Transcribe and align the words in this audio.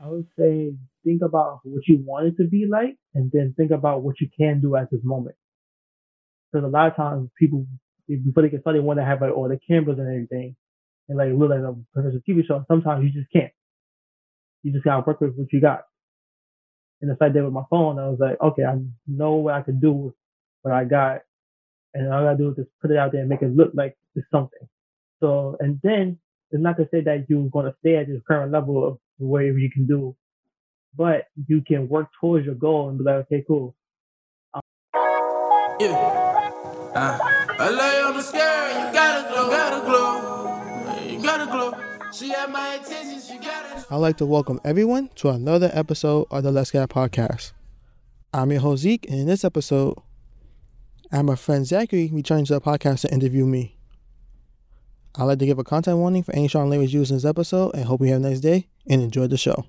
I 0.00 0.08
would 0.08 0.26
say 0.38 0.74
think 1.04 1.22
about 1.22 1.60
what 1.64 1.86
you 1.86 2.02
want 2.04 2.26
it 2.26 2.36
to 2.42 2.48
be 2.48 2.66
like, 2.70 2.96
and 3.14 3.30
then 3.32 3.54
think 3.56 3.70
about 3.70 4.02
what 4.02 4.20
you 4.20 4.28
can 4.38 4.60
do 4.60 4.76
at 4.76 4.90
this 4.90 5.00
moment. 5.02 5.36
Because 6.52 6.66
a 6.66 6.70
lot 6.70 6.88
of 6.88 6.96
times 6.96 7.30
people 7.38 7.66
before 8.08 8.42
they 8.42 8.50
get 8.50 8.60
started 8.60 8.84
want 8.84 8.98
to 8.98 9.04
have 9.04 9.20
like 9.20 9.32
all 9.32 9.48
the 9.48 9.58
cameras 9.66 9.98
and 9.98 10.08
everything, 10.08 10.54
and 11.08 11.18
like 11.18 11.28
look 11.32 11.50
like 11.50 11.60
a 11.60 11.74
professional 11.92 12.22
TV 12.28 12.46
show. 12.46 12.64
Sometimes 12.68 13.04
you 13.04 13.10
just 13.10 13.32
can't. 13.32 13.52
You 14.62 14.72
just 14.72 14.84
gotta 14.84 15.04
work 15.06 15.20
with 15.20 15.34
what 15.34 15.52
you 15.52 15.60
got. 15.60 15.82
And 17.00 17.10
if 17.10 17.20
I 17.20 17.28
did 17.28 17.44
with 17.44 17.52
my 17.52 17.64
phone, 17.70 17.98
I 17.98 18.08
was 18.08 18.18
like, 18.18 18.40
okay, 18.40 18.64
I 18.64 18.76
know 19.06 19.34
what 19.34 19.54
I 19.54 19.62
can 19.62 19.80
do 19.80 19.92
with 19.92 20.14
what 20.62 20.74
I 20.74 20.84
got, 20.84 21.20
and 21.94 22.12
all 22.12 22.20
I 22.20 22.24
gotta 22.24 22.38
do 22.38 22.50
is 22.50 22.56
just 22.56 22.70
put 22.82 22.90
it 22.90 22.98
out 22.98 23.12
there 23.12 23.22
and 23.22 23.30
make 23.30 23.42
it 23.42 23.54
look 23.54 23.72
like 23.74 23.96
it's 24.14 24.26
something. 24.30 24.68
So, 25.20 25.56
and 25.60 25.80
then 25.82 26.18
it's 26.50 26.62
not 26.62 26.76
to 26.76 26.88
say 26.90 27.00
that 27.02 27.26
you're 27.28 27.48
gonna 27.48 27.74
stay 27.80 27.96
at 27.96 28.08
your 28.08 28.20
current 28.20 28.52
level 28.52 28.86
of 28.86 28.98
whatever 29.18 29.58
you 29.58 29.70
can 29.70 29.86
do, 29.86 30.14
but 30.96 31.26
you 31.46 31.62
can 31.62 31.88
work 31.88 32.08
towards 32.20 32.46
your 32.46 32.54
goal 32.54 32.88
and 32.88 32.98
be 32.98 33.04
like, 33.04 33.26
okay, 33.26 33.44
cool. 33.46 33.74
Um, 34.54 34.60
yeah. 35.80 36.52
Uh, 36.94 37.18
I 37.58 37.70
love 37.70 37.94
you, 37.94 38.14
I'm 38.14 38.22
scared. 38.22 38.86
You 38.86 38.92
gotta 38.92 39.28
glow, 39.32 39.50
gotta 39.50 39.86
glow. 39.86 41.10
You 41.10 41.22
gotta 41.22 41.46
glow. 41.50 42.12
She 42.12 42.30
had 42.30 42.50
my 42.50 42.74
attention, 42.74 43.20
she 43.20 43.38
got 43.38 43.78
it. 43.78 43.86
I'd 43.90 43.96
like 43.96 44.16
to 44.18 44.26
welcome 44.26 44.60
everyone 44.64 45.10
to 45.16 45.30
another 45.30 45.70
episode 45.72 46.26
of 46.30 46.42
the 46.42 46.52
Let's 46.52 46.70
Get 46.70 46.88
podcast. 46.88 47.52
I'm 48.32 48.50
your 48.50 48.60
host 48.60 48.82
Zeke, 48.82 49.08
and 49.08 49.20
in 49.20 49.26
this 49.26 49.44
episode, 49.44 49.98
I 51.12 51.16
have 51.16 51.24
my 51.24 51.36
friend 51.36 51.66
Zachary 51.66 52.10
returning 52.12 52.46
to 52.46 52.54
the 52.54 52.60
podcast 52.60 53.02
to 53.02 53.12
interview 53.12 53.46
me. 53.46 53.76
I'd 55.14 55.24
like 55.24 55.38
to 55.38 55.46
give 55.46 55.58
a 55.58 55.64
content 55.64 55.96
warning 55.98 56.22
for 56.22 56.34
any 56.34 56.48
strong 56.48 56.68
language 56.68 56.92
used 56.92 57.10
in 57.10 57.16
this 57.16 57.24
episode 57.24 57.74
and 57.74 57.84
hope 57.84 58.02
you 58.02 58.08
have 58.08 58.20
a 58.20 58.28
nice 58.28 58.40
day 58.40 58.68
and 58.88 59.02
enjoy 59.02 59.26
the 59.26 59.36
show. 59.38 59.64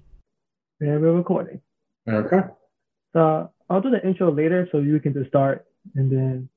Yeah, 0.80 0.98
we're 0.98 1.13
recording. 1.13 1.62
Okay. 2.08 2.41
So 3.13 3.52
I'll 3.69 3.81
do 3.81 3.89
the 3.89 4.05
intro 4.05 4.31
later 4.31 4.67
so 4.72 4.80
you 4.80 5.00
can 5.00 5.14
just 5.14 5.28
start 5.30 5.66
and 5.95 6.11
then 6.11 6.50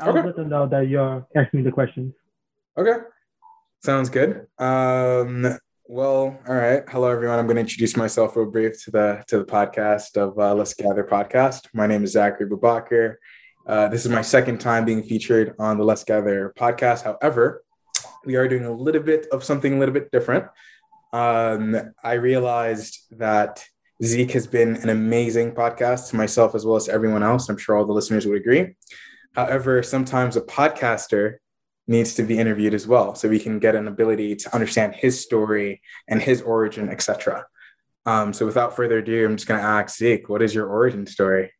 I'll 0.00 0.10
Okay. 0.10 0.22
let 0.26 0.36
them 0.36 0.48
know 0.48 0.66
that 0.68 0.88
you're 0.88 1.26
asking 1.34 1.64
the 1.64 1.72
questions. 1.72 2.14
Okay. 2.78 2.96
Sounds 3.82 4.08
good. 4.10 4.46
Um, 4.58 5.58
well, 5.86 6.40
all 6.48 6.54
right. 6.54 6.82
Hello, 6.88 7.08
everyone. 7.10 7.38
I'm 7.38 7.46
going 7.46 7.56
to 7.56 7.60
introduce 7.60 7.96
myself 7.96 8.34
real 8.36 8.50
brief 8.50 8.82
to 8.84 8.90
the 8.90 9.24
to 9.28 9.38
the 9.38 9.44
podcast 9.44 10.16
of 10.16 10.38
uh, 10.38 10.54
Let's 10.54 10.72
Gather 10.74 11.04
podcast. 11.04 11.68
My 11.74 11.86
name 11.86 12.04
is 12.04 12.12
Zachary 12.12 12.48
Babakar. 12.48 13.16
Uh, 13.66 13.88
this 13.88 14.04
is 14.06 14.10
my 14.10 14.22
second 14.22 14.58
time 14.58 14.84
being 14.84 15.02
featured 15.02 15.54
on 15.58 15.76
the 15.78 15.84
Let's 15.84 16.04
Gather 16.04 16.54
podcast. 16.58 17.02
However, 17.02 17.64
we 18.24 18.36
are 18.36 18.48
doing 18.48 18.64
a 18.64 18.72
little 18.72 19.02
bit 19.02 19.26
of 19.32 19.44
something 19.44 19.74
a 19.74 19.78
little 19.78 19.92
bit 19.94 20.10
different. 20.10 20.46
Um, 21.14 21.94
I 22.02 22.14
realized 22.14 22.98
that 23.12 23.64
Zeke 24.02 24.32
has 24.32 24.48
been 24.48 24.74
an 24.76 24.88
amazing 24.88 25.52
podcast 25.52 26.10
to 26.10 26.16
myself 26.16 26.56
as 26.56 26.66
well 26.66 26.74
as 26.74 26.88
everyone 26.88 27.22
else. 27.22 27.48
I'm 27.48 27.56
sure 27.56 27.76
all 27.76 27.86
the 27.86 27.92
listeners 27.92 28.26
would 28.26 28.36
agree. 28.36 28.74
However, 29.34 29.82
sometimes 29.84 30.34
a 30.36 30.40
podcaster 30.40 31.36
needs 31.86 32.14
to 32.14 32.24
be 32.24 32.38
interviewed 32.38 32.74
as 32.74 32.86
well 32.86 33.14
so 33.14 33.28
we 33.28 33.38
can 33.38 33.58
get 33.58 33.76
an 33.76 33.86
ability 33.86 34.34
to 34.34 34.54
understand 34.54 34.94
his 34.94 35.20
story 35.20 35.80
and 36.08 36.22
his 36.22 36.40
origin 36.42 36.88
etc 36.88 37.44
um, 38.06 38.32
so 38.32 38.46
without 38.46 38.74
further 38.74 38.98
ado 38.98 39.26
i'm 39.26 39.36
just 39.36 39.46
going 39.46 39.60
to 39.60 39.66
ask 39.66 39.98
zeke 39.98 40.28
what 40.28 40.40
is 40.40 40.54
your 40.54 40.66
origin 40.66 41.06
story 41.06 41.52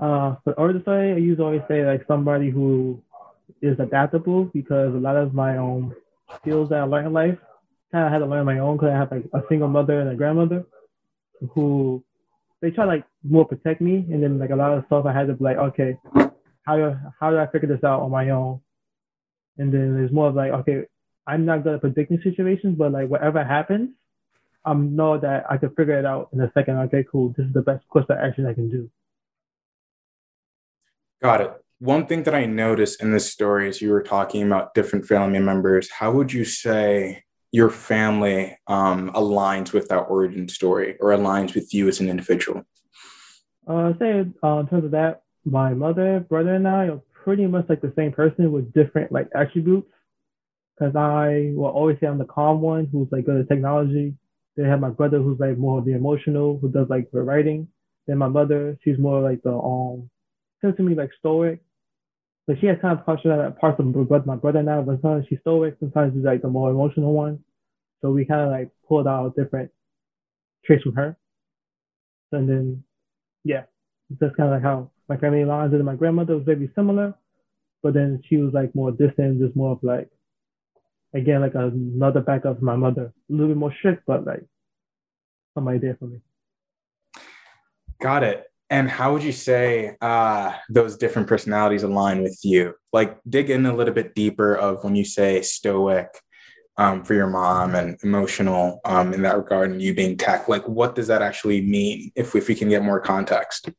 Uh, 0.00 0.34
for 0.42 0.54
origin 0.56 0.80
story, 0.80 1.12
I 1.12 1.20
usually 1.20 1.44
always 1.44 1.66
say 1.68 1.84
like 1.84 2.02
somebody 2.08 2.48
who 2.48 3.02
is 3.60 3.76
adaptable 3.78 4.40
because 4.58 4.94
a 4.94 5.02
lot 5.08 5.16
of 5.16 5.34
my 5.34 5.58
own 5.58 5.94
skills 6.36 6.70
that 6.70 6.80
I 6.80 6.84
learned 6.84 7.08
in 7.08 7.12
life 7.12 7.38
kind 7.92 8.06
of 8.06 8.12
had 8.12 8.18
to 8.18 8.26
learn 8.26 8.46
my 8.46 8.58
own 8.58 8.76
because 8.76 8.90
I 8.90 8.96
have 8.96 9.10
like 9.10 9.24
a 9.32 9.42
single 9.48 9.68
mother 9.68 10.00
and 10.00 10.10
a 10.10 10.14
grandmother 10.14 10.64
who 11.54 12.04
they 12.60 12.70
try 12.70 12.84
like 12.84 13.04
more 13.22 13.46
protect 13.46 13.80
me 13.80 14.06
and 14.10 14.22
then 14.22 14.38
like 14.38 14.50
a 14.50 14.56
lot 14.56 14.76
of 14.76 14.84
stuff 14.86 15.06
I 15.06 15.12
had 15.12 15.26
to 15.28 15.34
be 15.34 15.44
like 15.44 15.56
okay 15.56 15.96
how 16.62 16.76
do 16.76 16.96
how 17.18 17.30
do 17.30 17.38
I 17.38 17.46
figure 17.46 17.68
this 17.68 17.84
out 17.84 18.02
on 18.02 18.10
my 18.10 18.30
own? 18.30 18.60
And 19.58 19.72
then 19.72 19.94
there's 19.94 20.12
more 20.12 20.28
of 20.28 20.34
like 20.34 20.52
okay 20.52 20.84
I'm 21.26 21.44
not 21.44 21.64
good 21.64 21.74
at 21.74 21.80
predicting 21.80 22.20
situations 22.22 22.76
but 22.78 22.92
like 22.92 23.08
whatever 23.08 23.42
happens 23.44 23.90
I 24.64 24.74
know 24.74 25.18
that 25.18 25.50
I 25.50 25.56
can 25.56 25.70
figure 25.70 25.98
it 25.98 26.04
out 26.04 26.28
in 26.32 26.40
a 26.40 26.50
second. 26.52 26.76
Okay 26.78 27.04
cool. 27.10 27.34
This 27.36 27.46
is 27.46 27.52
the 27.52 27.62
best 27.62 27.86
course 27.88 28.04
of 28.08 28.18
action 28.18 28.46
I 28.46 28.54
can 28.54 28.70
do. 28.70 28.90
Got 31.22 31.40
it. 31.40 31.52
One 31.78 32.06
thing 32.06 32.24
that 32.24 32.34
i 32.34 32.44
noticed 32.44 33.02
in 33.02 33.10
this 33.10 33.32
story 33.32 33.68
is 33.68 33.80
you 33.80 33.90
were 33.90 34.02
talking 34.02 34.42
about 34.42 34.74
different 34.74 35.06
family 35.06 35.38
members. 35.38 35.90
How 35.90 36.12
would 36.12 36.30
you 36.30 36.44
say 36.44 37.24
your 37.52 37.70
family 37.70 38.56
um, 38.66 39.10
aligns 39.12 39.72
with 39.72 39.88
that 39.88 40.02
origin 40.02 40.48
story 40.48 40.96
or 41.00 41.10
aligns 41.10 41.54
with 41.54 41.74
you 41.74 41.88
as 41.88 42.00
an 42.00 42.08
individual 42.08 42.64
Uh, 43.66 43.92
say 43.98 44.24
uh, 44.42 44.58
in 44.58 44.66
terms 44.68 44.84
of 44.84 44.90
that, 44.92 45.22
my 45.44 45.74
mother, 45.74 46.20
brother, 46.20 46.54
and 46.54 46.66
I 46.66 46.88
are 46.88 47.00
pretty 47.24 47.46
much 47.46 47.66
like 47.68 47.80
the 47.80 47.92
same 47.96 48.12
person 48.12 48.52
with 48.52 48.72
different 48.72 49.12
like 49.12 49.28
attributes. 49.34 49.88
Because 50.78 50.96
I 50.96 51.52
will 51.54 51.68
always 51.68 51.98
say 52.00 52.06
I'm 52.06 52.18
the 52.18 52.24
calm 52.24 52.60
one 52.60 52.86
who's 52.90 53.08
like 53.12 53.26
good 53.26 53.40
at 53.40 53.48
technology. 53.48 54.14
Then 54.56 54.66
I 54.66 54.70
have 54.70 54.80
my 54.80 54.90
brother 54.90 55.18
who's 55.18 55.38
like 55.38 55.58
more 55.58 55.78
of 55.78 55.84
the 55.84 55.92
emotional, 55.92 56.58
who 56.58 56.70
does 56.70 56.88
like 56.88 57.10
the 57.10 57.20
writing. 57.20 57.68
Then 58.06 58.18
my 58.18 58.28
mother, 58.28 58.78
she's 58.82 58.98
more 58.98 59.20
like 59.20 59.42
the 59.42 59.52
um, 59.52 60.08
seems 60.60 60.76
to 60.76 60.82
me 60.82 60.94
like 60.94 61.10
stoic. 61.18 61.60
But 62.46 62.58
she 62.60 62.66
has 62.66 62.78
kind 62.80 62.98
of 62.98 63.04
parts 63.06 63.22
that 63.24 63.58
parts 63.60 63.78
of 63.78 63.86
my 63.86 64.02
brother, 64.02 64.36
brother 64.36 64.62
now, 64.62 64.82
but 64.82 65.00
sometimes 65.02 65.26
she's 65.28 65.40
stoic. 65.40 65.76
Sometimes 65.78 66.14
she's 66.14 66.24
like 66.24 66.42
the 66.42 66.48
more 66.48 66.70
emotional 66.70 67.12
one. 67.12 67.38
So 68.00 68.10
we 68.10 68.24
kind 68.24 68.40
of 68.40 68.50
like 68.50 68.70
pulled 68.88 69.06
out 69.06 69.36
different 69.36 69.70
traits 70.64 70.82
from 70.82 70.94
her. 70.94 71.16
And 72.32 72.48
then 72.48 72.84
yeah, 73.44 73.64
that's 74.18 74.34
kind 74.36 74.48
of 74.48 74.54
like 74.54 74.62
how 74.62 74.90
my 75.08 75.16
family 75.16 75.44
lines. 75.44 75.72
And 75.72 75.84
my 75.84 75.94
grandmother 75.94 76.36
was 76.36 76.44
very 76.44 76.70
similar, 76.74 77.14
but 77.82 77.94
then 77.94 78.22
she 78.28 78.36
was 78.36 78.52
like 78.52 78.74
more 78.74 78.90
distant, 78.90 79.40
just 79.40 79.54
more 79.56 79.72
of 79.72 79.78
like, 79.82 80.08
again, 81.14 81.40
like 81.40 81.54
another 81.54 82.20
backup 82.20 82.56
of 82.56 82.62
my 82.62 82.76
mother. 82.76 83.12
A 83.28 83.32
little 83.32 83.48
bit 83.48 83.56
more 83.56 83.74
strict, 83.78 84.04
but 84.06 84.24
like 84.24 84.44
somebody 85.54 85.78
there 85.78 85.96
for 85.98 86.06
me. 86.06 86.20
Got 88.00 88.22
it. 88.22 88.49
And 88.70 88.88
how 88.88 89.12
would 89.12 89.24
you 89.24 89.32
say 89.32 89.96
uh, 90.00 90.52
those 90.68 90.96
different 90.96 91.26
personalities 91.26 91.82
align 91.82 92.22
with 92.22 92.38
you? 92.44 92.74
Like, 92.92 93.18
dig 93.28 93.50
in 93.50 93.66
a 93.66 93.74
little 93.74 93.92
bit 93.92 94.14
deeper 94.14 94.54
of 94.54 94.84
when 94.84 94.94
you 94.94 95.04
say 95.04 95.42
stoic 95.42 96.06
um, 96.76 97.04
for 97.04 97.14
your 97.14 97.26
mom 97.26 97.74
and 97.74 97.98
emotional 98.04 98.80
um, 98.84 99.12
in 99.12 99.22
that 99.22 99.36
regard, 99.36 99.72
and 99.72 99.82
you 99.82 99.92
being 99.92 100.16
tech. 100.16 100.48
Like, 100.48 100.66
what 100.68 100.94
does 100.94 101.08
that 101.08 101.20
actually 101.20 101.60
mean? 101.60 102.12
If 102.14 102.34
if 102.36 102.46
we 102.46 102.54
can 102.54 102.68
get 102.68 102.82
more 102.82 103.00
context. 103.00 103.70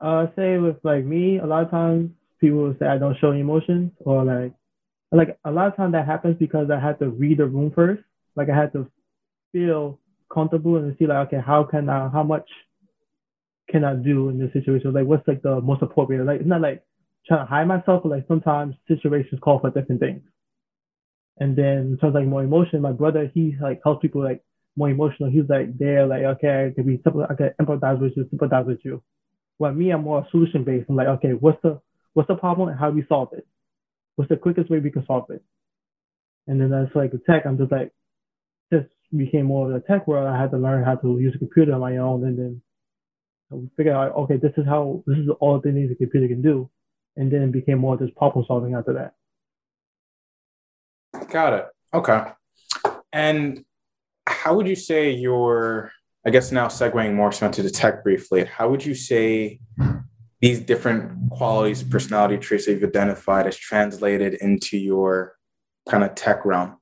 Uh, 0.00 0.26
say 0.36 0.58
with 0.58 0.76
like 0.82 1.04
me, 1.04 1.38
a 1.38 1.46
lot 1.46 1.64
of 1.64 1.70
times 1.70 2.10
people 2.40 2.58
will 2.58 2.76
say 2.78 2.86
I 2.86 2.98
don't 2.98 3.18
show 3.18 3.30
emotions, 3.30 3.92
or 4.00 4.24
like, 4.24 4.52
like 5.12 5.38
a 5.44 5.50
lot 5.50 5.68
of 5.68 5.76
times 5.76 5.92
that 5.92 6.06
happens 6.06 6.36
because 6.38 6.70
I 6.70 6.80
had 6.80 6.98
to 6.98 7.08
read 7.08 7.38
the 7.38 7.46
room 7.46 7.70
first. 7.70 8.02
Like 8.34 8.50
I 8.50 8.56
had 8.56 8.72
to 8.72 8.90
feel 9.52 10.00
comfortable 10.32 10.76
and 10.76 10.94
see 10.98 11.06
like, 11.06 11.28
okay, 11.28 11.40
how 11.44 11.64
can 11.64 11.88
I, 11.88 12.08
how 12.08 12.24
much 12.24 12.48
can 13.70 13.84
I 13.84 13.94
do 13.94 14.28
in 14.28 14.38
this 14.38 14.52
situation? 14.52 14.92
Like, 14.92 15.06
what's 15.06 15.26
like 15.28 15.42
the 15.42 15.60
most 15.60 15.82
appropriate? 15.82 16.24
Like, 16.24 16.40
it's 16.40 16.48
not 16.48 16.60
like 16.60 16.82
trying 17.26 17.40
to 17.40 17.50
hide 17.50 17.68
myself, 17.68 18.02
but 18.02 18.10
like 18.10 18.26
sometimes 18.26 18.74
situations 18.88 19.40
call 19.42 19.60
for 19.60 19.70
different 19.70 20.00
things. 20.00 20.22
And 21.38 21.54
then 21.56 21.78
in 21.78 21.98
terms 21.98 22.10
of 22.10 22.14
like 22.14 22.26
more 22.26 22.42
emotion, 22.42 22.82
my 22.82 22.92
brother, 22.92 23.30
he 23.32 23.56
like 23.60 23.80
helps 23.84 24.02
people 24.02 24.22
like 24.24 24.42
more 24.76 24.90
emotional. 24.90 25.30
He's 25.30 25.48
like 25.48 25.78
there, 25.78 26.06
like, 26.06 26.22
okay, 26.22 26.70
I 26.70 26.74
can 26.74 26.86
be 26.86 27.00
I 27.28 27.34
can 27.34 27.50
empathize 27.60 28.00
with 28.00 28.16
you, 28.16 28.26
sympathize 28.30 28.66
with 28.66 28.80
you. 28.84 29.02
While 29.58 29.72
me, 29.72 29.90
I'm 29.90 30.02
more 30.02 30.26
solution 30.30 30.64
based. 30.64 30.86
I'm 30.88 30.96
like, 30.96 31.08
okay, 31.08 31.30
what's 31.30 31.60
the 31.62 31.80
what's 32.14 32.28
the 32.28 32.36
problem 32.36 32.68
and 32.68 32.78
how 32.78 32.90
do 32.90 32.96
we 32.96 33.06
solve 33.08 33.28
it? 33.32 33.46
What's 34.16 34.30
the 34.30 34.36
quickest 34.36 34.70
way 34.70 34.80
we 34.80 34.90
can 34.90 35.06
solve 35.06 35.30
it? 35.30 35.42
And 36.46 36.60
then 36.60 36.70
that's 36.70 36.94
like 36.94 37.12
the 37.12 37.18
tech. 37.18 37.44
I'm 37.46 37.58
just 37.58 37.70
like, 37.70 37.92
just 38.72 38.86
became 39.16 39.46
more 39.46 39.68
of 39.70 39.74
the 39.74 39.86
tech 39.86 40.08
world. 40.08 40.26
I 40.26 40.40
had 40.40 40.50
to 40.52 40.58
learn 40.58 40.84
how 40.84 40.96
to 40.96 41.18
use 41.20 41.34
a 41.34 41.38
computer 41.38 41.74
on 41.74 41.80
my 41.80 41.98
own, 41.98 42.24
and 42.24 42.38
then 42.38 42.62
I 43.52 43.56
figured 43.76 43.96
out, 43.96 44.14
okay, 44.14 44.36
this 44.36 44.52
is 44.56 44.66
how 44.66 45.02
this 45.06 45.18
is 45.18 45.28
all 45.40 45.58
the 45.58 45.72
things 45.72 45.90
a 45.90 45.94
computer 45.94 46.28
can 46.28 46.42
do, 46.42 46.68
and 47.16 47.30
then 47.32 47.42
it 47.42 47.52
became 47.52 47.78
more 47.78 47.96
just 47.96 48.14
problem 48.14 48.44
solving 48.46 48.74
after 48.74 48.92
that. 48.94 49.14
Got 51.30 51.52
it. 51.54 51.66
Okay. 51.94 52.24
And 53.12 53.64
how 54.26 54.54
would 54.54 54.68
you 54.68 54.76
say 54.76 55.10
your, 55.10 55.92
I 56.26 56.30
guess 56.30 56.52
now 56.52 56.68
segueing 56.68 57.14
more 57.14 57.32
so 57.32 57.46
into 57.46 57.62
the 57.62 57.70
tech 57.70 58.04
briefly, 58.04 58.44
how 58.44 58.68
would 58.68 58.84
you 58.84 58.94
say 58.94 59.60
these 60.40 60.60
different 60.60 61.30
qualities, 61.30 61.82
personality 61.82 62.36
traits 62.36 62.66
that 62.66 62.72
you've 62.72 62.84
identified 62.84 63.46
as 63.46 63.56
translated 63.56 64.34
into 64.34 64.76
your 64.76 65.36
kind 65.88 66.04
of 66.04 66.14
tech 66.14 66.44
realm? 66.44 66.76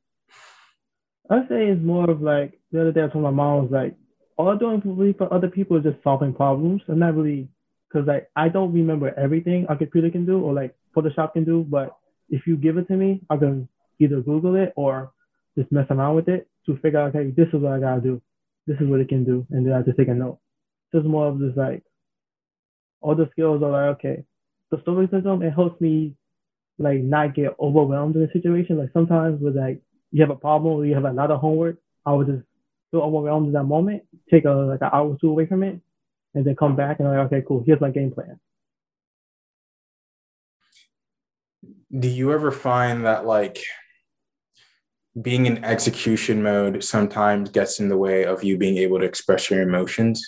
I'd 1.31 1.49
say 1.49 1.69
it's 1.69 1.83
more 1.83 2.11
of 2.11 2.21
like 2.23 2.61
the 2.73 2.81
other 2.81 2.93
day 2.93 3.05
I 3.05 3.09
told 3.09 3.25
my 3.25 3.31
mom 3.31 3.63
was 3.63 3.71
like, 3.71 3.95
all 4.37 4.49
I'm 4.49 4.59
doing 4.59 4.83
really 4.85 5.12
for 5.12 5.33
other 5.33 5.49
people 5.49 5.77
is 5.77 5.85
just 5.85 6.03
solving 6.03 6.35
problems. 6.35 6.83
I'm 6.88 6.99
not 6.99 7.17
really 7.17 7.49
because 7.88 8.06
like 8.06 8.29
I 8.37 8.49
don't 8.49 8.73
remember 8.73 9.15
everything 9.19 9.67
a 9.69 9.77
computer 9.77 10.11
can 10.11 10.27
do 10.27 10.41
or 10.41 10.53
like 10.53 10.75
Photoshop 10.94 11.33
can 11.33 11.44
do, 11.44 11.65
but 11.69 11.97
if 12.29 12.47
you 12.47 12.56
give 12.56 12.77
it 12.77 12.88
to 12.88 12.94
me, 12.94 13.23
I 13.31 13.37
can 13.37 13.69
either 13.99 14.21
Google 14.21 14.56
it 14.56 14.73
or 14.77 15.12
just 15.56 15.73
mess 15.73 15.87
around 15.91 16.17
with 16.17 16.29
it 16.29 16.49
to 16.67 16.77
figure 16.79 16.99
out 16.99 17.15
okay, 17.15 17.31
this 17.31 17.49
is 17.49 17.61
what 17.61 17.73
I 17.73 17.81
gotta 17.81 18.00
do. 18.00 18.21
this 18.67 18.79
is 18.81 18.88
what 18.88 19.00
it 19.00 19.09
can 19.09 19.25
do, 19.25 19.47
and 19.50 19.67
then 19.67 19.73
I 19.73 19.83
just 19.83 19.97
take 19.97 20.09
a 20.09 20.15
note. 20.15 20.39
Just 20.94 21.06
more 21.06 21.29
of 21.29 21.41
just 21.41 21.56
like 21.56 21.82
all 23.00 23.15
the 23.15 23.29
skills 23.32 23.62
are 23.62 23.71
like 23.71 23.99
okay, 23.99 24.25
the 24.71 24.81
stoicism 24.82 25.43
it 25.43 25.53
helps 25.53 25.81
me 25.81 26.15
like 26.79 26.99
not 26.99 27.35
get 27.35 27.56
overwhelmed 27.59 28.17
in 28.17 28.23
a 28.23 28.32
situation. 28.32 28.79
Like 28.79 28.91
sometimes 28.93 29.41
with 29.41 29.56
like 29.56 29.81
you 30.11 30.21
have 30.21 30.31
a 30.31 30.37
problem 30.37 30.75
or 30.75 30.87
you 30.87 30.94
have 30.94 31.05
a 31.05 31.12
lot 31.12 31.31
of 31.31 31.41
homework, 31.41 31.77
I 32.05 32.12
would 32.12 32.27
just 32.27 32.45
feel 32.91 33.00
overwhelmed 33.00 33.49
in 33.49 33.53
that 33.53 33.65
moment, 33.65 34.03
take 34.31 34.44
a 34.44 34.50
like 34.50 34.81
an 34.81 34.91
hour 34.93 35.11
or 35.11 35.19
two 35.21 35.31
away 35.31 35.47
from 35.47 35.62
it, 35.62 35.81
and 36.35 36.44
then 36.44 36.56
come 36.56 36.77
back 36.77 37.00
and 37.00 37.09
like 37.09 37.27
okay, 37.27 37.43
cool, 37.47 37.62
here's 37.67 37.81
my 37.81 37.91
game 37.91 38.12
plan. 38.12 38.38
Do 41.99 42.09
you 42.09 42.33
ever 42.33 42.50
find 42.50 43.05
that 43.06 43.27
like 43.27 43.59
being 45.21 45.47
in 45.47 45.65
execution 45.65 46.43
mode 46.43 46.85
sometimes 46.85 47.50
gets 47.50 47.81
in 47.81 47.88
the 47.88 47.97
way 47.97 48.25
of 48.25 48.44
you 48.44 48.59
being 48.59 48.77
able 48.77 48.99
to 48.99 49.06
express 49.06 49.50
your 49.50 49.62
emotions? 49.62 50.23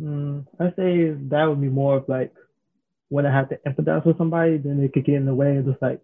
Mm, 0.00 0.46
I 0.58 0.72
say 0.74 1.10
that 1.28 1.44
would 1.44 1.60
be 1.60 1.68
more 1.68 1.98
of 1.98 2.08
like 2.08 2.32
when 3.08 3.26
I 3.26 3.32
have 3.32 3.50
to 3.50 3.58
empathize 3.66 4.06
with 4.06 4.16
somebody, 4.16 4.56
then 4.56 4.82
it 4.82 4.94
could 4.94 5.04
get 5.04 5.16
in 5.16 5.26
the 5.26 5.34
way 5.34 5.58
of 5.58 5.66
just 5.66 5.82
like 5.82 6.00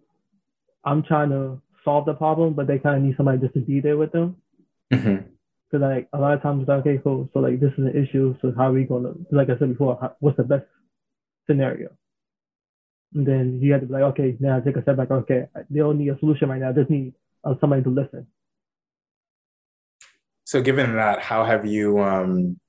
I'm 0.83 1.01
trying 1.01 1.31
to 1.31 1.59
solve 1.83 2.05
the 2.05 2.13
problem, 2.13 2.53
but 2.53 2.67
they 2.67 2.79
kind 2.79 2.97
of 2.97 3.03
need 3.03 3.17
somebody 3.17 3.39
just 3.39 3.53
to 3.53 3.61
be 3.61 3.79
there 3.79 3.97
with 3.97 4.11
them. 4.11 4.37
Because 4.89 5.05
mm-hmm. 5.05 5.81
like 5.81 6.07
a 6.13 6.19
lot 6.19 6.33
of 6.33 6.41
times 6.41 6.61
it's 6.61 6.69
like, 6.69 6.79
okay, 6.79 6.99
cool. 7.03 7.29
So 7.33 7.39
like 7.39 7.59
this 7.59 7.71
is 7.73 7.79
an 7.79 7.95
issue. 7.95 8.35
So 8.41 8.53
how 8.55 8.69
are 8.69 8.73
we 8.73 8.83
gonna? 8.83 9.13
Like 9.31 9.49
I 9.49 9.57
said 9.57 9.69
before, 9.69 9.97
how, 10.01 10.15
what's 10.19 10.37
the 10.37 10.43
best 10.43 10.65
scenario? 11.47 11.89
And 13.13 13.25
then 13.25 13.59
you 13.61 13.71
have 13.73 13.81
to 13.81 13.87
be 13.87 13.93
like, 13.93 14.03
okay, 14.03 14.37
now 14.39 14.59
take 14.59 14.77
a 14.77 14.81
step 14.83 14.97
back. 14.97 15.11
Okay, 15.11 15.47
they 15.69 15.79
don't 15.79 15.97
need 15.97 16.09
a 16.09 16.19
solution 16.19 16.49
right 16.49 16.61
now. 16.61 16.71
They 16.71 16.81
just 16.81 16.91
need 16.91 17.13
uh, 17.43 17.55
somebody 17.59 17.83
to 17.83 17.89
listen. 17.89 18.27
So, 20.45 20.61
given 20.61 20.95
that, 20.95 21.21
how 21.21 21.45
have 21.45 21.65
you 21.65 21.99
um, 21.99 22.59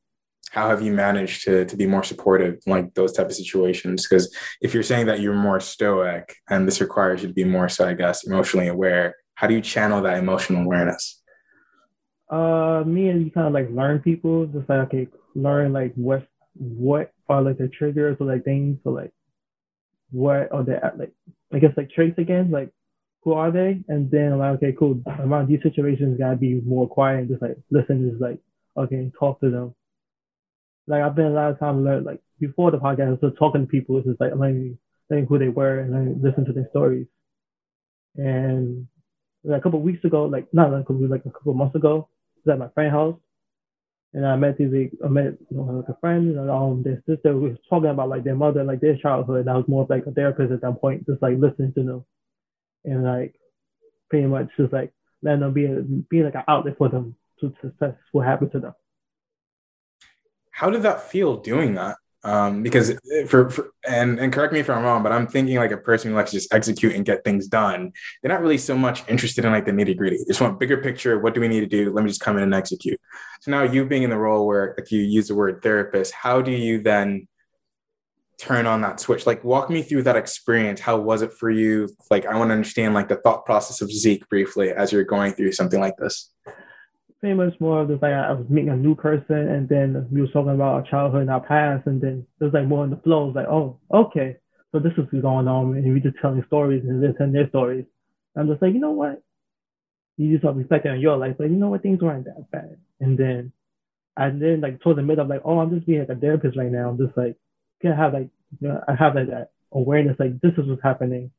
how 0.51 0.69
have 0.69 0.83
you 0.83 0.93
managed 0.93 1.45
to 1.45 1.65
to 1.65 1.77
be 1.77 1.87
more 1.87 2.03
supportive 2.03 2.59
like 2.67 2.93
those 2.95 3.13
type 3.13 3.27
of 3.27 3.35
situations? 3.35 4.07
Because 4.07 4.35
if 4.61 4.75
you're 4.75 4.83
saying 4.83 5.07
that 5.07 5.21
you're 5.21 5.33
more 5.33 5.61
stoic 5.61 6.37
and 6.49 6.67
this 6.67 6.81
requires 6.81 7.23
you 7.23 7.29
to 7.29 7.35
be 7.35 7.45
more, 7.45 7.69
so 7.69 7.87
I 7.87 7.95
guess, 7.95 8.27
emotionally 8.27 8.67
aware, 8.67 9.15
how 9.35 9.47
do 9.47 9.55
you 9.55 9.61
channel 9.61 10.03
that 10.03 10.19
emotional 10.19 10.65
awareness? 10.65 11.23
Uh, 12.29 12.83
me 12.85 13.09
and 13.09 13.25
you 13.25 13.31
kind 13.31 13.47
of 13.47 13.53
like 13.53 13.71
learn 13.71 14.01
people, 14.01 14.47
just 14.47 14.69
like 14.69 14.81
okay, 14.89 15.09
learn 15.35 15.73
like 15.73 15.95
what 15.95 16.27
what 16.55 17.13
are 17.29 17.43
like 17.43 17.59
the 17.59 17.69
triggers 17.69 18.17
or 18.21 18.27
like 18.27 18.45
things, 18.45 18.79
so 18.83 18.91
like 18.91 19.13
what 20.11 20.51
are 20.53 20.65
they 20.65 20.79
like 20.99 21.13
I 21.53 21.61
guess 21.61 21.73
like 21.77 21.91
traits 21.91 22.19
again, 22.19 22.51
like 22.51 22.71
who 23.23 23.35
are 23.35 23.53
they? 23.53 23.81
And 23.87 24.11
then 24.11 24.39
like 24.39 24.57
okay, 24.57 24.73
cool. 24.77 25.01
Around 25.07 25.47
these 25.47 25.63
situations 25.63 26.19
gotta 26.19 26.37
be 26.37 26.61
more 26.67 26.89
quiet 26.89 27.21
and 27.21 27.29
just 27.29 27.43
like 27.43 27.57
listen 27.71 28.11
is 28.11 28.21
like 28.21 28.41
okay, 28.77 29.13
talk 29.17 29.41
to 29.41 29.51
them. 29.51 29.75
Like 30.87 31.03
I've 31.03 31.15
been 31.15 31.27
a 31.27 31.31
lot 31.31 31.51
of 31.51 31.59
times 31.59 31.85
learn 31.85 32.05
like 32.05 32.21
before 32.39 32.71
the 32.71 32.79
podcast, 32.79 33.07
I 33.07 33.11
was 33.11 33.21
just 33.21 33.39
talking 33.39 33.63
to 33.63 33.67
people, 33.67 33.99
it's 33.99 34.07
just 34.07 34.21
like 34.21 34.35
learning, 34.35 34.79
learning 35.09 35.27
who 35.27 35.39
they 35.39 35.49
were 35.49 35.81
and 35.81 35.93
then 35.93 36.21
listen 36.23 36.45
to 36.47 36.53
their 36.53 36.69
stories. 36.71 37.07
And 38.17 38.87
like 39.45 39.61
a 39.61 39.63
couple 39.63 39.81
weeks 39.81 40.05
ago, 40.05 40.25
like 40.25 40.49
not 40.53 40.73
like 40.73 40.83
a 40.83 40.85
couple 40.85 41.09
like 41.09 41.27
a 41.27 41.31
couple 41.31 41.53
of 41.53 41.59
months 41.59 41.77
ago, 41.77 42.09
I 42.37 42.41
was 42.45 42.53
at 42.55 42.59
my 42.59 42.69
friend's 42.75 42.93
house 42.93 43.19
and 44.13 44.27
I 44.27 44.37
met 44.37 44.59
these, 44.59 44.91
I 45.05 45.09
met 45.09 45.37
you 45.51 45.57
know, 45.57 45.63
like 45.63 45.89
a 45.89 46.01
friend 46.01 46.37
and 46.37 46.51
um, 46.51 46.83
their 46.83 47.03
sister 47.09 47.37
was 47.37 47.57
talking 47.69 47.91
about 47.91 48.09
like 48.09 48.25
their 48.25 48.35
mother, 48.35 48.65
like 48.65 48.81
their 48.81 48.97
childhood. 48.97 49.41
And 49.41 49.51
I 49.51 49.57
was 49.57 49.69
more 49.69 49.87
like 49.89 50.07
a 50.07 50.11
therapist 50.11 50.53
at 50.53 50.63
that 50.63 50.81
point, 50.81 51.07
just 51.07 51.23
like 51.23 51.39
listening 51.39 51.73
to 51.75 51.83
them 51.83 52.05
and 52.85 53.05
like 53.05 53.35
pretty 54.09 54.27
much 54.27 54.49
just 54.57 54.73
like 54.73 54.93
letting 55.23 55.41
them 55.41 55.53
be, 55.53 55.67
be 56.11 56.23
like 56.23 56.35
an 56.35 56.45
outlet 56.49 56.77
for 56.79 56.89
them 56.89 57.15
to 57.41 57.53
success 57.63 57.95
what 58.13 58.27
happened 58.27 58.53
to 58.53 58.61
them. 58.61 58.75
How 60.61 60.71
did 60.71 60.83
that 60.83 61.11
feel 61.11 61.37
doing 61.37 61.75
that? 61.75 61.97
um, 62.23 62.63
because 62.63 62.99
for, 63.29 63.49
for, 63.49 63.71
and 63.89 64.19
and 64.19 64.33
correct 64.33 64.53
me 64.53 64.61
if 64.61 64.69
I'm 64.69 64.83
wrong, 64.83 65.03
but 65.03 65.13
I'm 65.13 65.27
thinking 65.27 65.57
like 65.57 65.71
a 65.71 65.79
person 65.79 66.11
who 66.11 66.17
likes 66.17 66.33
to 66.33 66.37
just 66.37 66.53
execute 66.53 66.95
and 66.95 67.05
get 67.05 67.25
things 67.25 67.49
done. 67.49 67.93
They're 68.23 68.31
not 68.31 68.43
really 68.43 68.59
so 68.59 68.77
much 68.77 69.09
interested 69.09 69.45
in 69.45 69.53
like 69.53 69.65
the 69.65 69.73
nitty 69.73 69.97
gritty. 69.97 70.19
Just 70.27 70.41
want 70.41 70.61
bigger 70.61 70.77
picture. 70.77 71.19
What 71.19 71.35
do 71.35 71.41
we 71.41 71.49
need 71.49 71.61
to 71.61 71.67
do? 71.67 71.91
Let 71.93 72.05
me 72.05 72.11
just 72.11 72.21
come 72.21 72.37
in 72.37 72.43
and 72.43 72.55
execute. 72.55 73.01
So 73.41 73.51
now 73.51 73.63
you 73.63 73.87
being 73.87 74.03
in 74.03 74.11
the 74.11 74.19
role 74.19 74.47
where 74.47 74.75
like 74.77 74.91
you 74.91 75.01
use 75.01 75.29
the 75.29 75.35
word 75.35 75.63
therapist, 75.63 76.13
how 76.13 76.43
do 76.43 76.51
you 76.51 76.83
then 76.83 77.27
turn 78.39 78.67
on 78.67 78.83
that 78.83 79.01
switch? 79.01 79.27
Like 79.27 79.43
walk 79.43 79.71
me 79.71 79.81
through 79.81 80.03
that 80.03 80.17
experience. 80.17 80.79
How 80.79 80.99
was 80.99 81.23
it 81.23 81.33
for 81.33 81.49
you? 81.49 81.89
Like 82.11 82.27
I 82.27 82.37
want 82.37 82.51
to 82.51 82.55
understand 82.55 82.93
like 82.93 83.09
the 83.09 83.17
thought 83.17 83.47
process 83.47 83.81
of 83.81 83.91
Zeke 83.91 84.29
briefly 84.29 84.71
as 84.73 84.93
you're 84.93 85.05
going 85.05 85.33
through 85.33 85.53
something 85.53 85.81
like 85.81 85.97
this 85.97 86.31
pretty 87.21 87.35
much 87.35 87.53
more 87.61 87.83
of 87.83 87.89
just 87.89 88.03
like 88.03 88.13
I 88.13 88.33
was 88.33 88.49
meeting 88.49 88.71
a 88.71 88.77
new 88.77 88.95
person 88.95 89.37
and 89.37 89.69
then 89.69 90.09
we 90.11 90.23
were 90.23 90.29
talking 90.29 90.55
about 90.55 90.75
our 90.75 90.91
childhood 90.91 91.23
and 91.23 91.31
our 91.31 91.41
past 91.41 91.87
and 91.87 92.01
then 92.01 92.27
it 92.41 92.45
was 92.45 92.55
like 92.55 92.67
more 92.67 92.85
in 92.85 92.91
the 92.91 92.97
flow. 92.97 93.29
It 93.29 93.37
like, 93.37 93.47
oh, 93.47 93.79
okay. 93.93 94.37
So 94.73 94.79
this 94.79 94.93
is 94.97 95.21
going 95.21 95.47
on 95.47 95.77
and 95.77 95.93
we 95.93 96.01
just 96.01 96.17
telling 96.23 96.43
stories 96.47 96.83
and 96.85 97.03
they're 97.03 97.13
telling 97.13 97.33
their 97.33 97.49
stories. 97.49 97.85
I'm 98.37 98.49
just 98.49 98.63
like, 98.63 98.73
you 98.73 98.81
know 98.81 98.93
what? 98.93 99.23
You 100.17 100.31
just 100.31 100.43
start 100.43 100.57
reflecting 100.57 100.93
on 100.93 101.01
your 101.01 101.17
life, 101.19 101.37
but 101.39 101.51
you 101.51 101.57
know 101.57 101.69
what, 101.69 101.83
things 101.83 102.01
weren't 102.01 102.25
that 102.25 102.51
bad. 102.51 102.79
And 103.01 103.19
then 103.19 103.53
and 104.17 104.41
then 104.41 104.61
like 104.61 104.81
towards 104.81 104.99
the 104.99 105.03
middle, 105.03 105.23
I'm 105.23 105.29
like, 105.31 105.43
oh, 105.45 105.59
I'm 105.59 105.75
just 105.75 105.87
being 105.87 106.01
like 106.01 106.09
a 106.09 106.17
therapist 106.17 106.57
right 106.57 106.73
now. 106.73 106.89
I'm 106.89 106.99
just 106.99 107.17
like, 107.17 107.37
can 107.83 107.93
have 107.93 108.15
like 108.15 108.31
you 108.61 108.69
know, 108.69 108.83
I 108.89 108.95
have 108.95 109.15
like 109.15 109.29
that 109.29 109.51
awareness, 109.73 110.17
like 110.19 110.41
this 110.41 110.53
is 110.57 110.69
what's 110.69 110.83
happening. 110.83 111.31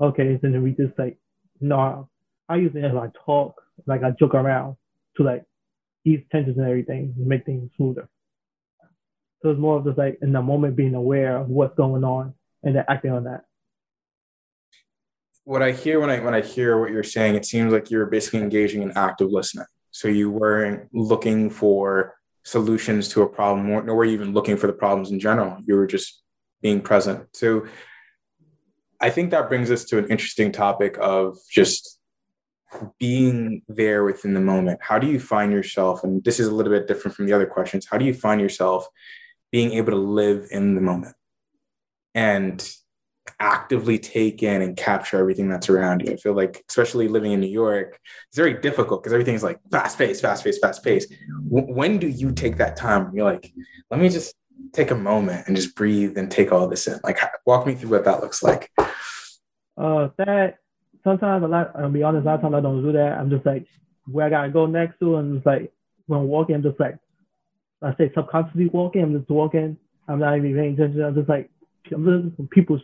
Okay, 0.00 0.38
and 0.42 0.54
then 0.54 0.62
we 0.62 0.70
just 0.70 0.98
like, 0.98 1.18
no, 1.60 2.08
I 2.48 2.56
usually 2.56 2.82
like 2.82 3.12
talk, 3.24 3.62
like 3.86 4.02
I 4.02 4.10
joke 4.10 4.34
around 4.34 4.76
to 5.16 5.22
like 5.22 5.44
ease 6.04 6.22
tensions 6.30 6.56
and 6.56 6.66
everything 6.66 7.14
and 7.16 7.26
make 7.26 7.44
things 7.44 7.70
smoother. 7.76 8.08
So 9.42 9.50
it's 9.50 9.60
more 9.60 9.78
of 9.78 9.84
just 9.84 9.98
like 9.98 10.18
in 10.22 10.32
the 10.32 10.42
moment 10.42 10.76
being 10.76 10.94
aware 10.94 11.36
of 11.36 11.48
what's 11.48 11.76
going 11.76 12.04
on 12.04 12.34
and 12.62 12.76
then 12.76 12.84
acting 12.88 13.12
on 13.12 13.24
that. 13.24 13.44
What 15.44 15.62
I 15.62 15.72
hear 15.72 16.00
when 16.00 16.10
I 16.10 16.18
when 16.20 16.34
I 16.34 16.40
hear 16.40 16.80
what 16.80 16.90
you're 16.90 17.04
saying, 17.04 17.36
it 17.36 17.46
seems 17.46 17.72
like 17.72 17.90
you're 17.90 18.06
basically 18.06 18.40
engaging 18.40 18.82
in 18.82 18.92
active 18.96 19.30
listening. 19.30 19.66
So 19.92 20.08
you 20.08 20.30
weren't 20.30 20.88
looking 20.92 21.50
for 21.50 22.16
solutions 22.42 23.08
to 23.08 23.22
a 23.22 23.28
problem, 23.28 23.68
nor 23.68 23.94
were 23.94 24.04
you 24.04 24.12
even 24.12 24.32
looking 24.32 24.56
for 24.56 24.66
the 24.66 24.72
problems 24.72 25.10
in 25.10 25.20
general. 25.20 25.58
You 25.64 25.76
were 25.76 25.86
just 25.86 26.22
being 26.62 26.80
present. 26.80 27.26
So 27.34 27.66
I 29.00 29.10
think 29.10 29.30
that 29.30 29.48
brings 29.48 29.70
us 29.70 29.84
to 29.86 29.98
an 29.98 30.08
interesting 30.08 30.52
topic 30.52 30.96
of 31.00 31.38
just 31.50 31.95
being 32.98 33.62
there 33.68 34.04
within 34.04 34.34
the 34.34 34.40
moment 34.40 34.78
how 34.82 34.98
do 34.98 35.06
you 35.06 35.20
find 35.20 35.52
yourself 35.52 36.02
and 36.02 36.22
this 36.24 36.40
is 36.40 36.48
a 36.48 36.54
little 36.54 36.72
bit 36.72 36.88
different 36.88 37.16
from 37.16 37.26
the 37.26 37.32
other 37.32 37.46
questions 37.46 37.86
how 37.90 37.96
do 37.96 38.04
you 38.04 38.14
find 38.14 38.40
yourself 38.40 38.86
being 39.52 39.72
able 39.72 39.92
to 39.92 39.98
live 39.98 40.48
in 40.50 40.74
the 40.74 40.80
moment 40.80 41.14
and 42.14 42.68
actively 43.40 43.98
take 43.98 44.42
in 44.42 44.62
and 44.62 44.76
capture 44.76 45.18
everything 45.18 45.48
that's 45.48 45.68
around 45.68 46.00
you? 46.02 46.12
I 46.12 46.16
feel 46.16 46.34
like 46.34 46.64
especially 46.68 47.08
living 47.08 47.32
in 47.32 47.40
new 47.40 47.46
york 47.46 47.98
it's 48.28 48.36
very 48.36 48.54
difficult 48.54 49.02
because 49.02 49.12
everything's 49.12 49.42
like 49.42 49.60
fast 49.70 49.98
paced 49.98 50.22
fast 50.22 50.44
paced 50.44 50.60
fast 50.60 50.82
paced 50.82 51.12
when 51.48 51.98
do 51.98 52.08
you 52.08 52.32
take 52.32 52.56
that 52.56 52.76
time 52.76 53.10
you're 53.14 53.30
like 53.30 53.52
let 53.90 54.00
me 54.00 54.08
just 54.08 54.34
take 54.72 54.90
a 54.90 54.96
moment 54.96 55.46
and 55.46 55.56
just 55.56 55.74
breathe 55.74 56.16
and 56.16 56.30
take 56.30 56.52
all 56.52 56.68
this 56.68 56.86
in? 56.86 56.98
Like 57.02 57.18
walk 57.44 57.66
me 57.66 57.74
through 57.74 57.90
what 57.90 58.04
that 58.04 58.20
looks 58.20 58.42
like. 58.42 58.70
Uh 59.76 60.08
that 60.18 60.58
sometimes 61.06 61.44
a 61.44 61.46
lot, 61.46 61.70
I'll 61.78 61.88
be 61.88 62.02
honest, 62.02 62.24
a 62.24 62.26
lot 62.26 62.34
of 62.34 62.40
times 62.42 62.54
I 62.56 62.60
don't 62.60 62.82
do 62.82 62.92
that. 62.92 63.16
I'm 63.18 63.30
just 63.30 63.46
like, 63.46 63.66
where 64.10 64.26
I 64.26 64.30
gotta 64.30 64.50
go 64.50 64.66
next 64.66 64.98
to, 65.00 65.16
and 65.16 65.36
it's 65.36 65.46
like 65.46 65.72
when 66.06 66.20
I'm 66.20 66.28
walking, 66.28 66.56
I'm 66.56 66.62
just 66.62 66.80
like, 66.80 66.98
I 67.82 67.94
say 67.96 68.10
subconsciously 68.14 68.68
walking. 68.72 69.02
I'm 69.02 69.18
just 69.18 69.30
walking. 69.30 69.76
I'm 70.08 70.18
not 70.18 70.36
even 70.36 70.54
paying 70.54 70.74
attention. 70.74 71.02
I'm 71.02 71.14
just 71.14 71.28
like, 71.28 71.50
I'm 71.92 72.04
listening 72.04 72.34
to 72.36 72.48
people's 72.48 72.82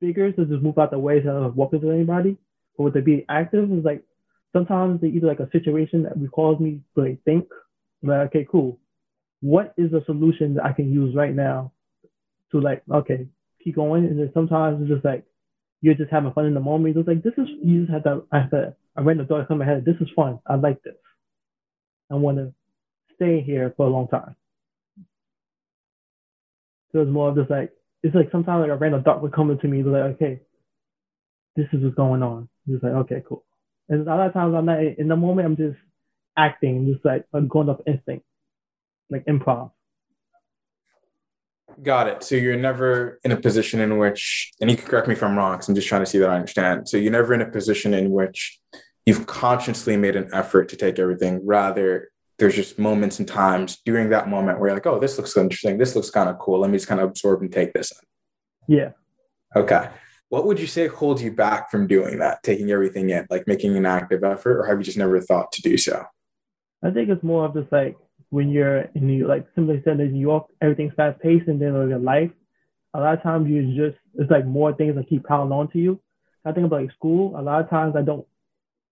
figures 0.00 0.34
to 0.36 0.46
just 0.46 0.62
move 0.62 0.78
out 0.78 0.90
the 0.90 0.98
way 0.98 1.16
instead 1.16 1.34
of 1.34 1.56
walking 1.56 1.80
to 1.80 1.90
anybody. 1.90 2.36
But 2.76 2.84
with 2.84 2.96
it 2.96 3.04
being 3.04 3.24
active, 3.28 3.70
it's 3.70 3.84
like 3.84 4.02
sometimes 4.52 5.00
it's 5.02 5.14
either 5.14 5.26
like 5.26 5.40
a 5.40 5.50
situation 5.50 6.02
that 6.04 6.16
recalls 6.16 6.58
me 6.60 6.80
to 6.94 7.02
like 7.02 7.22
think, 7.24 7.48
like, 8.02 8.28
okay, 8.28 8.46
cool. 8.50 8.78
What 9.40 9.74
is 9.76 9.90
the 9.90 10.02
solution 10.06 10.54
that 10.54 10.64
I 10.64 10.72
can 10.72 10.92
use 10.92 11.14
right 11.14 11.34
now 11.34 11.72
to 12.52 12.60
like, 12.60 12.82
okay, 12.90 13.26
keep 13.62 13.76
going? 13.76 14.06
And 14.06 14.18
then 14.18 14.30
sometimes 14.32 14.80
it's 14.80 14.90
just 14.90 15.04
like, 15.04 15.24
you're 15.82 15.94
just 15.94 16.10
having 16.10 16.32
fun 16.32 16.46
in 16.46 16.54
the 16.54 16.60
moment. 16.60 16.96
It's 16.96 17.08
like 17.08 17.22
this 17.22 17.34
is 17.38 17.48
you 17.62 17.82
just 17.82 17.92
have 17.92 18.04
to 18.04 18.22
I 18.32 18.40
have 18.40 18.50
I 18.96 19.02
read 19.02 19.18
the 19.18 19.24
thought 19.24 19.48
come 19.48 19.60
in 19.60 19.66
my 19.66 19.72
head. 19.72 19.84
This 19.84 19.96
is 20.00 20.08
fun. 20.16 20.40
I 20.46 20.56
like 20.56 20.82
this. 20.82 20.94
I 22.10 22.16
want 22.16 22.38
to 22.38 22.54
stay 23.16 23.42
here 23.42 23.72
for 23.76 23.86
a 23.86 23.90
long 23.90 24.08
time. 24.08 24.36
So 26.92 27.00
it's 27.00 27.10
more 27.10 27.30
of 27.30 27.36
just 27.36 27.50
like 27.50 27.72
it's 28.02 28.14
like 28.14 28.30
sometimes 28.32 28.62
like 28.62 28.70
a 28.70 28.76
random 28.76 29.02
thought 29.04 29.22
would 29.22 29.34
come 29.34 29.50
into 29.50 29.68
me. 29.68 29.82
Like 29.82 30.16
okay, 30.16 30.40
this 31.56 31.66
is 31.72 31.82
what's 31.82 31.96
going 31.96 32.22
on. 32.22 32.48
Just 32.68 32.84
like 32.84 32.92
okay, 32.92 33.22
cool. 33.28 33.44
And 33.88 34.06
a 34.08 34.16
lot 34.16 34.26
of 34.28 34.32
times 34.32 34.54
I'm 34.56 34.66
not 34.66 34.80
in 34.82 35.08
the 35.08 35.16
moment. 35.16 35.46
I'm 35.46 35.56
just 35.56 35.78
acting, 36.36 36.90
just 36.92 37.04
like 37.04 37.26
I'm 37.34 37.48
going 37.48 37.68
off 37.68 37.80
instinct, 37.86 38.24
like 39.10 39.24
improv. 39.26 39.72
Got 41.82 42.08
it. 42.08 42.22
So 42.22 42.34
you're 42.34 42.56
never 42.56 43.18
in 43.24 43.32
a 43.32 43.36
position 43.36 43.80
in 43.80 43.98
which, 43.98 44.52
and 44.60 44.70
you 44.70 44.76
can 44.76 44.86
correct 44.86 45.08
me 45.08 45.14
if 45.14 45.22
I'm 45.22 45.36
wrong, 45.36 45.52
because 45.52 45.68
I'm 45.68 45.74
just 45.74 45.88
trying 45.88 46.02
to 46.02 46.06
see 46.06 46.18
that 46.18 46.30
I 46.30 46.34
understand. 46.34 46.88
So 46.88 46.96
you're 46.96 47.12
never 47.12 47.32
in 47.34 47.40
a 47.40 47.50
position 47.50 47.94
in 47.94 48.10
which 48.10 48.58
you've 49.06 49.26
consciously 49.26 49.96
made 49.96 50.16
an 50.16 50.28
effort 50.32 50.68
to 50.68 50.76
take 50.76 50.98
everything 50.98 51.40
rather 51.44 52.10
there's 52.40 52.56
just 52.56 52.78
moments 52.78 53.18
and 53.18 53.28
times 53.28 53.82
during 53.84 54.08
that 54.08 54.28
moment 54.28 54.58
where 54.58 54.70
you're 54.70 54.76
like, 54.76 54.86
oh, 54.86 54.98
this 54.98 55.18
looks 55.18 55.36
interesting. 55.36 55.76
This 55.76 55.94
looks 55.94 56.10
kind 56.10 56.28
of 56.28 56.38
cool. 56.38 56.58
Let 56.58 56.70
me 56.70 56.78
just 56.78 56.88
kind 56.88 57.00
of 57.00 57.10
absorb 57.10 57.42
and 57.42 57.52
take 57.52 57.74
this 57.74 57.92
in. 57.92 58.76
Yeah. 58.76 58.90
Okay. 59.54 59.90
What 60.30 60.46
would 60.46 60.58
you 60.58 60.66
say 60.66 60.86
holds 60.86 61.22
you 61.22 61.32
back 61.32 61.70
from 61.70 61.86
doing 61.86 62.18
that, 62.20 62.42
taking 62.42 62.70
everything 62.70 63.10
in, 63.10 63.26
like 63.28 63.46
making 63.46 63.76
an 63.76 63.84
active 63.84 64.24
effort, 64.24 64.58
or 64.58 64.64
have 64.64 64.78
you 64.78 64.84
just 64.84 64.96
never 64.96 65.20
thought 65.20 65.52
to 65.52 65.62
do 65.62 65.76
so? 65.76 66.04
I 66.82 66.90
think 66.90 67.10
it's 67.10 67.22
more 67.22 67.44
of 67.44 67.54
just 67.54 67.70
like 67.70 67.96
when 68.30 68.48
you're 68.48 68.82
in 68.94 69.06
New 69.06 69.26
like 69.26 69.46
simply 69.54 69.82
said 69.84 70.00
in 70.00 70.12
New 70.12 70.20
York, 70.20 70.46
everything's 70.62 70.94
fast 70.94 71.20
paced 71.20 71.48
and 71.48 71.60
then 71.60 71.78
like 71.78 71.88
your 71.88 71.98
life, 71.98 72.30
a 72.94 73.00
lot 73.00 73.14
of 73.14 73.22
times 73.22 73.48
you 73.48 73.66
just 73.76 73.98
it's 74.14 74.30
like 74.30 74.46
more 74.46 74.72
things 74.72 74.94
that 74.94 75.08
keep 75.08 75.24
piling 75.24 75.52
on 75.52 75.68
to 75.72 75.78
you. 75.78 76.00
I 76.44 76.52
think 76.52 76.66
about 76.66 76.82
like 76.82 76.92
school, 76.92 77.38
a 77.38 77.42
lot 77.42 77.60
of 77.60 77.68
times 77.68 77.94
I 77.96 78.02
don't 78.02 78.26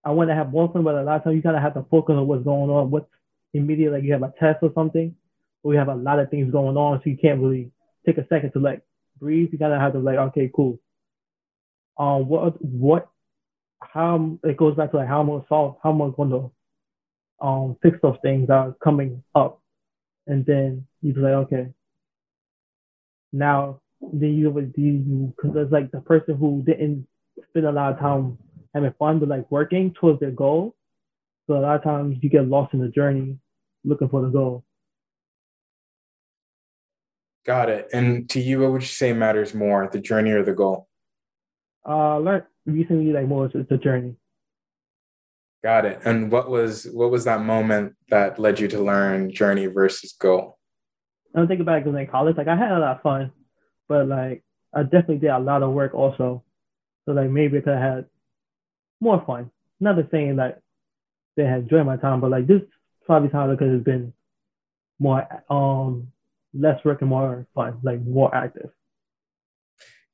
I 0.04 0.10
want 0.10 0.30
to 0.30 0.34
have 0.34 0.50
more 0.50 0.70
fun, 0.72 0.84
but 0.84 0.94
a 0.94 1.02
lot 1.02 1.16
of 1.16 1.24
times 1.24 1.36
you 1.36 1.42
kind 1.42 1.56
of 1.56 1.62
have 1.62 1.74
to 1.74 1.86
focus 1.90 2.14
on 2.14 2.26
what's 2.26 2.44
going 2.44 2.70
on, 2.70 2.90
what's 2.90 3.10
immediately 3.54 3.98
like 3.98 4.04
you 4.04 4.12
have 4.12 4.22
a 4.22 4.32
test 4.38 4.58
or 4.62 4.72
something, 4.74 5.14
or 5.62 5.72
you 5.72 5.78
have 5.78 5.88
a 5.88 5.94
lot 5.94 6.18
of 6.18 6.30
things 6.30 6.52
going 6.52 6.76
on, 6.76 6.98
so 6.98 7.10
you 7.10 7.16
can't 7.16 7.40
really 7.40 7.70
take 8.06 8.18
a 8.18 8.26
second 8.28 8.52
to 8.52 8.58
like 8.58 8.82
breathe. 9.20 9.50
You 9.52 9.58
kind 9.58 9.72
of 9.72 9.80
have 9.80 9.92
to 9.92 9.98
like, 9.98 10.18
okay, 10.18 10.50
cool. 10.54 10.78
Um, 11.98 12.28
what 12.28 12.62
what 12.62 13.08
how 13.80 14.38
it 14.44 14.56
goes 14.56 14.76
back 14.76 14.90
to 14.90 14.98
like 14.98 15.08
how 15.08 15.20
I'm 15.20 15.26
gonna 15.26 15.44
solve, 15.48 15.76
how 15.82 15.90
am 15.90 16.02
I 16.02 16.10
gonna 16.16 16.50
um 17.40 17.76
fix 17.82 17.98
those 18.02 18.18
things 18.22 18.48
that 18.48 18.54
are 18.54 18.76
coming 18.82 19.22
up, 19.34 19.60
and 20.26 20.44
then 20.46 20.86
you 21.02 21.12
be 21.12 21.20
like, 21.20 21.32
okay. 21.32 21.68
Now 23.32 23.80
then 24.00 24.34
you 24.34 24.72
you 24.76 25.34
because 25.36 25.56
it's 25.56 25.72
like 25.72 25.90
the 25.90 26.00
person 26.00 26.36
who 26.36 26.62
didn't 26.64 27.06
spend 27.50 27.66
a 27.66 27.72
lot 27.72 27.92
of 27.92 27.98
time 27.98 28.38
having 28.74 28.92
fun 28.98 29.18
but 29.18 29.28
like 29.28 29.50
working 29.50 29.92
towards 29.92 30.20
their 30.20 30.30
goal 30.30 30.76
so 31.48 31.54
a 31.56 31.60
lot 31.60 31.76
of 31.76 31.82
times 31.82 32.18
you 32.20 32.28
get 32.28 32.46
lost 32.46 32.74
in 32.74 32.80
the 32.80 32.88
journey 32.88 33.38
looking 33.84 34.08
for 34.08 34.20
the 34.20 34.28
goal. 34.28 34.64
Got 37.46 37.70
it. 37.70 37.88
And 37.92 38.28
to 38.30 38.40
you, 38.40 38.60
what 38.60 38.72
would 38.72 38.82
you 38.82 38.88
say 38.88 39.14
matters 39.14 39.54
more, 39.54 39.88
the 39.90 40.00
journey 40.00 40.32
or 40.32 40.44
the 40.44 40.52
goal? 40.52 40.88
Uh, 41.88 41.90
I 41.90 42.14
learned 42.16 42.44
recently 42.66 43.12
like 43.12 43.26
more 43.26 43.46
it's 43.46 43.68
the 43.70 43.78
journey. 43.78 44.14
Got 45.68 45.84
it. 45.84 46.00
And 46.02 46.32
what 46.32 46.48
was 46.48 46.86
what 46.94 47.10
was 47.10 47.24
that 47.24 47.42
moment 47.42 47.94
that 48.08 48.38
led 48.38 48.58
you 48.58 48.68
to 48.68 48.82
learn 48.82 49.30
journey 49.30 49.66
versus 49.66 50.14
goal? 50.18 50.56
I 51.34 51.40
don't 51.40 51.46
think 51.46 51.60
about 51.60 51.76
it 51.76 51.84
because 51.84 52.00
in 52.00 52.06
college, 52.06 52.38
like 52.38 52.48
I 52.48 52.56
had 52.56 52.72
a 52.72 52.78
lot 52.78 52.96
of 52.96 53.02
fun, 53.02 53.32
but 53.86 54.08
like 54.08 54.42
I 54.74 54.84
definitely 54.84 55.18
did 55.18 55.28
a 55.28 55.38
lot 55.38 55.62
of 55.62 55.74
work 55.74 55.92
also. 55.92 56.42
So 57.04 57.12
like 57.12 57.28
maybe 57.28 57.58
I 57.58 57.60
could 57.60 57.74
have 57.74 57.82
had 57.82 58.04
more 58.98 59.22
fun. 59.26 59.50
Not 59.78 59.96
the 59.96 60.08
saying 60.10 60.36
that 60.36 60.62
they 61.36 61.44
had 61.44 61.64
enjoyed 61.64 61.84
my 61.84 61.98
time, 61.98 62.22
but 62.22 62.30
like 62.30 62.46
this 62.46 62.62
probably 63.04 63.28
time 63.28 63.50
because 63.50 63.74
it's 63.74 63.84
been 63.84 64.14
more 64.98 65.28
um 65.50 66.08
less 66.54 66.82
work 66.82 67.02
and 67.02 67.10
more 67.10 67.46
fun, 67.54 67.78
like 67.82 68.00
more 68.00 68.34
active. 68.34 68.70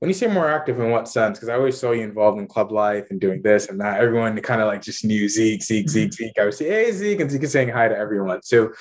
When 0.04 0.10
you 0.10 0.14
say 0.14 0.26
more 0.26 0.50
active, 0.50 0.78
in 0.78 0.90
what 0.90 1.08
sense? 1.08 1.38
Because 1.38 1.48
I 1.48 1.54
always 1.54 1.80
saw 1.80 1.92
you 1.92 2.02
involved 2.02 2.38
in 2.38 2.46
club 2.46 2.70
life 2.70 3.06
and 3.08 3.18
doing 3.18 3.40
this 3.40 3.70
and 3.70 3.80
that. 3.80 4.02
Everyone 4.02 4.38
kind 4.42 4.60
of 4.60 4.66
like 4.66 4.82
just 4.82 5.02
knew 5.02 5.30
Zeke, 5.30 5.62
Zeke, 5.62 5.88
Zeke, 5.88 6.10
mm-hmm. 6.10 6.24
Zeke. 6.24 6.38
I 6.38 6.44
would 6.44 6.52
say, 6.52 6.68
hey, 6.68 6.92
Zeke, 6.92 7.20
and 7.20 7.30
Zeke 7.30 7.44
is 7.44 7.52
saying 7.52 7.70
hi 7.70 7.88
to 7.88 7.96
everyone. 7.96 8.42
So 8.42 8.72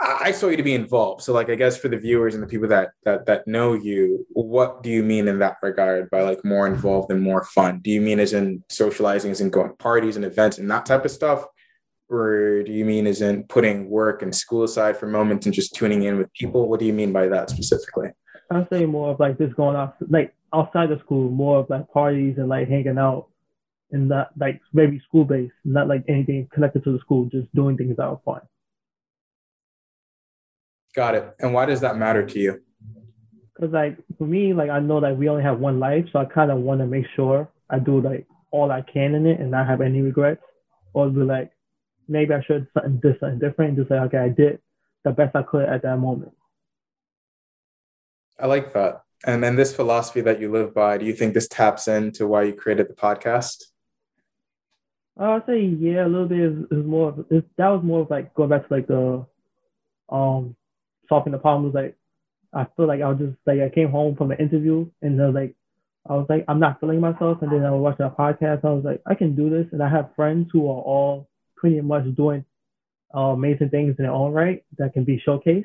I 0.00 0.32
saw 0.32 0.48
you 0.48 0.56
to 0.56 0.64
be 0.64 0.74
involved. 0.74 1.22
So, 1.22 1.32
like, 1.32 1.50
I 1.50 1.54
guess 1.54 1.76
for 1.76 1.86
the 1.86 1.96
viewers 1.96 2.34
and 2.34 2.42
the 2.42 2.48
people 2.48 2.66
that 2.66 2.90
that 3.04 3.26
that 3.26 3.46
know 3.46 3.74
you, 3.74 4.26
what 4.32 4.82
do 4.82 4.90
you 4.90 5.04
mean 5.04 5.28
in 5.28 5.38
that 5.38 5.58
regard 5.62 6.10
by 6.10 6.22
like 6.22 6.44
more 6.44 6.66
involved 6.66 7.12
and 7.12 7.22
more 7.22 7.44
fun? 7.44 7.78
Do 7.78 7.92
you 7.92 8.00
mean 8.00 8.18
as 8.18 8.32
in 8.32 8.64
socializing, 8.68 9.30
as 9.30 9.40
in 9.40 9.50
going 9.50 9.68
to 9.68 9.76
parties 9.76 10.16
and 10.16 10.24
events 10.24 10.58
and 10.58 10.68
that 10.72 10.84
type 10.84 11.04
of 11.04 11.12
stuff, 11.12 11.46
or 12.08 12.64
do 12.64 12.72
you 12.72 12.84
mean 12.84 13.06
is 13.06 13.22
in 13.22 13.44
putting 13.44 13.88
work 13.88 14.20
and 14.20 14.34
school 14.34 14.64
aside 14.64 14.96
for 14.96 15.06
moments 15.06 15.46
and 15.46 15.54
just 15.54 15.76
tuning 15.76 16.02
in 16.02 16.18
with 16.18 16.32
people? 16.32 16.68
What 16.68 16.80
do 16.80 16.86
you 16.86 16.92
mean 16.92 17.12
by 17.12 17.28
that 17.28 17.50
specifically? 17.50 18.08
I 18.50 18.66
say 18.70 18.84
more 18.84 19.12
of 19.12 19.20
like 19.20 19.38
just 19.38 19.56
going 19.56 19.76
off 19.76 19.94
like 20.08 20.34
outside 20.56 20.90
of 20.90 21.00
school, 21.00 21.30
more 21.30 21.58
of 21.58 21.70
like 21.70 21.90
parties 21.92 22.34
and 22.38 22.48
like 22.48 22.68
hanging 22.68 22.98
out 22.98 23.28
and 23.90 24.08
not 24.08 24.30
like 24.38 24.60
maybe 24.72 25.00
school 25.06 25.24
based, 25.24 25.54
not 25.64 25.88
like 25.88 26.04
anything 26.08 26.48
connected 26.52 26.82
to 26.84 26.92
the 26.92 26.98
school, 26.98 27.26
just 27.26 27.52
doing 27.54 27.76
things 27.76 27.96
that 27.96 28.04
are 28.04 28.20
fun. 28.24 28.40
Got 30.94 31.14
it. 31.14 31.36
And 31.40 31.52
why 31.52 31.66
does 31.66 31.80
that 31.82 31.96
matter 31.96 32.24
to 32.24 32.38
you? 32.38 32.62
Because 33.54 33.72
like 33.72 33.98
for 34.18 34.26
me, 34.26 34.54
like 34.54 34.70
I 34.70 34.80
know 34.80 35.00
that 35.00 35.16
we 35.16 35.28
only 35.28 35.42
have 35.42 35.60
one 35.60 35.78
life, 35.78 36.06
so 36.12 36.18
I 36.18 36.24
kind 36.24 36.50
of 36.50 36.58
want 36.58 36.80
to 36.80 36.86
make 36.86 37.06
sure 37.14 37.48
I 37.70 37.78
do 37.78 38.00
like 38.00 38.26
all 38.50 38.70
I 38.70 38.82
can 38.82 39.14
in 39.14 39.26
it 39.26 39.40
and 39.40 39.50
not 39.50 39.66
have 39.66 39.80
any 39.80 40.00
regrets, 40.00 40.42
or 40.94 41.08
be 41.10 41.20
like 41.20 41.52
maybe 42.08 42.34
I 42.34 42.42
should 42.42 42.66
something 42.74 43.00
do 43.00 43.14
something 43.20 43.38
different. 43.38 43.76
Just 43.76 43.88
say, 43.88 43.96
okay, 43.96 44.18
I 44.18 44.28
did 44.28 44.60
the 45.04 45.10
best 45.12 45.36
I 45.36 45.42
could 45.42 45.68
at 45.68 45.82
that 45.82 45.98
moment. 45.98 46.32
I 48.38 48.46
like 48.46 48.72
that. 48.74 49.05
And 49.24 49.42
then 49.42 49.56
this 49.56 49.74
philosophy 49.74 50.20
that 50.22 50.40
you 50.40 50.50
live 50.50 50.74
by, 50.74 50.98
do 50.98 51.06
you 51.06 51.14
think 51.14 51.34
this 51.34 51.48
taps 51.48 51.88
into 51.88 52.26
why 52.26 52.42
you 52.44 52.52
created 52.52 52.88
the 52.88 52.94
podcast? 52.94 53.64
I'd 55.18 55.46
say 55.46 55.60
yeah, 55.62 56.06
a 56.06 56.08
little 56.08 56.28
bit 56.28 56.40
is, 56.40 56.58
is 56.70 56.84
more. 56.84 57.08
Of, 57.08 57.26
is, 57.30 57.42
that 57.56 57.68
was 57.68 57.82
more 57.82 58.02
of 58.02 58.10
like 58.10 58.34
going 58.34 58.50
back 58.50 58.68
to 58.68 58.74
like 58.74 58.86
the 58.86 59.24
um 60.10 60.54
solving 61.08 61.32
the 61.32 61.38
problems. 61.38 61.74
Like 61.74 61.96
I 62.52 62.66
feel 62.76 62.86
like 62.86 63.00
I 63.00 63.08
was 63.08 63.18
just 63.18 63.36
like 63.46 63.60
I 63.60 63.70
came 63.70 63.90
home 63.90 64.16
from 64.16 64.30
an 64.30 64.38
interview 64.38 64.90
and 65.00 65.20
I 65.20 65.26
was 65.26 65.34
like 65.34 65.54
I 66.08 66.12
was 66.14 66.26
like 66.28 66.44
I'm 66.48 66.60
not 66.60 66.80
feeling 66.80 67.00
myself, 67.00 67.40
and 67.40 67.50
then 67.50 67.64
I 67.64 67.70
was 67.70 67.80
watching 67.80 68.06
a 68.06 68.10
podcast. 68.10 68.64
I 68.64 68.72
was 68.72 68.84
like 68.84 69.00
I 69.06 69.14
can 69.14 69.34
do 69.34 69.48
this, 69.48 69.66
and 69.72 69.82
I 69.82 69.88
have 69.88 70.14
friends 70.14 70.50
who 70.52 70.66
are 70.66 70.82
all 70.82 71.28
pretty 71.56 71.80
much 71.80 72.04
doing 72.14 72.44
uh, 73.14 73.20
amazing 73.20 73.70
things 73.70 73.96
in 73.98 74.04
their 74.04 74.12
own 74.12 74.32
right 74.32 74.64
that 74.76 74.92
can 74.92 75.04
be 75.04 75.22
showcased. 75.26 75.64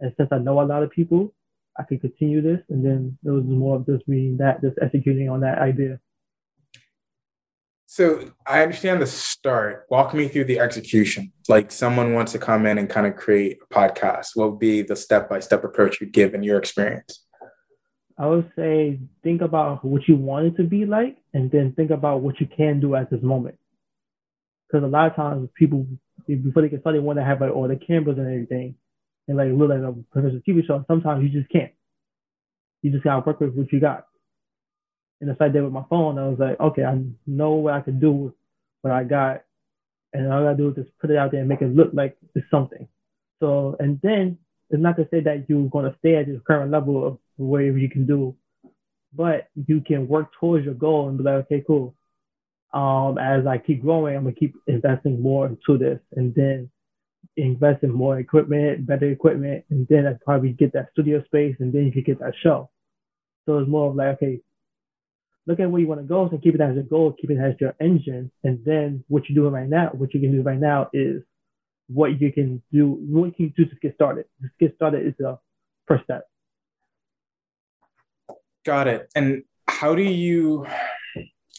And 0.00 0.12
since 0.18 0.28
I 0.30 0.38
know 0.38 0.60
a 0.60 0.62
lot 0.62 0.82
of 0.82 0.90
people, 0.90 1.32
I 1.78 1.82
could 1.82 2.00
continue 2.00 2.40
this. 2.40 2.60
And 2.68 2.84
then 2.84 3.18
it 3.24 3.30
was 3.30 3.44
more 3.44 3.76
of 3.76 3.86
just 3.86 4.04
reading 4.06 4.36
that, 4.38 4.62
just 4.62 4.78
executing 4.80 5.28
on 5.28 5.40
that 5.40 5.58
idea. 5.58 6.00
So 7.86 8.32
I 8.46 8.62
understand 8.62 9.00
the 9.00 9.06
start. 9.06 9.86
Walk 9.88 10.14
me 10.14 10.28
through 10.28 10.46
the 10.46 10.58
execution. 10.58 11.32
Like 11.48 11.70
someone 11.70 12.12
wants 12.12 12.32
to 12.32 12.38
come 12.38 12.66
in 12.66 12.78
and 12.78 12.90
kind 12.90 13.06
of 13.06 13.14
create 13.14 13.58
a 13.62 13.72
podcast. 13.72 14.30
What 14.34 14.50
would 14.50 14.58
be 14.58 14.82
the 14.82 14.96
step 14.96 15.28
by 15.28 15.40
step 15.40 15.62
approach 15.62 16.00
you'd 16.00 16.12
give 16.12 16.34
in 16.34 16.42
your 16.42 16.58
experience? 16.58 17.24
I 18.18 18.26
would 18.26 18.50
say 18.56 19.00
think 19.22 19.42
about 19.42 19.84
what 19.84 20.08
you 20.08 20.16
want 20.16 20.46
it 20.46 20.56
to 20.56 20.64
be 20.64 20.86
like, 20.86 21.16
and 21.32 21.50
then 21.50 21.72
think 21.72 21.90
about 21.90 22.20
what 22.20 22.40
you 22.40 22.46
can 22.46 22.80
do 22.80 22.94
at 22.94 23.10
this 23.10 23.22
moment 23.22 23.58
because 24.74 24.84
a 24.84 24.90
lot 24.90 25.08
of 25.08 25.16
times 25.16 25.48
people 25.54 25.86
before 26.26 26.62
they 26.62 26.68
get 26.68 26.80
started 26.80 27.02
want 27.02 27.18
to 27.18 27.24
have 27.24 27.40
like 27.40 27.52
all 27.52 27.68
the 27.68 27.76
cameras 27.76 28.18
and 28.18 28.26
everything 28.26 28.74
and 29.28 29.36
like 29.36 29.48
look 29.52 29.70
like 29.70 29.78
a 29.78 29.94
professional 30.10 30.42
TV 30.46 30.66
show. 30.66 30.84
Sometimes 30.86 31.22
you 31.22 31.28
just 31.28 31.50
can't. 31.50 31.72
You 32.82 32.90
just 32.90 33.04
gotta 33.04 33.24
work 33.26 33.40
with 33.40 33.54
what 33.54 33.72
you 33.72 33.80
got. 33.80 34.06
And 35.20 35.30
if 35.30 35.40
I 35.40 35.48
did 35.48 35.62
with 35.62 35.72
my 35.72 35.84
phone, 35.88 36.18
I 36.18 36.28
was 36.28 36.38
like, 36.38 36.60
okay, 36.60 36.84
I 36.84 37.00
know 37.26 37.52
what 37.52 37.74
I 37.74 37.80
can 37.80 37.98
do 37.98 38.12
with 38.12 38.34
what 38.82 38.92
I 38.92 39.04
got, 39.04 39.42
and 40.12 40.30
all 40.30 40.40
I 40.40 40.52
gotta 40.52 40.56
do 40.56 40.68
is 40.70 40.76
just 40.76 40.98
put 40.98 41.10
it 41.10 41.16
out 41.16 41.30
there 41.30 41.40
and 41.40 41.48
make 41.48 41.62
it 41.62 41.74
look 41.74 41.90
like 41.92 42.16
it's 42.34 42.46
something. 42.50 42.86
So, 43.40 43.76
and 43.80 44.00
then 44.02 44.38
it's 44.70 44.82
not 44.82 44.96
to 44.96 45.08
say 45.10 45.20
that 45.20 45.46
you're 45.48 45.68
gonna 45.68 45.94
stay 46.00 46.16
at 46.16 46.28
your 46.28 46.40
current 46.40 46.70
level 46.70 47.06
of 47.06 47.18
whatever 47.36 47.78
you 47.78 47.88
can 47.88 48.06
do, 48.06 48.36
but 49.14 49.48
you 49.66 49.80
can 49.80 50.08
work 50.08 50.30
towards 50.38 50.64
your 50.64 50.74
goal 50.74 51.08
and 51.08 51.16
be 51.16 51.24
like, 51.24 51.46
okay, 51.46 51.64
cool 51.66 51.94
um, 52.74 53.18
as 53.18 53.46
I 53.46 53.58
keep 53.58 53.82
growing, 53.82 54.16
I'm 54.16 54.24
gonna 54.24 54.34
keep 54.34 54.56
investing 54.66 55.22
more 55.22 55.46
into 55.46 55.78
this, 55.78 56.00
and 56.16 56.34
then 56.34 56.68
invest 57.36 57.82
in 57.82 57.92
more 57.92 58.18
equipment, 58.18 58.86
better 58.86 59.10
equipment, 59.10 59.64
and 59.70 59.86
then 59.88 60.06
I 60.06 60.14
probably 60.24 60.50
get 60.50 60.72
that 60.72 60.88
studio 60.92 61.22
space, 61.24 61.56
and 61.60 61.72
then 61.72 61.84
you 61.86 61.92
can 61.92 62.02
get 62.02 62.20
that 62.20 62.34
show. 62.42 62.70
So 63.46 63.58
it's 63.58 63.68
more 63.68 63.90
of 63.90 63.96
like, 63.96 64.16
okay, 64.16 64.40
look 65.46 65.60
at 65.60 65.70
where 65.70 65.80
you 65.80 65.86
want 65.86 66.00
to 66.00 66.06
go, 66.06 66.26
and 66.26 66.42
keep 66.42 66.54
it 66.54 66.60
as 66.60 66.74
your 66.74 66.84
goal, 66.84 67.14
keep 67.20 67.30
it 67.30 67.38
as 67.38 67.54
your 67.60 67.74
engine, 67.80 68.30
and 68.42 68.64
then 68.64 69.04
what 69.08 69.28
you're 69.28 69.36
doing 69.36 69.52
right 69.52 69.68
now, 69.68 69.90
what 69.92 70.14
you 70.14 70.20
can 70.20 70.32
do 70.32 70.42
right 70.42 70.58
now 70.58 70.88
is 70.92 71.22
what 71.88 72.20
you 72.20 72.32
can 72.32 72.62
do, 72.72 72.98
what 73.10 73.26
you 73.26 73.32
can 73.32 73.54
do 73.56 73.64
to 73.66 73.76
get 73.82 73.94
started. 73.94 74.24
Just 74.40 74.58
get 74.58 74.74
started 74.74 75.06
is 75.06 75.14
the 75.18 75.38
first 75.86 76.04
step. 76.04 76.26
Got 78.64 78.88
it. 78.88 79.10
And 79.14 79.44
how 79.68 79.94
do 79.94 80.02
you 80.02 80.66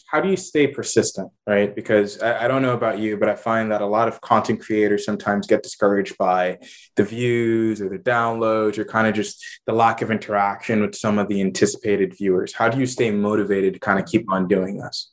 how 0.06 0.20
do 0.20 0.28
you 0.28 0.36
stay 0.36 0.68
persistent, 0.68 1.32
right? 1.46 1.74
Because 1.74 2.22
I, 2.22 2.44
I, 2.44 2.48
don't 2.48 2.62
know 2.62 2.74
about 2.74 3.00
you, 3.00 3.16
but 3.16 3.28
I 3.28 3.34
find 3.34 3.72
that 3.72 3.82
a 3.82 3.86
lot 3.86 4.06
of 4.06 4.20
content 4.20 4.60
creators 4.60 5.04
sometimes 5.04 5.48
get 5.48 5.64
discouraged 5.64 6.16
by 6.16 6.58
the 6.94 7.02
views 7.02 7.80
or 7.80 7.88
the 7.88 7.98
downloads 7.98 8.78
or 8.78 8.84
kind 8.84 9.08
of 9.08 9.14
just 9.14 9.44
the 9.66 9.72
lack 9.72 10.02
of 10.02 10.12
interaction 10.12 10.80
with 10.80 10.94
some 10.94 11.18
of 11.18 11.28
the 11.28 11.40
anticipated 11.40 12.16
viewers. 12.16 12.52
How 12.52 12.68
do 12.68 12.78
you 12.78 12.86
stay 12.86 13.10
motivated 13.10 13.74
to 13.74 13.80
kind 13.80 13.98
of 13.98 14.06
keep 14.06 14.30
on 14.30 14.46
doing 14.46 14.78
this? 14.78 15.10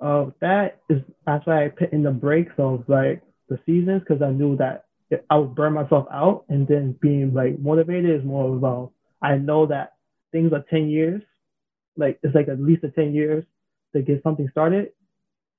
Uh, 0.00 0.26
that 0.40 0.78
is 0.88 1.02
that's 1.26 1.46
why 1.46 1.64
I 1.64 1.68
put 1.68 1.92
in 1.92 2.04
the 2.04 2.12
breaks 2.12 2.54
of 2.58 2.84
like 2.88 3.22
the 3.48 3.58
seasons 3.66 4.02
because 4.06 4.22
I 4.22 4.30
knew 4.30 4.56
that 4.56 4.84
I 5.28 5.36
would 5.36 5.54
burn 5.54 5.74
myself 5.74 6.06
out, 6.10 6.44
and 6.48 6.66
then 6.66 6.96
being 7.02 7.34
like 7.34 7.58
motivated 7.58 8.18
is 8.18 8.24
more 8.24 8.56
about 8.56 8.92
I 9.20 9.36
know 9.36 9.66
that 9.66 9.94
things 10.32 10.54
are 10.54 10.64
ten 10.70 10.88
years, 10.88 11.22
like 11.98 12.18
it's 12.22 12.34
like 12.34 12.48
at 12.48 12.60
least 12.60 12.84
a 12.84 12.88
ten 12.88 13.12
years 13.12 13.44
to 13.94 14.02
get 14.02 14.22
something 14.22 14.48
started. 14.50 14.90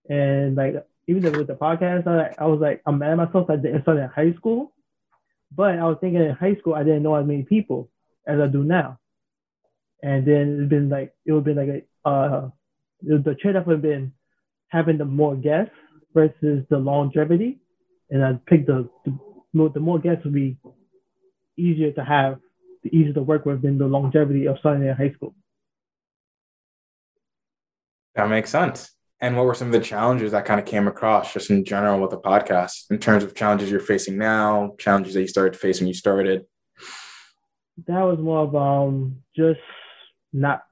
And 0.10 0.56
like 0.56 0.76
even 1.08 1.32
with 1.38 1.48
the 1.48 1.56
podcast, 1.56 2.08
I, 2.08 2.34
I 2.38 2.48
was 2.48 2.60
like, 2.60 2.82
I'm 2.86 3.00
mad 3.00 3.12
at 3.12 3.18
myself. 3.18 3.50
I 3.50 3.56
didn't 3.56 3.84
start 3.84 3.98
in 3.98 4.08
high 4.08 4.34
school, 4.34 4.74
but 5.56 5.78
I 5.78 5.84
was 5.84 5.98
thinking 6.02 6.22
in 6.22 6.32
high 6.32 6.56
school 6.56 6.74
I 6.74 6.84
didn't 6.84 7.04
know 7.04 7.16
as 7.16 7.26
many 7.26 7.44
people 7.44 7.90
as 8.28 8.40
I 8.40 8.48
do 8.48 8.64
now. 8.64 9.00
And 10.04 10.26
then 10.26 10.60
it's 10.62 10.70
been 10.70 10.90
like 10.90 11.14
it 11.26 11.32
would 11.32 11.44
be 11.44 11.54
like 11.54 11.88
a 12.06 12.10
uh, 12.10 12.50
the 13.04 13.36
trade-off 13.42 13.68
would 13.68 13.74
have 13.74 13.82
been 13.82 14.14
having 14.70 14.98
the 14.98 15.06
more 15.06 15.36
guests 15.36 15.74
versus 16.14 16.66
the 16.70 16.78
longevity, 16.78 17.60
and 18.10 18.24
I 18.24 18.34
picked 18.48 18.68
the 18.68 18.90
the 19.06 19.18
more, 19.54 19.70
the 19.70 19.80
more 19.80 20.00
guests 20.00 20.24
would 20.24 20.34
be 20.34 20.58
easier 21.58 21.92
to 21.92 22.04
have, 22.04 22.40
the 22.84 22.96
easier 22.96 23.14
to 23.14 23.22
work 23.22 23.46
with 23.46 23.62
than 23.62 23.78
the 23.78 23.86
longevity 23.86 24.48
of 24.48 24.58
starting 24.60 24.88
in 24.88 24.96
high 24.96 25.12
school. 25.12 25.36
That 28.16 28.30
makes 28.30 28.50
sense. 28.50 28.92
And 29.20 29.38
what 29.38 29.46
were 29.46 29.54
some 29.54 29.68
of 29.68 29.74
the 29.74 29.80
challenges 29.80 30.32
that 30.32 30.46
kind 30.46 30.60
of 30.60 30.66
came 30.66 30.88
across 30.88 31.34
just 31.34 31.52
in 31.52 31.64
general 31.64 32.00
with 32.02 32.10
the 32.10 32.18
podcast 32.18 32.90
in 32.90 32.98
terms 32.98 33.24
of 33.24 33.36
challenges 33.36 33.70
you're 33.70 33.80
facing 33.80 34.18
now, 34.18 34.76
challenges 34.80 35.14
that 35.14 35.22
you 35.22 35.28
started 35.28 35.54
to 35.54 35.60
face 35.60 35.80
when 35.80 35.88
you 35.88 35.94
started? 35.94 36.46
That 37.88 38.02
was 38.02 38.20
more 38.20 38.40
of 38.40 38.56
um 38.56 39.18
just 39.36 39.60
not 40.34 40.64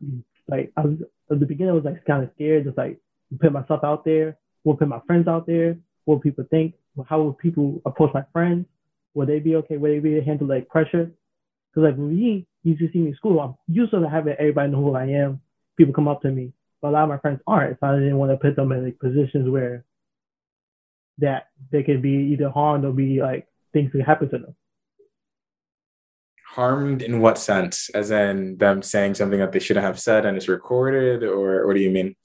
like 0.47 0.71
I 0.75 0.81
was 0.81 0.97
at 1.31 1.39
the 1.39 1.45
beginning 1.45 1.71
I 1.71 1.75
was 1.75 1.85
like 1.85 2.03
kind 2.05 2.23
of 2.23 2.31
scared, 2.35 2.65
just 2.65 2.77
like 2.77 2.99
put 3.39 3.53
myself 3.53 3.83
out 3.83 4.03
there, 4.03 4.37
will 4.63 4.75
put 4.75 4.87
my 4.87 4.99
friends 5.05 5.27
out 5.27 5.45
there, 5.45 5.77
what 6.05 6.15
will 6.15 6.21
people 6.21 6.45
think, 6.49 6.73
how 7.07 7.21
will 7.21 7.33
people 7.33 7.81
approach 7.85 8.13
my 8.15 8.23
friends, 8.33 8.65
will 9.13 9.27
they 9.27 9.39
be 9.39 9.55
okay, 9.57 9.77
will 9.77 9.91
they 9.91 9.99
be 9.99 10.13
able 10.13 10.21
to 10.21 10.25
handle 10.25 10.47
like 10.47 10.67
pressure? 10.67 11.11
Because 11.71 11.89
like 11.89 11.99
me, 11.99 12.47
you 12.63 12.75
just 12.75 12.93
see 12.93 12.99
me 12.99 13.09
in 13.09 13.15
school, 13.15 13.39
I'm 13.39 13.55
used 13.67 13.91
to 13.91 14.09
having 14.09 14.33
everybody 14.39 14.71
know 14.71 14.81
who 14.81 14.95
I 14.95 15.05
am, 15.05 15.41
people 15.77 15.93
come 15.93 16.07
up 16.07 16.23
to 16.23 16.31
me, 16.31 16.51
but 16.81 16.89
a 16.89 16.91
lot 16.91 17.03
of 17.03 17.09
my 17.09 17.17
friends 17.17 17.41
aren't. 17.45 17.79
So 17.79 17.87
I 17.87 17.95
didn't 17.95 18.17
want 18.17 18.31
to 18.31 18.37
put 18.37 18.55
them 18.55 18.71
in 18.71 18.83
like 18.83 18.99
positions 18.99 19.49
where 19.49 19.85
that 21.19 21.47
they 21.71 21.83
could 21.83 22.01
be 22.01 22.31
either 22.33 22.49
harmed 22.49 22.85
or 22.85 22.93
be 22.93 23.21
like 23.21 23.47
things 23.73 23.91
could 23.91 24.01
happen 24.01 24.29
to 24.29 24.37
them. 24.39 24.55
Harmed 26.47 27.01
in 27.01 27.19
what 27.19 27.37
sense? 27.37 27.89
As 27.93 28.09
in 28.11 28.57
them 28.57 28.81
saying 28.81 29.15
something 29.15 29.39
that 29.39 29.51
they 29.51 29.59
shouldn't 29.59 29.85
have 29.85 29.99
said 29.99 30.25
and 30.25 30.35
it's 30.35 30.47
recorded, 30.47 31.23
or 31.23 31.67
what 31.67 31.75
do 31.75 31.79
you 31.79 31.91
mean? 31.91 32.15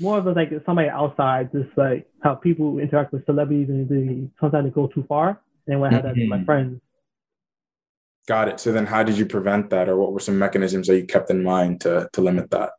More 0.00 0.18
of 0.18 0.26
a, 0.26 0.32
like 0.32 0.50
somebody 0.66 0.88
outside, 0.88 1.50
just 1.52 1.76
like 1.76 2.06
how 2.22 2.34
people 2.34 2.78
interact 2.78 3.12
with 3.12 3.26
celebrities 3.26 3.68
and 3.68 3.88
they 3.88 4.28
sometimes 4.40 4.66
they 4.66 4.70
go 4.70 4.86
too 4.86 5.04
far. 5.08 5.40
And 5.66 5.80
when 5.80 5.92
I 5.92 5.96
had 5.96 6.04
that 6.04 6.16
with 6.16 6.28
my 6.28 6.36
mm-hmm. 6.36 6.44
friends. 6.44 6.80
Got 8.26 8.48
it. 8.48 8.60
So 8.60 8.72
then 8.72 8.86
how 8.86 9.02
did 9.02 9.18
you 9.18 9.26
prevent 9.26 9.70
that 9.70 9.88
or 9.88 9.96
what 9.96 10.12
were 10.12 10.20
some 10.20 10.38
mechanisms 10.38 10.86
that 10.86 10.96
you 10.96 11.06
kept 11.06 11.30
in 11.30 11.42
mind 11.42 11.80
to 11.82 12.08
to 12.12 12.20
limit 12.20 12.50
that? 12.50 12.70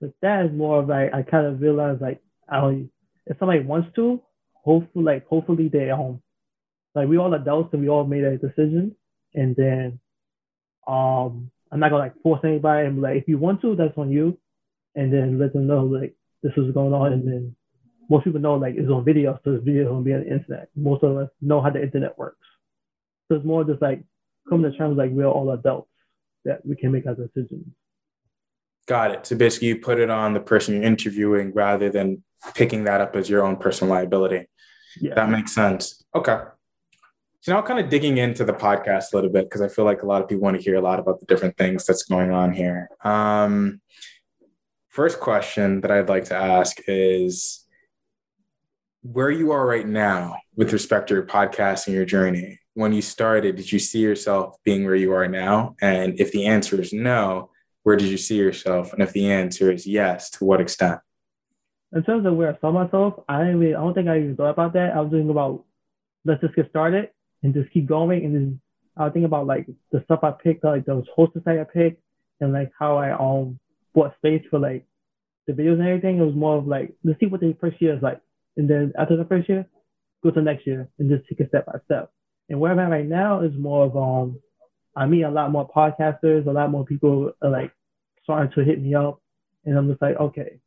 But 0.00 0.12
that 0.22 0.46
is 0.46 0.52
more 0.52 0.80
of 0.80 0.88
like 0.88 1.12
I 1.12 1.22
kind 1.22 1.46
of 1.46 1.60
realized 1.60 2.00
like 2.00 2.20
I 2.48 2.60
don't 2.60 2.90
if 3.26 3.38
somebody 3.38 3.60
wants 3.60 3.88
to, 3.96 4.20
hopefully 4.54 5.04
like 5.04 5.26
hopefully 5.26 5.68
they 5.68 5.90
um 5.90 6.22
like 6.94 7.08
we 7.08 7.18
all 7.18 7.34
adults 7.34 7.70
and 7.72 7.82
we 7.82 7.88
all 7.88 8.04
made 8.04 8.24
a 8.24 8.38
decision 8.38 8.96
and 9.34 9.54
then 9.56 10.00
um 10.86 11.50
I'm 11.70 11.78
not 11.80 11.90
gonna 11.90 12.02
like 12.02 12.22
force 12.22 12.40
anybody 12.44 12.86
and 12.86 13.00
like 13.00 13.16
if 13.16 13.28
you 13.28 13.38
want 13.38 13.60
to, 13.62 13.76
that's 13.76 13.96
on 13.96 14.10
you. 14.10 14.38
And 14.96 15.12
then 15.12 15.38
let 15.38 15.52
them 15.52 15.68
know 15.68 15.84
like 15.84 16.16
this 16.42 16.52
is 16.56 16.74
going 16.74 16.92
on 16.92 17.12
and 17.12 17.26
then 17.26 17.56
most 18.08 18.24
people 18.24 18.40
know 18.40 18.54
like 18.54 18.74
it's 18.76 18.90
on 18.90 19.04
video, 19.04 19.38
so 19.44 19.52
this 19.52 19.62
video 19.62 19.92
will 19.92 20.02
be 20.02 20.12
on 20.12 20.20
the 20.20 20.32
internet. 20.32 20.68
Most 20.74 21.04
of 21.04 21.16
us 21.16 21.28
know 21.40 21.60
how 21.60 21.70
the 21.70 21.80
internet 21.80 22.18
works. 22.18 22.44
So 23.28 23.36
it's 23.36 23.46
more 23.46 23.62
just 23.62 23.80
like 23.80 24.02
coming 24.48 24.70
to 24.70 24.76
terms 24.76 24.98
like 24.98 25.10
we're 25.12 25.26
all 25.26 25.52
adults 25.52 25.90
that 26.44 26.66
we 26.66 26.74
can 26.74 26.90
make 26.90 27.06
our 27.06 27.14
decisions. 27.14 27.66
Got 28.90 29.12
it. 29.12 29.24
So 29.24 29.36
basically, 29.36 29.68
you 29.68 29.76
put 29.76 30.00
it 30.00 30.10
on 30.10 30.34
the 30.34 30.40
person 30.40 30.74
you're 30.74 30.82
interviewing 30.82 31.52
rather 31.52 31.90
than 31.90 32.24
picking 32.56 32.82
that 32.84 33.00
up 33.00 33.14
as 33.14 33.30
your 33.30 33.46
own 33.46 33.56
personal 33.56 33.94
liability. 33.94 34.48
Yeah. 35.00 35.14
That 35.14 35.30
makes 35.30 35.54
sense. 35.54 36.04
Okay. 36.12 36.36
So 37.40 37.52
now, 37.52 37.62
kind 37.62 37.78
of 37.78 37.88
digging 37.88 38.18
into 38.18 38.44
the 38.44 38.52
podcast 38.52 39.12
a 39.12 39.16
little 39.16 39.30
bit 39.30 39.44
because 39.44 39.60
I 39.60 39.68
feel 39.68 39.84
like 39.84 40.02
a 40.02 40.06
lot 40.06 40.22
of 40.22 40.28
people 40.28 40.42
want 40.42 40.56
to 40.56 40.62
hear 40.62 40.74
a 40.74 40.80
lot 40.80 40.98
about 40.98 41.20
the 41.20 41.26
different 41.26 41.56
things 41.56 41.86
that's 41.86 42.02
going 42.02 42.32
on 42.32 42.52
here. 42.52 42.88
Um, 43.04 43.80
first 44.88 45.20
question 45.20 45.82
that 45.82 45.92
I'd 45.92 46.08
like 46.08 46.24
to 46.24 46.34
ask 46.34 46.76
is 46.88 47.64
where 49.02 49.30
you 49.30 49.52
are 49.52 49.64
right 49.64 49.86
now 49.86 50.36
with 50.56 50.72
respect 50.72 51.06
to 51.10 51.14
your 51.14 51.26
podcast 51.26 51.86
and 51.86 51.94
your 51.94 52.04
journey. 52.04 52.58
When 52.74 52.92
you 52.92 53.02
started, 53.02 53.54
did 53.54 53.70
you 53.70 53.78
see 53.78 54.00
yourself 54.00 54.56
being 54.64 54.84
where 54.84 54.96
you 54.96 55.12
are 55.12 55.28
now? 55.28 55.76
And 55.80 56.18
if 56.18 56.32
the 56.32 56.46
answer 56.46 56.80
is 56.80 56.92
no, 56.92 57.49
where 57.82 57.96
did 57.96 58.08
you 58.08 58.18
see 58.18 58.36
yourself? 58.36 58.92
And 58.92 59.02
if 59.02 59.12
the 59.12 59.30
answer 59.30 59.70
is 59.70 59.86
yes, 59.86 60.30
to 60.30 60.44
what 60.44 60.60
extent? 60.60 61.00
In 61.92 62.02
terms 62.04 62.26
of 62.26 62.36
where 62.36 62.54
I 62.54 62.58
saw 62.60 62.70
myself, 62.70 63.14
I 63.28 63.38
didn't 63.40 63.58
really, 63.58 63.74
I 63.74 63.80
don't 63.80 63.94
think 63.94 64.08
I 64.08 64.18
even 64.18 64.36
thought 64.36 64.50
about 64.50 64.74
that. 64.74 64.92
I 64.92 65.00
was 65.00 65.10
thinking 65.10 65.30
about 65.30 65.64
let's 66.24 66.40
just 66.40 66.54
get 66.54 66.68
started 66.70 67.10
and 67.42 67.54
just 67.54 67.72
keep 67.72 67.86
going. 67.86 68.24
And 68.24 68.34
then 68.34 68.60
I 68.96 69.04
was 69.04 69.12
thinking 69.12 69.24
about 69.24 69.46
like 69.46 69.66
the 69.90 70.02
stuff 70.04 70.20
I 70.22 70.30
picked, 70.30 70.64
like 70.64 70.84
those 70.84 71.06
hostess 71.14 71.42
I 71.46 71.64
picked, 71.64 72.02
and 72.40 72.52
like 72.52 72.70
how 72.78 72.96
I 72.96 73.12
um 73.12 73.58
bought 73.94 74.14
space 74.18 74.44
for 74.50 74.58
like 74.58 74.86
the 75.46 75.52
videos 75.52 75.78
and 75.80 75.88
everything. 75.88 76.18
It 76.18 76.24
was 76.24 76.34
more 76.34 76.58
of 76.58 76.66
like 76.66 76.92
let's 77.02 77.18
see 77.18 77.26
what 77.26 77.40
the 77.40 77.56
first 77.60 77.80
year 77.80 77.96
is 77.96 78.02
like, 78.02 78.20
and 78.56 78.68
then 78.68 78.92
after 78.98 79.16
the 79.16 79.24
first 79.24 79.48
year, 79.48 79.66
go 80.22 80.30
to 80.30 80.42
next 80.42 80.66
year 80.66 80.88
and 80.98 81.10
just 81.10 81.28
take 81.28 81.40
it 81.40 81.48
step 81.48 81.66
by 81.66 81.78
step. 81.86 82.12
And 82.48 82.60
where 82.60 82.72
I'm 82.72 82.78
at 82.78 82.90
right 82.90 83.06
now 83.06 83.40
is 83.40 83.52
more 83.56 83.86
of 83.86 83.96
um 83.96 84.40
I 84.96 85.06
meet 85.06 85.22
a 85.22 85.30
lot 85.30 85.50
more 85.50 85.68
podcasters, 85.68 86.46
a 86.46 86.50
lot 86.50 86.70
more 86.70 86.84
people 86.84 87.32
are 87.42 87.50
like 87.50 87.72
starting 88.24 88.52
to 88.54 88.64
hit 88.64 88.80
me 88.80 88.94
up, 88.94 89.20
and 89.64 89.76
I'm 89.76 89.88
just 89.88 90.02
like, 90.02 90.16
okay. 90.16 90.60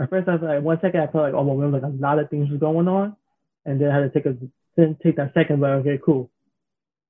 At 0.00 0.08
first, 0.08 0.28
I 0.28 0.32
was 0.32 0.42
like, 0.42 0.62
one 0.62 0.78
second, 0.80 1.00
I 1.00 1.06
felt 1.06 1.24
like, 1.24 1.34
oh, 1.34 1.42
well, 1.42 1.70
like 1.70 1.82
a 1.82 1.88
lot 1.88 2.18
of 2.18 2.30
things 2.30 2.50
was 2.50 2.60
going 2.60 2.88
on, 2.88 3.16
and 3.64 3.80
then 3.80 3.90
I 3.90 4.00
had 4.00 4.12
to 4.12 4.22
take 4.22 4.26
a 4.26 4.36
then 4.76 4.96
take 5.02 5.16
that 5.16 5.34
second, 5.34 5.60
but 5.60 5.70
okay, 5.70 5.98
cool, 6.04 6.30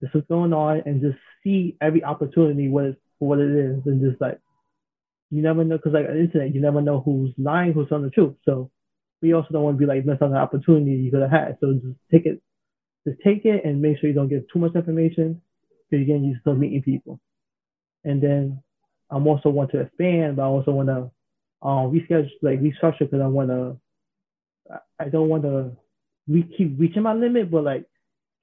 this 0.00 0.11
is 0.14 0.22
going 0.29 0.53
on, 0.53 0.83
and 0.87 1.00
just 1.00 1.18
see 1.44 1.76
every 1.81 2.03
opportunity 2.03 2.68
what 2.68 2.96
what 3.18 3.38
it 3.38 3.50
is, 3.50 3.83
and 3.87 4.00
just 4.00 4.20
like 4.20 4.40
you 5.31 5.42
never 5.42 5.62
know, 5.62 5.76
because 5.76 5.92
like 5.92 6.09
on 6.09 6.14
the 6.14 6.20
internet, 6.20 6.55
you 6.55 6.61
never 6.61 6.81
know 6.81 7.00
who's 7.00 7.33
lying, 7.38 7.72
who's 7.72 7.88
telling 7.88 8.05
the 8.05 8.11
truth. 8.11 8.35
So 8.44 8.70
we 9.22 9.35
also 9.35 9.48
don't 9.53 9.62
want 9.62 9.76
to 9.76 9.79
be 9.79 9.87
like 9.87 10.05
miss 10.05 10.16
out 10.16 10.22
on 10.22 10.31
the 10.33 10.38
opportunity 10.38 10.92
you 10.92 11.11
could 11.11 11.22
have 11.22 11.31
had. 11.31 11.59
So 11.61 11.74
just 11.74 11.98
take 12.11 12.26
it, 12.26 12.42
just 13.07 13.20
take 13.22 13.44
it, 13.44 13.64
and 13.64 13.81
make 13.81 13.98
sure 13.98 14.09
you 14.09 14.14
don't 14.14 14.29
give 14.29 14.44
too 14.53 14.59
much 14.59 14.74
information 14.74 15.40
because 15.90 16.03
again, 16.03 16.24
you're 16.24 16.38
still 16.40 16.55
meeting 16.55 16.83
people. 16.83 17.20
And 18.05 18.22
then 18.22 18.62
I'm 19.11 19.26
also 19.26 19.48
want 19.48 19.70
to 19.72 19.81
expand, 19.81 20.37
but 20.37 20.42
I 20.42 20.46
also 20.46 20.72
want 20.72 20.88
to 20.88 21.11
um, 21.66 21.92
reschedule, 21.92 22.31
like 22.42 22.61
restructure 22.61 23.00
because 23.00 23.20
I 23.20 23.26
want 23.26 23.50
to, 23.50 23.76
I 24.98 25.09
don't 25.09 25.29
want 25.29 25.42
to 25.42 25.72
re- 26.29 26.55
keep 26.57 26.79
reaching 26.79 27.03
my 27.03 27.12
limit, 27.12 27.50
but 27.50 27.64
like 27.64 27.85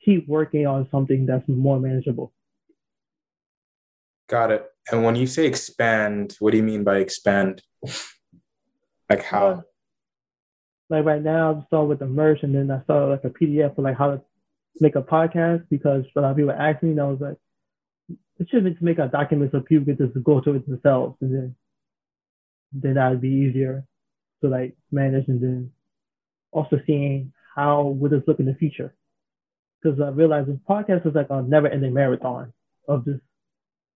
keep 0.04 0.28
working 0.28 0.68
on 0.68 0.88
something 0.92 1.26
that's 1.26 1.48
more 1.48 1.80
manageable. 1.80 2.34
Got 4.30 4.52
it. 4.52 4.66
And 4.92 5.04
when 5.04 5.16
you 5.16 5.26
say 5.26 5.46
expand, 5.46 6.36
what 6.40 6.52
do 6.52 6.58
you 6.58 6.64
mean 6.64 6.84
by 6.84 6.98
expand? 6.98 7.62
Like 9.10 9.24
how? 9.24 9.48
Uh, 9.48 9.62
like 10.90 11.06
right 11.06 11.22
now, 11.22 11.52
I'm 11.52 11.64
starting 11.68 11.90
with 11.90 12.00
the 12.00 12.08
merch, 12.08 12.44
and 12.44 12.56
then 12.56 12.72
I 12.72 12.84
started 12.84 13.08
like 13.08 13.24
a 13.24 13.30
PDF 13.30 13.76
for 13.76 13.82
like 13.82 13.98
how 13.98 14.12
to 14.12 14.22
make 14.82 14.96
a 14.96 15.02
podcast 15.02 15.66
because 15.70 16.06
a 16.16 16.22
lot 16.22 16.32
of 16.32 16.38
people 16.38 16.52
ask 16.52 16.82
me, 16.84 16.92
and 16.92 17.02
I 17.02 17.06
was 17.06 17.20
like, 17.20 17.38
it 18.40 18.48
should 18.50 18.66
just 18.66 18.82
make 18.82 19.00
a 19.00 19.08
document 19.08 19.52
so 19.52 19.62
people 19.62 19.86
can 19.86 19.98
just 19.98 20.24
go 20.24 20.40
to 20.42 20.56
it 20.56 20.68
themselves, 20.68 21.18
and 21.22 21.34
then 21.34 21.56
then 22.74 22.96
that 22.96 23.10
would 23.10 23.22
be 23.22 23.30
easier 23.30 23.86
to 24.42 24.50
like 24.50 24.76
manage, 24.92 25.28
and 25.28 25.42
then 25.42 25.72
also 26.52 26.80
seeing 26.86 27.34
how 27.56 27.88
would 27.88 28.12
this 28.12 28.24
look 28.28 28.40
in 28.40 28.46
the 28.46 28.54
future. 28.54 28.94
Because 29.82 30.00
I 30.02 30.10
realized 30.10 30.50
this 30.50 30.58
podcast 30.70 31.06
is 31.08 31.16
like 31.16 31.28
a 31.30 31.42
never-ending 31.42 31.94
marathon 31.94 32.54
of 32.88 33.06
just 33.06 33.22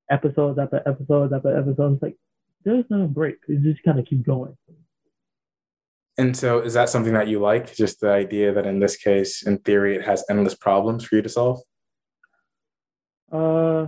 episodes 0.10 0.60
after 0.60 0.82
episodes 0.88 1.34
after 1.34 1.58
episodes. 1.58 1.96
It's 1.96 2.04
like 2.04 2.17
there's 2.63 2.86
no 2.89 3.08
break. 3.08 3.38
It 3.48 3.63
just 3.63 3.84
kind 3.84 4.00
of 4.00 4.06
keep 4.06 4.26
going. 4.26 4.56
And 6.17 6.36
so, 6.36 6.60
is 6.60 6.74
that 6.74 6.89
something 6.89 7.13
that 7.13 7.28
you 7.28 7.39
like? 7.39 7.74
Just 7.74 8.02
the 8.02 8.12
idea 8.12 8.54
that 8.54 8.65
in 8.65 8.80
this 8.80 8.97
case, 8.97 9.43
in 9.43 9.60
theory, 9.60 9.95
it 9.95 10.04
has 10.04 10.24
endless 10.30 10.56
problems 10.56 11.06
for 11.06 11.15
you 11.15 11.21
to 11.21 11.30
solve? 11.30 11.62
Uh, 13.32 13.88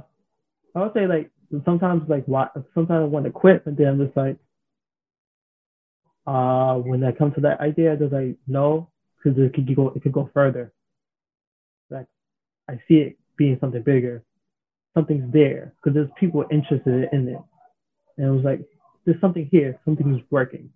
I 0.73 0.79
would 0.79 0.93
say 0.93 1.05
like 1.05 1.31
sometimes 1.65 2.07
like 2.07 2.25
sometimes 2.73 2.89
I 2.89 3.03
want 3.03 3.25
to 3.25 3.31
quit, 3.31 3.65
but 3.65 3.75
then 3.75 3.87
I'm 3.87 4.05
just 4.05 4.15
like, 4.15 4.37
uh, 6.25 6.75
when 6.75 7.03
I 7.03 7.11
come 7.11 7.33
to 7.33 7.41
that 7.41 7.59
idea, 7.59 7.97
just 7.97 8.13
like 8.13 8.37
no, 8.47 8.89
because 9.21 9.37
it 9.37 9.53
could 9.53 9.75
go 9.75 9.89
it 9.89 10.01
could 10.01 10.13
go 10.13 10.29
further. 10.33 10.71
Like 11.89 12.07
I 12.69 12.75
see 12.87 12.95
it 12.95 13.17
being 13.35 13.57
something 13.59 13.83
bigger, 13.83 14.23
something's 14.93 15.31
there 15.33 15.73
because 15.75 15.93
there's 15.93 16.09
people 16.17 16.45
interested 16.49 17.09
in 17.11 17.27
it, 17.27 17.41
and 18.17 18.27
it 18.27 18.31
was 18.31 18.45
like 18.45 18.61
there's 19.03 19.19
something 19.19 19.49
here, 19.51 19.77
something's 19.83 20.21
working 20.31 20.69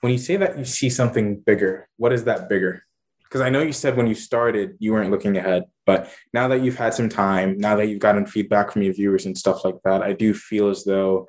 when 0.00 0.12
you 0.12 0.18
say 0.18 0.36
that 0.36 0.58
you 0.58 0.64
see 0.64 0.90
something 0.90 1.40
bigger, 1.40 1.88
what 1.96 2.12
is 2.12 2.24
that 2.24 2.48
bigger? 2.48 2.84
Because 3.24 3.40
I 3.40 3.50
know 3.50 3.60
you 3.60 3.72
said 3.72 3.96
when 3.96 4.06
you 4.06 4.14
started 4.14 4.76
you 4.78 4.92
weren't 4.92 5.10
looking 5.10 5.36
ahead, 5.36 5.64
but 5.84 6.10
now 6.32 6.48
that 6.48 6.62
you've 6.62 6.78
had 6.78 6.94
some 6.94 7.08
time, 7.08 7.58
now 7.58 7.76
that 7.76 7.86
you've 7.86 8.00
gotten 8.00 8.24
feedback 8.26 8.70
from 8.70 8.82
your 8.82 8.94
viewers 8.94 9.26
and 9.26 9.36
stuff 9.36 9.64
like 9.64 9.76
that, 9.84 10.02
I 10.02 10.12
do 10.12 10.32
feel 10.32 10.68
as 10.68 10.84
though 10.84 11.28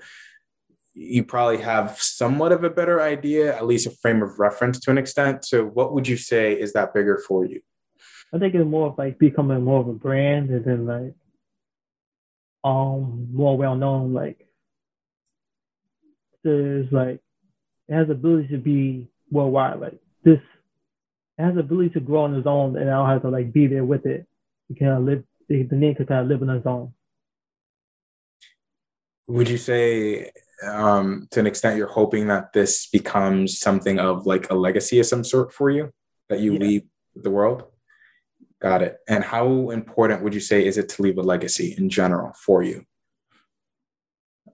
you 0.94 1.24
probably 1.24 1.62
have 1.62 1.98
somewhat 2.02 2.52
of 2.52 2.64
a 2.64 2.70
better 2.70 3.02
idea, 3.02 3.56
at 3.56 3.66
least 3.66 3.88
a 3.88 3.92
frame 3.92 4.22
of 4.22 4.40
reference 4.40 4.80
to 4.82 4.92
an 4.92 4.98
extent. 4.98 5.46
So, 5.46 5.66
what 5.66 5.94
would 5.94 6.08
you 6.08 6.18
say 6.18 6.54
is 6.54 6.74
that 6.74 6.94
bigger 6.94 7.22
for 7.28 7.46
you? 7.46 7.62
I 8.34 8.38
think 8.38 8.54
it's 8.54 8.66
more 8.66 8.90
of 8.90 8.98
like 8.98 9.18
becoming 9.18 9.64
more 9.64 9.82
of 9.82 9.88
a 9.88 9.94
brand 9.94 10.50
and 10.52 10.64
then 10.64 10.86
like 10.86 11.16
um 12.64 13.28
more 13.34 13.58
well 13.58 13.76
known. 13.76 14.14
Like 14.14 14.48
there's 16.44 16.92
like 16.92 17.22
it 17.90 17.94
has 17.94 18.08
the 18.08 18.14
ability 18.14 18.48
to 18.50 18.58
be 18.58 19.08
worldwide. 19.32 19.80
Like 19.80 20.00
this 20.24 20.40
it 21.38 21.44
has 21.44 21.56
the 21.56 21.62
ability 21.62 21.90
to 21.92 22.00
grow 22.00 22.24
on 22.24 22.36
its 22.36 22.48
own 22.48 22.78
and 22.78 22.90
I 22.90 22.94
don't 22.94 23.10
have 23.10 23.22
to 23.24 23.30
like 23.30 23.52
be 23.52 23.68
there 23.68 23.84
with 23.84 24.06
it. 24.06 24.28
You 24.70 24.76
can 24.76 25.06
live 25.06 25.24
the, 25.48 25.64
the 25.64 25.76
name 25.76 25.96
can 25.96 26.06
kind 26.06 26.22
of 26.22 26.28
live 26.28 26.42
on 26.42 26.56
its 26.56 26.66
own. 26.66 26.94
Would 29.28 29.50
you 29.50 29.58
say 29.58 30.32
um, 30.64 31.28
to 31.32 31.40
an 31.40 31.48
extent 31.48 31.78
you're 31.78 31.88
hoping 31.88 32.28
that 32.28 32.54
this 32.54 32.88
becomes 32.88 33.60
something 33.60 34.00
of 34.00 34.26
like 34.26 34.50
a 34.50 34.56
legacy 34.56 35.00
of 35.00 35.06
some 35.06 35.24
sort 35.24 35.54
for 35.54 35.70
you 35.70 35.92
that 36.30 36.40
you 36.40 36.54
yeah. 36.54 36.60
leave 36.60 36.84
the 37.16 37.30
world 37.30 37.64
got 38.62 38.82
it 38.82 38.98
and 39.08 39.24
how 39.24 39.70
important 39.70 40.22
would 40.22 40.34
you 40.34 40.40
say 40.40 40.66
is 40.66 40.78
it 40.78 40.90
to 40.90 41.02
leave 41.02 41.18
a 41.18 41.22
legacy 41.22 41.76
in 41.78 41.90
general 41.90 42.34
for 42.34 42.62
you 42.62 42.86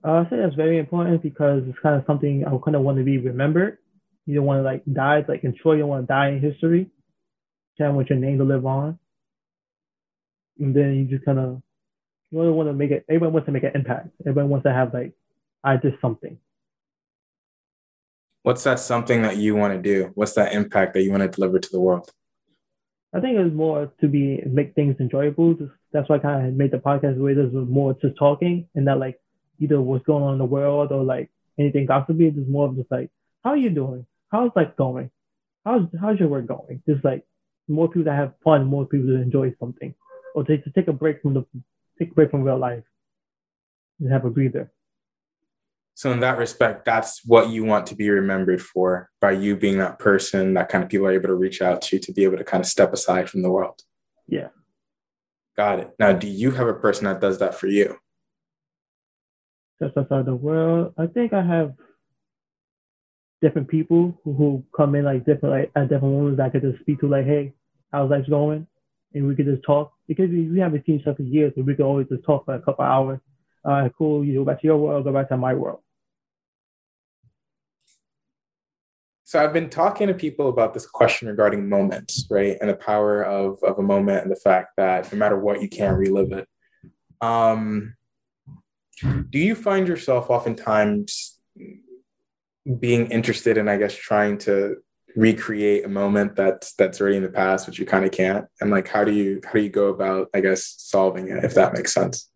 uh, 0.05 0.23
i 0.25 0.29
say 0.29 0.37
that's 0.37 0.55
very 0.55 0.77
important 0.77 1.21
because 1.21 1.63
it's 1.67 1.79
kind 1.79 1.95
of 1.95 2.03
something 2.05 2.45
i 2.45 2.49
kind 2.63 2.75
of 2.75 2.81
want 2.81 2.97
to 2.97 3.03
be 3.03 3.17
remembered 3.17 3.77
you 4.25 4.35
don't 4.35 4.45
want 4.45 4.59
to 4.59 4.63
like 4.63 4.83
die 4.91 5.17
it's 5.17 5.29
like 5.29 5.43
ensure 5.43 5.75
you 5.75 5.81
don't 5.81 5.89
want 5.89 6.03
to 6.03 6.13
die 6.13 6.29
in 6.29 6.41
history 6.41 6.89
you 7.77 7.85
want 7.85 8.09
your 8.09 8.19
name 8.19 8.37
to 8.37 8.43
live 8.43 8.65
on 8.65 8.97
and 10.59 10.75
then 10.75 10.95
you 10.95 11.05
just 11.05 11.25
kind 11.25 11.39
of 11.39 11.61
you 12.31 12.39
only 12.39 12.53
want 12.53 12.69
to 12.69 12.73
make 12.73 12.91
it 12.91 13.05
everyone 13.09 13.33
wants 13.33 13.45
to 13.45 13.51
make 13.51 13.63
an 13.63 13.71
impact 13.75 14.09
everyone 14.25 14.49
wants 14.49 14.63
to 14.63 14.71
have 14.71 14.93
like 14.93 15.13
I 15.65 15.77
did 15.77 15.97
something. 15.99 16.37
What's 18.43 18.63
that 18.65 18.79
something 18.79 19.23
that 19.23 19.37
you 19.37 19.55
want 19.55 19.73
to 19.73 19.81
do? 19.81 20.11
What's 20.13 20.33
that 20.33 20.53
impact 20.53 20.93
that 20.93 21.01
you 21.01 21.09
want 21.09 21.23
to 21.23 21.27
deliver 21.27 21.57
to 21.57 21.71
the 21.71 21.81
world? 21.81 22.07
I 23.11 23.19
think 23.19 23.39
it's 23.39 23.55
more 23.55 23.91
to 24.01 24.07
be 24.07 24.43
make 24.45 24.75
things 24.75 24.97
enjoyable. 24.99 25.55
Just, 25.55 25.71
that's 25.91 26.07
why 26.07 26.17
I 26.17 26.19
kind 26.19 26.47
of 26.47 26.53
made 26.53 26.69
the 26.69 26.77
podcast 26.77 27.17
where 27.17 27.33
there's 27.33 27.51
more 27.51 27.95
just 27.99 28.15
talking 28.17 28.67
and 28.75 28.85
not 28.85 28.99
like 28.99 29.19
either 29.59 29.81
what's 29.81 30.05
going 30.05 30.23
on 30.23 30.33
in 30.33 30.39
the 30.39 30.45
world 30.45 30.91
or 30.91 31.03
like 31.03 31.29
anything 31.59 31.85
gossipy. 31.85 32.27
It's 32.27 32.37
more 32.49 32.67
of 32.67 32.75
just 32.75 32.91
like, 32.91 33.09
how 33.43 33.51
are 33.51 33.57
you 33.57 33.69
doing? 33.69 34.05
How's 34.31 34.51
life 34.55 34.75
going? 34.77 35.11
How's 35.65 35.83
how's 35.99 36.19
your 36.19 36.29
work 36.29 36.47
going? 36.47 36.81
Just 36.87 37.03
like 37.03 37.23
more 37.67 37.87
people 37.87 38.05
that 38.05 38.15
have 38.15 38.33
fun, 38.43 38.65
more 38.65 38.85
people 38.85 39.07
that 39.07 39.21
enjoy 39.21 39.53
something, 39.59 39.95
or 40.33 40.43
to, 40.43 40.57
to 40.57 40.69
take 40.71 40.87
a 40.87 40.93
break 40.93 41.21
from 41.21 41.33
the 41.35 41.45
take 41.97 42.11
a 42.11 42.13
break 42.13 42.31
from 42.31 42.43
real 42.43 42.57
life 42.57 42.83
and 43.99 44.11
have 44.11 44.25
a 44.25 44.29
breather. 44.29 44.71
So 45.95 46.11
in 46.11 46.19
that 46.19 46.37
respect, 46.37 46.83
that's 46.83 47.21
what 47.25 47.49
you 47.49 47.63
want 47.63 47.87
to 47.87 47.95
be 47.95 48.09
remembered 48.09 48.61
for 48.61 49.09
by 49.21 49.31
you 49.31 49.55
being 49.55 49.77
that 49.77 49.97
person 49.97 50.53
that 50.55 50.67
kind 50.67 50.83
of 50.83 50.89
people 50.89 51.07
are 51.07 51.13
able 51.13 51.29
to 51.29 51.35
reach 51.35 51.61
out 51.61 51.81
to 51.83 51.99
to 51.99 52.11
be 52.11 52.25
able 52.25 52.37
to 52.37 52.43
kind 52.43 52.61
of 52.61 52.67
step 52.67 52.91
aside 52.91 53.29
from 53.29 53.43
the 53.43 53.49
world. 53.49 53.81
Yeah. 54.27 54.49
Got 55.55 55.79
it. 55.79 55.91
Now, 55.97 56.11
do 56.11 56.27
you 56.27 56.51
have 56.51 56.67
a 56.67 56.73
person 56.73 57.05
that 57.05 57.21
does 57.21 57.39
that 57.39 57.55
for 57.55 57.67
you? 57.67 57.97
Step 59.77 59.97
aside 59.97 60.25
the 60.25 60.35
world. 60.35 60.93
I 60.97 61.07
think 61.07 61.33
I 61.33 61.43
have 61.43 61.73
different 63.41 63.67
people 63.67 64.19
who, 64.23 64.63
come 64.75 64.95
in 64.95 65.05
like 65.05 65.25
different 65.25 65.53
like 65.53 65.71
at 65.75 65.89
different 65.89 66.13
moments 66.13 66.39
I 66.39 66.49
could 66.49 66.61
just 66.61 66.79
speak 66.79 66.99
to 67.01 67.07
like, 67.07 67.25
hey, 67.25 67.53
how's 67.91 68.09
life 68.09 68.25
going? 68.29 68.67
And 69.13 69.27
we 69.27 69.35
could 69.35 69.45
just 69.45 69.63
talk 69.63 69.93
because 70.07 70.29
we, 70.29 70.49
we 70.49 70.59
haven't 70.59 70.85
seen 70.85 70.99
each 70.99 71.07
other 71.07 71.17
for 71.17 71.23
years, 71.23 71.53
so 71.55 71.61
we 71.61 71.75
could 71.75 71.85
always 71.85 72.07
just 72.07 72.23
talk 72.23 72.45
for 72.45 72.55
a 72.55 72.61
couple 72.61 72.85
hours. 72.85 73.19
Uh, 73.63 73.89
cool. 73.97 74.23
You 74.23 74.39
go 74.39 74.45
back 74.45 74.61
to 74.61 74.67
your 74.67 74.77
world, 74.77 75.03
go 75.03 75.13
back 75.13 75.29
to 75.29 75.37
my 75.37 75.53
world. 75.53 75.79
So 79.23 79.43
I've 79.43 79.53
been 79.53 79.69
talking 79.69 80.07
to 80.07 80.13
people 80.13 80.49
about 80.49 80.75
this 80.75 80.85
question 80.85 81.27
regarding 81.27 81.67
moments, 81.67 82.27
right? 82.29 82.57
And 82.61 82.69
the 82.69 82.75
power 82.75 83.23
of, 83.23 83.57
of 83.63 83.79
a 83.79 83.83
moment 83.83 84.21
and 84.21 84.31
the 84.31 84.35
fact 84.35 84.73
that 84.77 85.11
no 85.11 85.17
matter 85.17 85.39
what, 85.39 85.61
you 85.61 85.67
can't 85.67 85.97
relive 85.97 86.31
it. 86.31 86.47
Um, 87.21 87.95
do 89.01 89.39
you 89.39 89.55
find 89.55 89.87
yourself 89.87 90.29
oftentimes 90.29 91.37
being 92.79 93.11
interested 93.11 93.57
in, 93.57 93.67
I 93.67 93.77
guess, 93.77 93.95
trying 93.95 94.37
to 94.39 94.77
recreate 95.15 95.85
a 95.85 95.89
moment 95.89 96.35
that's 96.35 96.73
that's 96.73 96.99
already 96.99 97.17
in 97.17 97.23
the 97.23 97.29
past, 97.29 97.67
which 97.67 97.79
you 97.79 97.85
kind 97.85 98.05
of 98.05 98.11
can't? 98.11 98.45
And 98.61 98.71
like, 98.71 98.87
how 98.87 99.03
do 99.03 99.11
you 99.11 99.41
how 99.45 99.53
do 99.53 99.61
you 99.61 99.69
go 99.69 99.87
about, 99.87 100.29
I 100.33 100.41
guess, 100.41 100.75
solving 100.77 101.27
it, 101.27 101.43
if 101.43 101.53
that 101.55 101.73
makes 101.73 101.93
sense? 101.93 102.29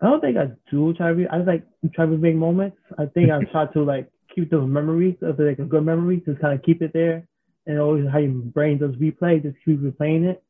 I 0.00 0.06
don't 0.06 0.20
think 0.20 0.36
I 0.36 0.50
do 0.70 0.94
try 0.94 1.12
to. 1.12 1.26
I 1.26 1.38
like 1.38 1.64
try 1.92 2.06
to 2.06 2.16
make 2.16 2.36
moments. 2.36 2.78
I 2.98 3.06
think 3.06 3.30
I 3.30 3.42
try 3.52 3.66
to 3.66 3.84
like 3.84 4.08
keep 4.34 4.50
those 4.50 4.68
memories 4.68 5.16
of 5.22 5.38
like 5.38 5.58
a 5.58 5.64
good 5.64 5.84
memory, 5.84 6.22
just 6.24 6.40
kind 6.40 6.54
of 6.54 6.64
keep 6.64 6.82
it 6.82 6.92
there, 6.92 7.26
and 7.66 7.78
always 7.78 8.08
how 8.10 8.18
your 8.18 8.30
brain 8.30 8.78
does 8.78 8.94
replay, 8.96 9.42
just 9.42 9.56
keep 9.64 9.80
replaying 9.80 10.24
it. 10.24 10.42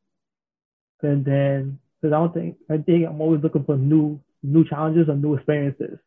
And 1.01 1.23
then, 1.23 1.79
because 2.01 2.13
I 2.13 2.19
don't 2.19 2.33
think 2.33 2.57
I 2.69 2.77
think 2.77 3.07
I'm 3.07 3.21
always 3.21 3.41
looking 3.41 3.63
for 3.63 3.77
new 3.77 4.21
new 4.43 4.67
challenges 4.67 5.09
or 5.09 5.15
new 5.15 5.35
experiences. 5.35 5.97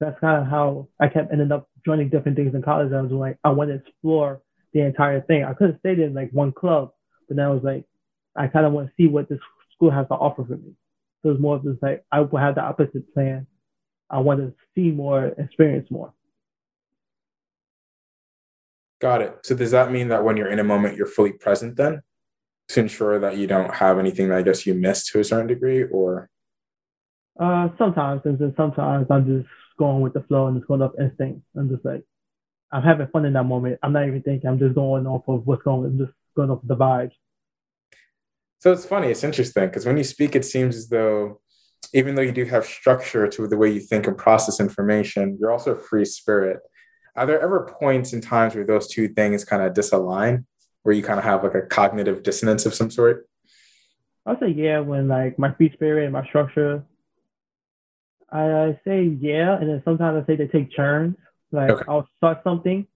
That's 0.00 0.18
kind 0.20 0.42
of 0.42 0.48
how 0.48 0.88
I 0.98 1.08
kept 1.08 1.32
ending 1.32 1.52
up 1.52 1.68
joining 1.84 2.08
different 2.08 2.36
things 2.36 2.54
in 2.54 2.62
college. 2.62 2.92
I 2.92 3.02
was 3.02 3.12
like, 3.12 3.38
I 3.44 3.50
want 3.50 3.70
to 3.70 3.76
explore 3.76 4.40
the 4.72 4.80
entire 4.80 5.20
thing. 5.20 5.44
I 5.44 5.52
could 5.52 5.70
have 5.70 5.78
stayed 5.80 5.98
in 5.98 6.14
like 6.14 6.30
one 6.32 6.52
club, 6.52 6.92
but 7.28 7.36
then 7.36 7.44
I 7.44 7.50
was 7.50 7.62
like, 7.62 7.84
I 8.36 8.46
kind 8.46 8.64
of 8.64 8.72
want 8.72 8.88
to 8.88 8.92
see 8.96 9.08
what 9.08 9.28
this 9.28 9.40
school 9.74 9.90
has 9.90 10.06
to 10.08 10.14
offer 10.14 10.44
for 10.44 10.56
me. 10.56 10.72
So 11.22 11.30
it's 11.30 11.40
more 11.40 11.56
of 11.56 11.64
just 11.64 11.82
like 11.82 12.04
I 12.10 12.20
will 12.20 12.38
have 12.38 12.54
the 12.54 12.62
opposite 12.62 13.12
plan. 13.12 13.46
I 14.08 14.20
want 14.20 14.40
to 14.40 14.54
see 14.74 14.90
more, 14.90 15.26
experience 15.26 15.90
more. 15.90 16.14
Got 19.00 19.22
it. 19.22 19.38
So 19.44 19.54
does 19.54 19.70
that 19.70 19.90
mean 19.90 20.08
that 20.08 20.24
when 20.24 20.36
you're 20.36 20.50
in 20.50 20.58
a 20.58 20.64
moment, 20.64 20.96
you're 20.96 21.06
fully 21.06 21.32
present 21.32 21.76
then 21.76 22.02
to 22.68 22.80
ensure 22.80 23.18
that 23.18 23.36
you 23.36 23.46
don't 23.46 23.74
have 23.74 23.98
anything 23.98 24.28
that 24.28 24.38
I 24.38 24.42
guess 24.42 24.66
you 24.66 24.74
missed 24.74 25.08
to 25.08 25.20
a 25.20 25.24
certain 25.24 25.46
degree 25.46 25.84
or? 25.84 26.28
Uh, 27.38 27.68
sometimes, 27.78 28.22
and 28.24 28.38
then 28.38 28.54
sometimes 28.56 29.06
I'm 29.10 29.26
just 29.26 29.48
going 29.78 30.00
with 30.00 30.12
the 30.12 30.22
flow 30.22 30.46
and 30.46 30.58
just 30.58 30.68
going 30.68 30.82
off 30.82 30.92
instinct. 31.00 31.42
I'm 31.56 31.70
just 31.70 31.84
like, 31.84 32.04
I'm 32.72 32.82
having 32.82 33.08
fun 33.08 33.24
in 33.24 33.32
that 33.32 33.44
moment. 33.44 33.78
I'm 33.82 33.92
not 33.92 34.06
even 34.06 34.22
thinking. 34.22 34.48
I'm 34.48 34.58
just 34.58 34.74
going 34.74 35.06
off 35.06 35.22
of 35.28 35.46
what's 35.46 35.62
going. 35.62 35.86
I'm 35.86 35.98
just 35.98 36.12
going 36.36 36.50
off 36.50 36.60
the 36.64 36.76
vibes. 36.76 37.12
So 38.60 38.72
it's 38.72 38.84
funny. 38.84 39.08
It's 39.08 39.24
interesting 39.24 39.66
because 39.66 39.86
when 39.86 39.96
you 39.96 40.04
speak, 40.04 40.36
it 40.36 40.44
seems 40.44 40.76
as 40.76 40.88
though 40.88 41.40
even 41.92 42.14
though 42.14 42.22
you 42.22 42.32
do 42.32 42.44
have 42.44 42.64
structure 42.64 43.26
to 43.26 43.48
the 43.48 43.56
way 43.56 43.70
you 43.70 43.80
think 43.80 44.06
and 44.06 44.16
process 44.16 44.60
information, 44.60 45.36
you're 45.40 45.50
also 45.50 45.72
a 45.72 45.78
free 45.78 46.04
spirit. 46.04 46.60
Are 47.16 47.26
there 47.26 47.40
ever 47.40 47.74
points 47.80 48.12
in 48.12 48.20
times 48.20 48.54
where 48.54 48.64
those 48.64 48.86
two 48.86 49.08
things 49.08 49.44
kind 49.44 49.62
of 49.62 49.72
disalign, 49.72 50.44
where 50.82 50.94
you 50.94 51.02
kind 51.02 51.18
of 51.18 51.24
have 51.24 51.42
like 51.42 51.54
a 51.54 51.62
cognitive 51.62 52.22
dissonance 52.22 52.66
of 52.66 52.74
some 52.74 52.90
sort? 52.90 53.28
I'll 54.26 54.38
say 54.38 54.50
yeah, 54.50 54.80
when 54.80 55.08
like 55.08 55.38
my 55.38 55.52
free 55.54 55.72
spirit 55.72 56.04
and 56.04 56.12
my 56.12 56.26
structure. 56.28 56.84
I, 58.32 58.42
I 58.42 58.80
say 58.86 59.16
yeah, 59.20 59.56
and 59.58 59.68
then 59.68 59.82
sometimes 59.84 60.22
I 60.22 60.26
say 60.26 60.36
they 60.36 60.46
take 60.46 60.74
turns. 60.74 61.16
Like 61.52 61.70
okay. 61.70 61.84
I'll 61.88 62.08
start 62.18 62.40
something, 62.44 62.86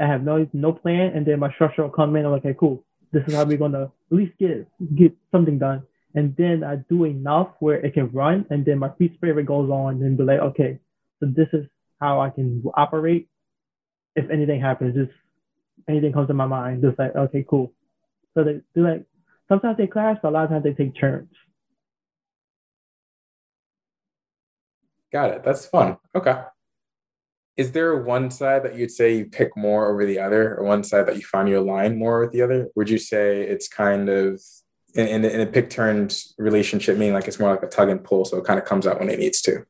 I 0.00 0.06
have 0.06 0.22
no 0.22 0.48
no 0.52 0.72
plan, 0.72 1.12
and 1.14 1.26
then 1.26 1.38
my 1.40 1.52
structure 1.54 1.82
will 1.82 1.90
come 1.90 2.16
in. 2.16 2.24
I'm 2.24 2.32
like, 2.32 2.44
okay, 2.44 2.56
cool. 2.58 2.84
This 3.12 3.22
is 3.26 3.34
how 3.34 3.44
we're 3.44 3.58
gonna 3.58 3.84
at 3.84 4.16
least 4.16 4.32
get 4.38 4.66
get 4.96 5.12
something 5.32 5.58
done. 5.58 5.82
And 6.14 6.34
then 6.36 6.64
I 6.64 6.76
do 6.88 7.04
enough 7.04 7.48
where 7.60 7.76
it 7.84 7.94
can 7.94 8.10
run, 8.10 8.46
and 8.50 8.64
then 8.64 8.78
my 8.78 8.90
free 8.96 9.12
spirit 9.14 9.46
goes 9.46 9.70
on 9.70 10.02
and 10.02 10.16
be 10.16 10.24
like, 10.24 10.40
okay, 10.40 10.78
so 11.20 11.26
this 11.26 11.48
is 11.52 11.66
how 12.00 12.20
I 12.20 12.30
can 12.30 12.62
operate 12.74 13.28
if 14.18 14.30
anything 14.30 14.60
happens, 14.60 14.94
just 14.94 15.16
anything 15.88 16.12
comes 16.12 16.28
to 16.28 16.34
my 16.34 16.46
mind, 16.46 16.82
just 16.82 16.98
like, 16.98 17.14
okay, 17.14 17.44
cool. 17.48 17.72
So 18.34 18.44
they 18.44 18.60
do 18.74 18.86
like, 18.86 19.04
sometimes 19.48 19.76
they 19.78 19.86
clash, 19.86 20.18
but 20.22 20.30
a 20.30 20.32
lot 20.32 20.44
of 20.44 20.50
times 20.50 20.64
they 20.64 20.72
take 20.72 20.98
turns. 20.98 21.30
Got 25.12 25.30
it. 25.30 25.44
That's 25.44 25.66
fun. 25.66 25.96
Okay. 26.14 26.42
Is 27.56 27.72
there 27.72 27.96
one 27.96 28.30
side 28.30 28.62
that 28.62 28.76
you'd 28.76 28.92
say 28.92 29.16
you 29.16 29.26
pick 29.26 29.56
more 29.56 29.90
over 29.90 30.06
the 30.06 30.20
other, 30.20 30.56
or 30.56 30.64
one 30.64 30.84
side 30.84 31.06
that 31.06 31.16
you 31.16 31.22
find 31.22 31.48
you 31.48 31.58
align 31.58 31.98
more 31.98 32.20
with 32.20 32.32
the 32.32 32.42
other? 32.42 32.68
Would 32.76 32.88
you 32.88 32.98
say 32.98 33.42
it's 33.42 33.66
kind 33.66 34.08
of 34.08 34.40
in, 34.94 35.08
in, 35.08 35.24
in 35.24 35.40
a 35.40 35.46
pick 35.46 35.68
turns 35.70 36.34
relationship, 36.38 36.96
meaning 36.96 37.14
like 37.14 37.26
it's 37.26 37.40
more 37.40 37.50
like 37.50 37.64
a 37.64 37.68
tug 37.68 37.88
and 37.88 38.04
pull, 38.04 38.24
so 38.24 38.36
it 38.36 38.44
kind 38.44 38.60
of 38.60 38.64
comes 38.64 38.86
out 38.86 39.00
when 39.00 39.10
it 39.10 39.18
needs 39.18 39.40
to? 39.42 39.64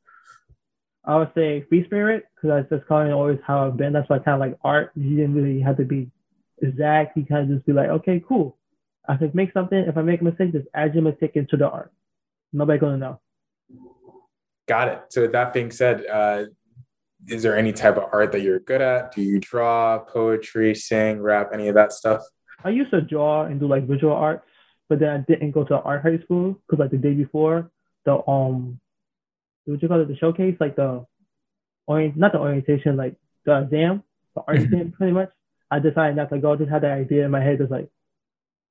I 1.05 1.16
would 1.16 1.31
say 1.35 1.64
free 1.70 1.85
spirit 1.87 2.24
because 2.35 2.48
that's 2.68 2.68
just 2.68 2.88
kind 2.88 3.11
of 3.11 3.16
always 3.16 3.38
how 3.46 3.66
I've 3.66 3.79
been. 3.79 3.94
That's 3.94 4.09
why 4.11 4.18
kind 4.18 4.35
of 4.35 4.40
like 4.40 4.59
art. 4.62 4.92
You 4.94 5.16
didn't 5.16 5.35
really 5.35 5.61
have 5.61 5.79
to 5.79 5.85
be 5.85 6.11
exact. 6.61 7.16
You 7.16 7.24
kind 7.24 7.51
of 7.51 7.57
just 7.57 7.66
be 7.66 7.72
like, 7.72 7.88
okay, 7.88 8.22
cool. 8.29 8.59
I 9.09 9.16
could 9.16 9.35
make 9.35 9.55
something. 9.55 9.79
If 9.79 9.96
I 9.96 10.03
make 10.03 10.20
a 10.20 10.24
mistake, 10.24 10.53
just 10.53 10.68
add 10.74 10.92
your 10.92 11.05
mistake 11.05 11.37
into 11.37 11.57
the 11.57 11.70
art. 11.70 11.90
Nobody 12.53 12.79
gonna 12.79 12.98
know. 12.98 13.20
Got 14.68 14.88
it. 14.88 15.00
So 15.11 15.22
with 15.22 15.33
that 15.33 15.52
being 15.54 15.70
said, 15.70 16.04
uh, 16.07 16.44
is 17.26 17.42
there 17.42 17.57
any 17.57 17.72
type 17.72 17.96
of 17.96 18.04
art 18.12 18.33
that 18.33 18.42
you're 18.42 18.61
good 18.61 18.81
at? 18.83 19.12
Do 19.14 19.22
you 19.22 19.40
draw, 19.40 19.98
poetry, 19.98 20.74
sing, 20.74 21.20
rap, 21.20 21.50
any 21.52 21.68
of 21.68 21.74
that 21.74 21.92
stuff? 21.92 22.22
I 22.62 22.70
used 22.70 22.90
to 22.90 23.00
draw 23.00 23.44
and 23.44 23.59
do 23.59 23.66
like 23.66 23.87
visual 23.87 24.12
arts, 24.14 24.44
but 24.88 24.98
then 25.00 25.09
I 25.09 25.18
didn't 25.33 25.52
go 25.52 25.64
to 25.64 25.81
art 25.81 26.02
high 26.02 26.18
school 26.22 26.61
because 26.66 26.78
like 26.81 26.90
the 26.90 26.98
day 26.98 27.14
before, 27.14 27.70
the 28.04 28.14
um 28.28 28.81
what 29.64 29.83
you 29.83 29.88
call 29.88 30.00
it, 30.00 30.09
the 30.09 30.16
showcase, 30.16 30.57
like 30.61 30.76
the 30.76 31.04
orient 31.87 32.16
not 32.16 32.33
the 32.33 32.38
orientation, 32.38 32.96
like 32.96 33.16
the 33.44 33.62
exam, 33.62 34.02
the 34.35 34.42
art 34.46 34.59
Mhm. 34.59 34.64
exam 34.64 34.92
pretty 34.92 35.12
much. 35.12 35.31
I 35.70 35.78
decided 35.78 36.16
not 36.16 36.31
to 36.31 36.38
go. 36.38 36.52
I 36.52 36.57
Just 36.57 36.70
had 36.70 36.83
that 36.83 36.92
idea 36.92 37.24
in 37.24 37.31
my 37.31 37.42
head, 37.42 37.59
just 37.59 37.70
like 37.70 37.88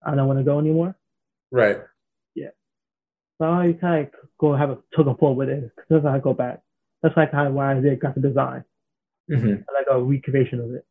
I 0.06 0.16
don't 0.16 0.28
want 0.28 0.40
to 0.40 0.44
go 0.46 0.60
anymore. 0.60 0.96
Right. 1.52 1.80
So 3.40 3.46
I 3.52 3.74
kind 3.80 4.08
of 4.08 4.12
go 4.40 4.56
have 4.56 4.70
a 4.72 4.78
took 4.94 5.08
a 5.08 5.14
pull 5.14 5.36
with 5.36 5.50
it. 5.50 5.72
That's 5.90 6.04
how 6.04 6.14
I 6.14 6.20
go 6.20 6.34
back. 6.34 6.62
That's 7.04 7.16
like 7.16 7.32
kind 7.32 7.48
of 7.48 7.54
why 7.54 7.76
I 7.78 7.80
did 7.80 8.00
graphic 8.00 8.24
design, 8.24 8.64
Mhm. 9.30 9.64
like 9.74 9.86
a 9.90 10.02
recreation 10.02 10.60
of 10.60 10.74
it. 10.74 10.86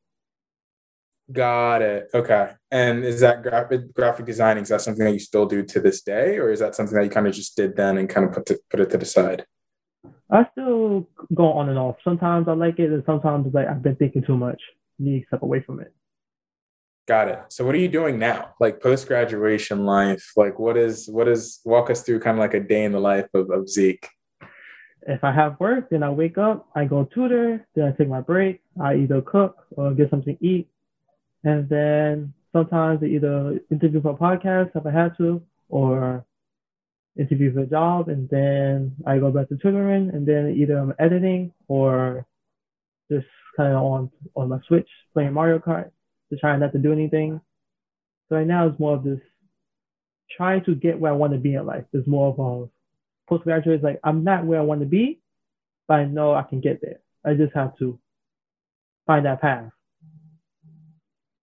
Got 1.32 1.82
it. 1.82 2.08
Okay. 2.14 2.52
And 2.70 3.04
is 3.04 3.18
that 3.20 3.42
graphic 3.42 3.92
graphic 3.94 4.26
designing? 4.26 4.62
Is 4.62 4.68
that 4.68 4.80
something 4.80 5.04
that 5.04 5.12
you 5.12 5.18
still 5.18 5.46
do 5.46 5.64
to 5.64 5.80
this 5.80 6.00
day, 6.02 6.38
or 6.38 6.50
is 6.50 6.60
that 6.60 6.76
something 6.76 6.94
that 6.96 7.02
you 7.02 7.10
kind 7.10 7.26
of 7.26 7.34
just 7.34 7.56
did 7.56 7.74
then 7.74 7.98
and 7.98 8.08
kind 8.08 8.26
of 8.28 8.32
put 8.32 8.46
to, 8.46 8.60
put 8.70 8.78
it 8.78 8.90
to 8.90 8.98
the 8.98 9.04
side? 9.04 9.44
I 10.30 10.46
still 10.52 11.08
go 11.34 11.52
on 11.52 11.68
and 11.68 11.78
off. 11.78 11.96
Sometimes 12.04 12.46
I 12.46 12.52
like 12.52 12.78
it, 12.78 12.92
and 12.92 13.02
sometimes 13.06 13.52
like 13.52 13.66
I've 13.66 13.82
been 13.82 13.96
thinking 13.96 14.22
too 14.22 14.36
much. 14.36 14.60
Need 15.00 15.22
to 15.22 15.26
step 15.26 15.42
away 15.42 15.60
from 15.62 15.80
it. 15.80 15.92
Got 17.06 17.28
it. 17.28 17.38
So 17.50 17.64
what 17.64 17.76
are 17.76 17.78
you 17.78 17.88
doing 17.88 18.18
now? 18.18 18.54
Like 18.58 18.82
post 18.82 19.06
graduation 19.06 19.84
life? 19.84 20.32
Like 20.36 20.58
what 20.58 20.76
is 20.76 21.08
what 21.08 21.28
is 21.28 21.60
walk 21.64 21.88
us 21.88 22.02
through 22.02 22.18
kind 22.18 22.36
of 22.36 22.40
like 22.40 22.54
a 22.54 22.60
day 22.60 22.82
in 22.82 22.90
the 22.90 23.00
life 23.00 23.28
of, 23.32 23.48
of 23.50 23.68
Zeke? 23.68 24.08
If 25.02 25.22
I 25.22 25.30
have 25.30 25.60
work, 25.60 25.88
then 25.90 26.02
I 26.02 26.10
wake 26.10 26.36
up, 26.36 26.68
I 26.74 26.84
go 26.84 27.04
tutor, 27.04 27.64
then 27.76 27.84
I 27.84 27.92
take 27.92 28.08
my 28.08 28.20
break. 28.20 28.60
I 28.82 28.96
either 28.96 29.22
cook 29.22 29.56
or 29.76 29.94
get 29.94 30.10
something 30.10 30.36
to 30.36 30.44
eat, 30.44 30.68
and 31.44 31.68
then 31.68 32.34
sometimes 32.52 33.00
I 33.04 33.06
either 33.06 33.60
interview 33.70 34.02
for 34.02 34.10
a 34.10 34.14
podcast 34.14 34.74
if 34.74 34.84
I 34.84 34.90
had 34.90 35.16
to, 35.18 35.40
or 35.68 36.26
interview 37.16 37.54
for 37.54 37.60
a 37.60 37.66
job, 37.66 38.08
and 38.08 38.28
then 38.30 38.96
I 39.06 39.18
go 39.18 39.30
back 39.30 39.48
to 39.50 39.56
tutoring, 39.56 40.10
and 40.10 40.26
then 40.26 40.56
either 40.56 40.76
I'm 40.76 40.92
editing 40.98 41.52
or 41.68 42.26
just 43.08 43.28
kind 43.56 43.74
of 43.74 43.82
on 43.82 44.10
on 44.34 44.48
my 44.48 44.58
Switch 44.66 44.88
playing 45.14 45.34
Mario 45.34 45.60
Kart 45.60 45.92
to 46.30 46.38
try 46.38 46.56
not 46.56 46.72
to 46.72 46.78
do 46.78 46.92
anything. 46.92 47.40
So 48.28 48.36
right 48.36 48.46
now 48.46 48.66
it's 48.66 48.80
more 48.80 48.94
of 48.94 49.04
this 49.04 49.20
trying 50.36 50.64
to 50.64 50.74
get 50.74 50.98
where 50.98 51.12
I 51.12 51.16
want 51.16 51.32
to 51.32 51.38
be 51.38 51.54
in 51.54 51.64
life. 51.64 51.84
It's 51.92 52.06
more 52.06 52.28
of 52.28 52.38
a 52.38 52.68
postgraduate. 53.28 53.76
It's 53.76 53.84
like 53.84 54.00
I'm 54.02 54.24
not 54.24 54.44
where 54.44 54.58
I 54.58 54.64
want 54.64 54.80
to 54.80 54.86
be, 54.86 55.20
but 55.86 55.94
I 55.94 56.04
know 56.04 56.34
I 56.34 56.42
can 56.42 56.60
get 56.60 56.80
there. 56.82 57.00
I 57.24 57.34
just 57.34 57.54
have 57.54 57.76
to 57.78 57.98
find 59.06 59.26
that 59.26 59.40
path. 59.40 59.70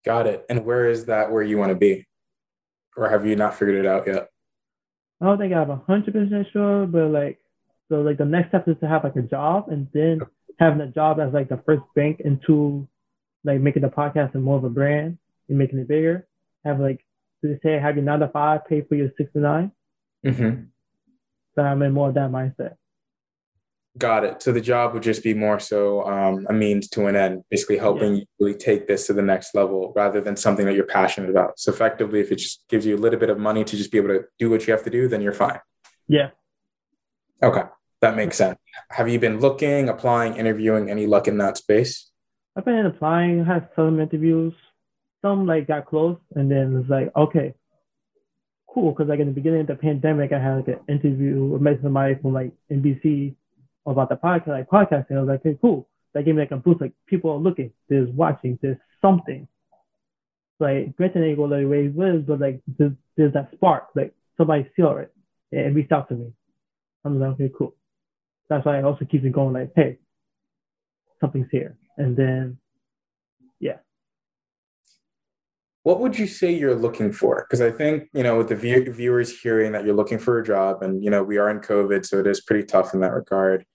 Got 0.05 0.27
it. 0.27 0.45
And 0.49 0.65
where 0.65 0.89
is 0.89 1.05
that 1.05 1.31
where 1.31 1.43
you 1.43 1.57
want 1.57 1.69
to 1.69 1.75
be? 1.75 2.05
Or 2.97 3.09
have 3.09 3.25
you 3.25 3.35
not 3.35 3.57
figured 3.57 3.83
it 3.83 3.85
out 3.85 4.05
yet? 4.05 4.29
I 5.21 5.25
don't 5.25 5.37
think 5.37 5.53
I'm 5.53 5.69
a 5.69 5.81
hundred 5.87 6.13
percent 6.13 6.47
sure, 6.51 6.85
but 6.85 7.07
like 7.07 7.39
so 7.89 8.01
like 8.01 8.17
the 8.17 8.25
next 8.25 8.49
step 8.49 8.67
is 8.67 8.75
to 8.81 8.87
have 8.87 9.03
like 9.03 9.15
a 9.15 9.21
job 9.21 9.69
and 9.69 9.87
then 9.93 10.19
having 10.59 10.81
a 10.81 10.87
job 10.87 11.19
as 11.19 11.33
like 11.33 11.49
the 11.49 11.61
first 11.65 11.83
bank 11.95 12.21
into 12.23 12.87
like 13.43 13.59
making 13.59 13.81
the 13.81 13.89
podcast 13.89 14.35
and 14.35 14.43
more 14.43 14.57
of 14.57 14.63
a 14.63 14.69
brand 14.69 15.17
and 15.49 15.57
making 15.57 15.79
it 15.79 15.87
bigger. 15.87 16.27
Have 16.65 16.79
like 16.79 17.05
to 17.43 17.59
say 17.63 17.79
have 17.79 17.95
your 17.95 18.05
nine 18.05 18.19
to 18.19 18.27
five, 18.29 18.65
pay 18.67 18.81
for 18.81 18.95
your 18.95 19.09
six 19.17 19.31
to 19.33 19.39
nine. 19.39 19.71
Mm-hmm. 20.25 20.63
So 21.55 21.61
I'm 21.61 21.81
in 21.81 21.93
more 21.93 22.09
of 22.09 22.15
that 22.15 22.31
mindset. 22.31 22.75
Got 23.95 24.23
it. 24.23 24.41
So 24.41 24.51
the 24.51 24.61
job 24.61 24.93
would 24.93 25.03
just 25.03 25.21
be 25.21 25.35
more 25.35 25.59
so 25.59 26.03
um, 26.07 26.47
a 26.49 26.53
means 26.53 26.89
to 26.89 27.05
an 27.05 27.15
end, 27.15 27.43
basically 27.51 27.77
helping 27.77 28.15
you 28.15 28.25
really 28.39 28.55
take 28.55 28.87
this 28.87 29.05
to 29.05 29.13
the 29.13 29.21
next 29.21 29.53
level 29.53 29.93
rather 29.95 30.19
than 30.19 30.35
something 30.35 30.65
that 30.65 30.73
you're 30.73 30.85
passionate 30.85 31.29
about. 31.29 31.59
So 31.59 31.71
effectively, 31.71 32.19
if 32.19 32.31
it 32.31 32.37
just 32.37 32.67
gives 32.69 32.87
you 32.87 32.95
a 32.95 32.97
little 32.97 33.19
bit 33.19 33.29
of 33.29 33.37
money 33.37 33.63
to 33.63 33.77
just 33.77 33.91
be 33.91 33.99
able 33.99 34.07
to 34.09 34.23
do 34.39 34.49
what 34.49 34.65
you 34.65 34.73
have 34.73 34.83
to 34.85 34.89
do, 34.89 35.07
then 35.07 35.21
you're 35.21 35.31
fine. 35.31 35.59
Yeah. 36.07 36.31
Okay. 37.43 37.63
That 38.01 38.15
makes 38.15 38.35
sense. 38.35 38.57
Have 38.89 39.07
you 39.09 39.19
been 39.19 39.39
looking, 39.39 39.89
applying, 39.89 40.37
interviewing, 40.37 40.89
any 40.89 41.05
luck 41.05 41.27
in 41.27 41.37
that 41.37 41.57
space? 41.57 42.09
I've 42.55 42.65
been 42.65 42.85
applying, 42.85 43.43
had 43.45 43.69
some 43.75 43.99
interviews, 43.99 44.53
some 45.21 45.47
like 45.47 45.67
got 45.67 45.87
close, 45.87 46.17
and 46.35 46.51
then 46.51 46.77
it's 46.79 46.89
like, 46.89 47.11
okay, 47.15 47.55
cool. 48.71 48.91
Because 48.91 49.09
like 49.09 49.19
in 49.19 49.27
the 49.27 49.33
beginning 49.33 49.61
of 49.61 49.67
the 49.67 49.75
pandemic, 49.75 50.31
I 50.31 50.39
had 50.39 50.55
like 50.57 50.67
an 50.67 50.79
interview, 50.87 51.55
I 51.55 51.59
met 51.59 51.79
somebody 51.81 52.15
from 52.15 52.33
like 52.33 52.51
NBC 52.71 53.35
about 53.85 54.09
the 54.09 54.15
podcast, 54.15 54.47
like 54.49 54.69
podcasting. 54.69 55.17
I 55.17 55.21
was 55.21 55.29
like, 55.29 55.39
okay, 55.39 55.57
cool. 55.61 55.87
That 56.13 56.25
gave 56.25 56.35
me 56.35 56.41
like 56.41 56.51
a 56.51 56.57
boost. 56.57 56.81
Like 56.81 56.93
people 57.07 57.31
are 57.31 57.37
looking, 57.37 57.71
there's 57.89 58.09
watching, 58.09 58.59
there's 58.61 58.77
something. 59.01 59.47
Like 60.59 60.95
granted, 60.95 61.23
ain't 61.23 61.37
gonna 61.37 61.55
let 61.55 61.61
it 61.61 61.95
was, 61.95 62.21
but 62.27 62.39
like 62.39 62.61
there's, 62.77 62.93
there's 63.17 63.33
that 63.33 63.49
spark. 63.53 63.89
Like 63.95 64.13
somebody 64.37 64.69
saw 64.75 64.97
it 64.97 65.11
and 65.51 65.75
reached 65.75 65.91
out 65.91 66.07
to 66.09 66.15
me. 66.15 66.33
I'm 67.03 67.19
like, 67.19 67.31
okay, 67.31 67.51
cool. 67.57 67.73
That's 68.47 68.63
why 68.65 68.79
I 68.79 68.83
also 68.83 69.05
keep 69.05 69.23
it 69.23 69.31
going. 69.31 69.53
Like, 69.53 69.71
hey, 69.75 69.97
something's 71.19 71.47
here. 71.51 71.75
And 71.97 72.15
then 72.17 72.57
yeah. 73.59 73.77
What 75.83 75.99
would 75.99 76.17
you 76.17 76.27
say 76.27 76.53
you're 76.53 76.75
looking 76.75 77.11
for? 77.11 77.45
Because 77.47 77.61
I 77.61 77.71
think, 77.71 78.09
you 78.13 78.23
know, 78.23 78.37
with 78.37 78.49
the 78.49 78.55
view- 78.55 78.91
viewers 78.91 79.39
hearing 79.41 79.73
that 79.73 79.85
you're 79.85 79.95
looking 79.95 80.19
for 80.19 80.39
a 80.39 80.43
job 80.43 80.81
and, 80.81 81.03
you 81.03 81.09
know, 81.09 81.23
we 81.23 81.37
are 81.37 81.49
in 81.49 81.59
COVID, 81.59 82.05
so 82.05 82.19
it 82.19 82.27
is 82.27 82.41
pretty 82.41 82.65
tough 82.65 82.93
in 82.93 83.01
that 83.01 83.11
regard. 83.13 83.65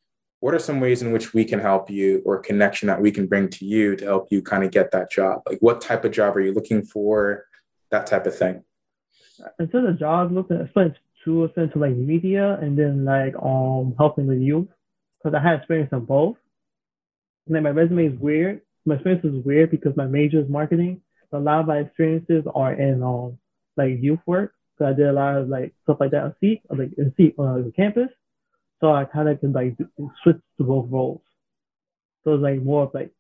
What 0.40 0.54
are 0.54 0.58
some 0.58 0.80
ways 0.80 1.02
in 1.02 1.12
which 1.12 1.34
we 1.34 1.44
can 1.44 1.58
help 1.58 1.90
you 1.90 2.22
or 2.24 2.38
connection 2.38 2.86
that 2.86 3.00
we 3.02 3.10
can 3.10 3.26
bring 3.26 3.48
to 3.50 3.64
you 3.64 3.96
to 3.96 4.04
help 4.04 4.28
you 4.30 4.40
kind 4.40 4.64
of 4.64 4.70
get 4.70 4.90
that 4.92 5.10
job? 5.10 5.42
Like 5.46 5.58
what 5.60 5.80
type 5.80 6.04
of 6.04 6.12
job 6.12 6.36
are 6.36 6.40
you 6.40 6.52
looking 6.54 6.82
for? 6.82 7.44
That 7.90 8.06
type 8.06 8.26
of 8.26 8.36
thing. 8.36 8.64
instead 9.58 9.84
of 9.84 9.98
jobs, 9.98 10.32
looking 10.32 10.60
I 10.60 10.68
spent 10.68 10.94
two 11.24 11.48
percent 11.48 11.72
to 11.72 11.78
like 11.78 11.94
media 11.96 12.58
and 12.60 12.78
then 12.78 13.04
like 13.04 13.34
um 13.42 13.94
helping 13.98 14.26
the 14.26 14.36
youth 14.36 14.68
because 15.18 15.34
I 15.34 15.42
had 15.42 15.58
experience 15.58 15.90
in 15.92 16.04
both. 16.04 16.36
And 17.48 17.62
my 17.62 17.70
resume 17.70 18.06
is 18.06 18.18
weird. 18.18 18.60
My 18.84 18.94
experience 18.94 19.24
is 19.24 19.44
weird 19.44 19.70
because 19.70 19.96
my 19.96 20.06
major 20.06 20.40
is 20.40 20.48
marketing. 20.48 21.00
So 21.30 21.38
a 21.38 21.40
lot 21.40 21.60
of 21.60 21.66
my 21.66 21.78
experiences 21.78 22.44
are 22.54 22.72
in 22.72 23.02
um 23.02 23.38
like 23.76 23.98
youth 24.00 24.20
work. 24.26 24.54
So 24.78 24.86
I 24.86 24.92
did 24.92 25.06
a 25.06 25.12
lot 25.12 25.36
of 25.36 25.48
like 25.48 25.74
stuff 25.82 25.98
like 26.00 26.12
that 26.12 26.22
on 26.22 26.34
SEEK, 26.40 26.62
or 26.68 26.76
like 26.76 26.90
in 26.96 27.12
SEEK 27.16 27.34
on 27.38 27.64
the 27.64 27.72
campus. 27.72 28.08
So 28.80 28.92
I 28.92 29.04
kind 29.04 29.28
of 29.28 29.40
can 29.40 29.52
like 29.52 29.76
switch 30.22 30.36
to 30.58 30.64
both 30.64 30.86
roles. 30.90 31.20
So 32.24 32.34
it's 32.34 32.42
like 32.42 32.62
more 32.62 32.84
of 32.84 32.94
like 32.94 33.10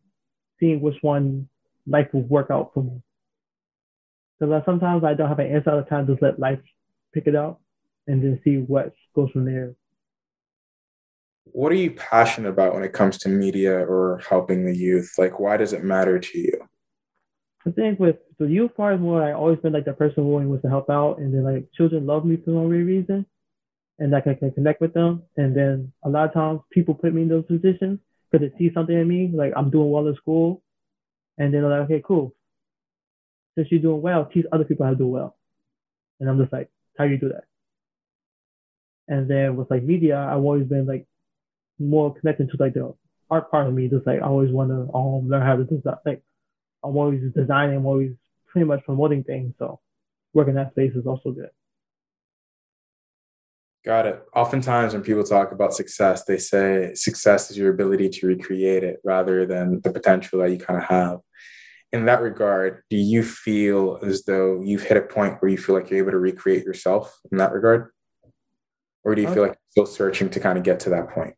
seeing 0.60 0.80
which 0.80 0.96
one 1.02 1.48
life 1.86 2.08
will 2.12 2.22
work 2.22 2.48
out 2.50 2.72
for 2.74 2.82
me. 2.82 3.02
Because 4.38 4.62
sometimes 4.64 5.02
I 5.04 5.14
don't 5.14 5.28
have 5.28 5.38
an 5.38 5.52
answer 5.52 5.70
all 5.70 5.78
the 5.78 5.84
time, 5.84 6.06
just 6.06 6.22
let 6.22 6.38
life 6.38 6.60
pick 7.12 7.26
it 7.26 7.34
out 7.34 7.58
and 8.06 8.22
then 8.22 8.40
see 8.44 8.58
what 8.58 8.94
goes 9.14 9.30
from 9.32 9.44
there. 9.44 9.74
What 11.52 11.72
are 11.72 11.76
you 11.76 11.90
passionate 11.92 12.48
about 12.48 12.74
when 12.74 12.82
it 12.82 12.92
comes 12.92 13.18
to 13.18 13.28
media 13.28 13.74
or 13.78 14.20
helping 14.28 14.64
the 14.64 14.76
youth? 14.76 15.12
Like, 15.18 15.38
why 15.38 15.56
does 15.56 15.72
it 15.72 15.84
matter 15.84 16.18
to 16.18 16.38
you? 16.38 16.68
I 17.66 17.70
think 17.70 17.98
with 17.98 18.16
the 18.38 18.46
youth 18.46 18.74
part 18.76 18.94
is 18.94 19.00
more, 19.00 19.22
I 19.22 19.32
always 19.32 19.58
been 19.58 19.72
like 19.72 19.84
the 19.84 19.92
person 19.92 20.24
who 20.24 20.30
wants 20.30 20.62
to 20.62 20.68
help 20.68 20.88
out, 20.88 21.18
and 21.18 21.34
then 21.34 21.44
like 21.44 21.70
children 21.72 22.06
love 22.06 22.24
me 22.24 22.36
for 22.36 22.50
no 22.50 22.64
reason, 22.64 23.26
and 23.98 24.12
like 24.12 24.26
I 24.26 24.34
can 24.34 24.52
connect 24.52 24.80
with 24.80 24.94
them. 24.94 25.24
And 25.36 25.54
then 25.56 25.92
a 26.04 26.08
lot 26.08 26.28
of 26.28 26.32
times 26.32 26.60
people 26.70 26.94
put 26.94 27.12
me 27.12 27.22
in 27.22 27.28
those 27.28 27.44
positions 27.44 27.98
because 28.30 28.48
they 28.48 28.58
see 28.58 28.72
something 28.72 28.96
in 28.96 29.08
me, 29.08 29.30
like 29.34 29.52
I'm 29.56 29.70
doing 29.70 29.90
well 29.90 30.06
in 30.06 30.14
school, 30.16 30.62
and 31.36 31.52
then 31.52 31.62
they're 31.62 31.70
like, 31.70 31.90
okay, 31.90 32.02
cool. 32.06 32.34
Since 33.56 33.68
you're 33.70 33.80
doing 33.80 34.02
well, 34.02 34.24
teach 34.26 34.46
other 34.52 34.64
people 34.64 34.86
how 34.86 34.92
to 34.92 34.96
do 34.96 35.08
well. 35.08 35.36
And 36.20 36.30
I'm 36.30 36.38
just 36.38 36.52
like, 36.52 36.70
how 36.96 37.04
do 37.04 37.10
you 37.10 37.18
do 37.18 37.30
that? 37.30 37.44
And 39.08 39.28
then 39.28 39.56
with 39.56 39.70
like 39.70 39.82
media, 39.82 40.18
I've 40.18 40.38
always 40.38 40.66
been 40.66 40.86
like 40.86 41.06
more 41.78 42.14
connected 42.14 42.50
to 42.50 42.56
like 42.58 42.74
the 42.74 42.94
art 43.30 43.50
part 43.50 43.66
of 43.66 43.74
me. 43.74 43.88
Just 43.88 44.06
like 44.06 44.20
I 44.20 44.26
always 44.26 44.50
want 44.50 44.70
to 44.70 44.92
um 44.94 45.28
learn 45.28 45.42
how 45.42 45.56
to 45.56 45.64
do 45.64 45.80
that. 45.84 46.00
Like 46.04 46.22
I'm 46.84 46.96
always 46.96 47.20
designing, 47.34 47.76
I'm 47.76 47.86
always 47.86 48.12
pretty 48.46 48.66
much 48.66 48.84
promoting 48.84 49.24
things. 49.24 49.54
So 49.58 49.80
working 50.32 50.54
that 50.54 50.72
space 50.72 50.94
is 50.94 51.06
also 51.06 51.32
good. 51.32 51.50
Got 53.84 54.06
it. 54.06 54.22
Oftentimes, 54.34 54.92
when 54.92 55.02
people 55.02 55.24
talk 55.24 55.52
about 55.52 55.72
success, 55.72 56.24
they 56.24 56.38
say 56.38 56.92
success 56.94 57.50
is 57.50 57.56
your 57.56 57.72
ability 57.72 58.08
to 58.10 58.26
recreate 58.26 58.84
it 58.84 58.98
rather 59.04 59.46
than 59.46 59.80
the 59.82 59.92
potential 59.92 60.40
that 60.40 60.50
you 60.50 60.58
kind 60.58 60.78
of 60.82 60.88
have. 60.88 61.20
In 61.92 62.04
that 62.04 62.20
regard, 62.20 62.82
do 62.90 62.96
you 62.96 63.22
feel 63.22 63.98
as 64.02 64.24
though 64.24 64.60
you've 64.62 64.82
hit 64.82 64.98
a 64.98 65.02
point 65.02 65.40
where 65.40 65.50
you 65.50 65.56
feel 65.56 65.74
like 65.74 65.88
you're 65.88 66.00
able 66.00 66.10
to 66.10 66.18
recreate 66.18 66.64
yourself 66.64 67.18
in 67.32 67.38
that 67.38 67.52
regard? 67.52 67.90
Or 69.04 69.14
do 69.14 69.22
you 69.22 69.28
feel 69.32 69.44
like 69.44 69.56
you're 69.74 69.86
still 69.86 69.86
searching 69.86 70.28
to 70.30 70.40
kind 70.40 70.58
of 70.58 70.64
get 70.64 70.80
to 70.80 70.90
that 70.90 71.08
point? 71.08 71.34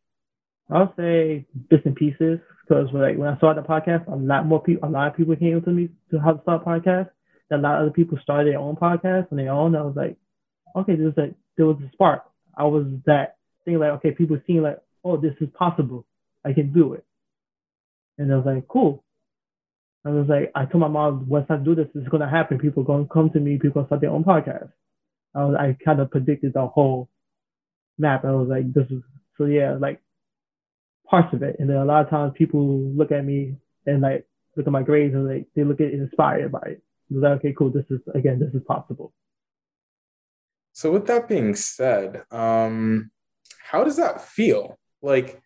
I'll 0.73 0.95
say 0.97 1.47
bits 1.69 1.83
and 1.85 1.97
pieces 1.97 2.39
because 2.69 2.89
like 2.93 3.17
when 3.17 3.29
I 3.29 3.37
started 3.39 3.65
the 3.65 3.69
podcast, 3.69 4.07
a 4.07 4.17
lot 4.17 4.47
more 4.47 4.63
people, 4.63 4.89
a 4.89 4.91
lot 4.91 5.09
of 5.09 5.17
people 5.17 5.35
came 5.37 5.61
to 5.61 5.71
me 5.71 5.89
to 6.11 6.21
how 6.21 6.33
to 6.33 6.43
start 6.43 6.65
podcasts. 6.65 7.11
A 7.53 7.57
lot 7.57 7.77
of 7.77 7.83
other 7.83 7.91
people 7.91 8.17
started 8.23 8.53
their 8.53 8.61
own 8.61 8.77
podcast 8.77 9.33
on 9.33 9.39
their 9.39 9.51
own. 9.51 9.75
I 9.75 9.83
was 9.83 9.97
like, 9.97 10.17
okay, 10.77 10.95
there's 10.95 11.19
a 11.19 11.35
there 11.57 11.67
was 11.67 11.79
a 11.85 11.91
spark. 11.93 12.23
I 12.57 12.65
was 12.65 12.87
that 13.07 13.39
thing 13.65 13.79
like, 13.79 13.91
okay, 13.95 14.13
people 14.13 14.39
seeing 14.47 14.63
like, 14.63 14.79
oh, 15.05 15.17
this 15.17 15.35
is 15.41 15.49
possible. 15.59 16.07
I 16.45 16.53
can 16.53 16.73
do 16.73 16.95
it. 16.95 17.05
And 18.19 18.33
I 18.33 18.37
was 18.37 18.47
like, 18.47 18.69
cool. 18.69 19.03
I 20.05 20.11
was 20.11 20.29
like, 20.29 20.53
I 20.55 20.65
told 20.65 20.81
my 20.81 20.89
mom, 20.89 21.29
once 21.29 21.47
I 21.51 21.57
do 21.57 21.75
this, 21.75 21.89
it's 21.95 22.09
gonna 22.09 22.31
happen. 22.31 22.59
People 22.59 22.85
gonna 22.85 23.07
come 23.13 23.31
to 23.31 23.41
me. 23.41 23.59
People 23.59 23.83
gonna 23.83 23.87
start 23.89 24.01
their 24.01 24.11
own 24.11 24.23
podcast. 24.23 24.71
I 25.35 25.45
was, 25.45 25.57
I 25.59 25.77
kind 25.85 26.01
of 26.01 26.11
predicted 26.11 26.53
the 26.55 26.67
whole 26.67 27.09
map. 27.99 28.25
I 28.25 28.31
was 28.31 28.49
like, 28.49 28.73
this 28.73 28.87
is 28.91 29.03
so 29.37 29.47
yeah, 29.47 29.77
like 29.79 30.01
parts 31.11 31.35
of 31.35 31.43
it. 31.43 31.57
And 31.59 31.69
then 31.69 31.77
a 31.77 31.85
lot 31.85 32.05
of 32.05 32.11
times 32.11 32.33
people 32.37 32.65
look 32.67 33.11
at 33.13 33.25
me 33.25 33.57
and 33.87 34.01
like 34.01 34.27
look 34.57 34.67
at 34.67 34.73
my 34.73 34.83
grades 34.83 35.15
and 35.15 35.29
like 35.29 35.47
they 35.55 35.65
look 35.65 35.81
at 35.81 35.93
inspired 35.93 36.53
by 36.53 36.63
it. 36.67 36.83
They're 37.11 37.31
like, 37.31 37.41
okay, 37.41 37.55
cool. 37.57 37.71
This 37.71 37.87
is 37.91 38.01
again, 38.15 38.39
this 38.39 38.55
is 38.55 38.63
possible. 38.67 39.13
So 40.73 40.93
with 40.93 41.07
that 41.07 41.29
being 41.29 41.55
said, 41.57 42.23
um, 42.31 43.11
how 43.71 43.85
does 43.85 43.97
that 43.97 44.23
feel? 44.23 44.79
Like, 45.03 45.41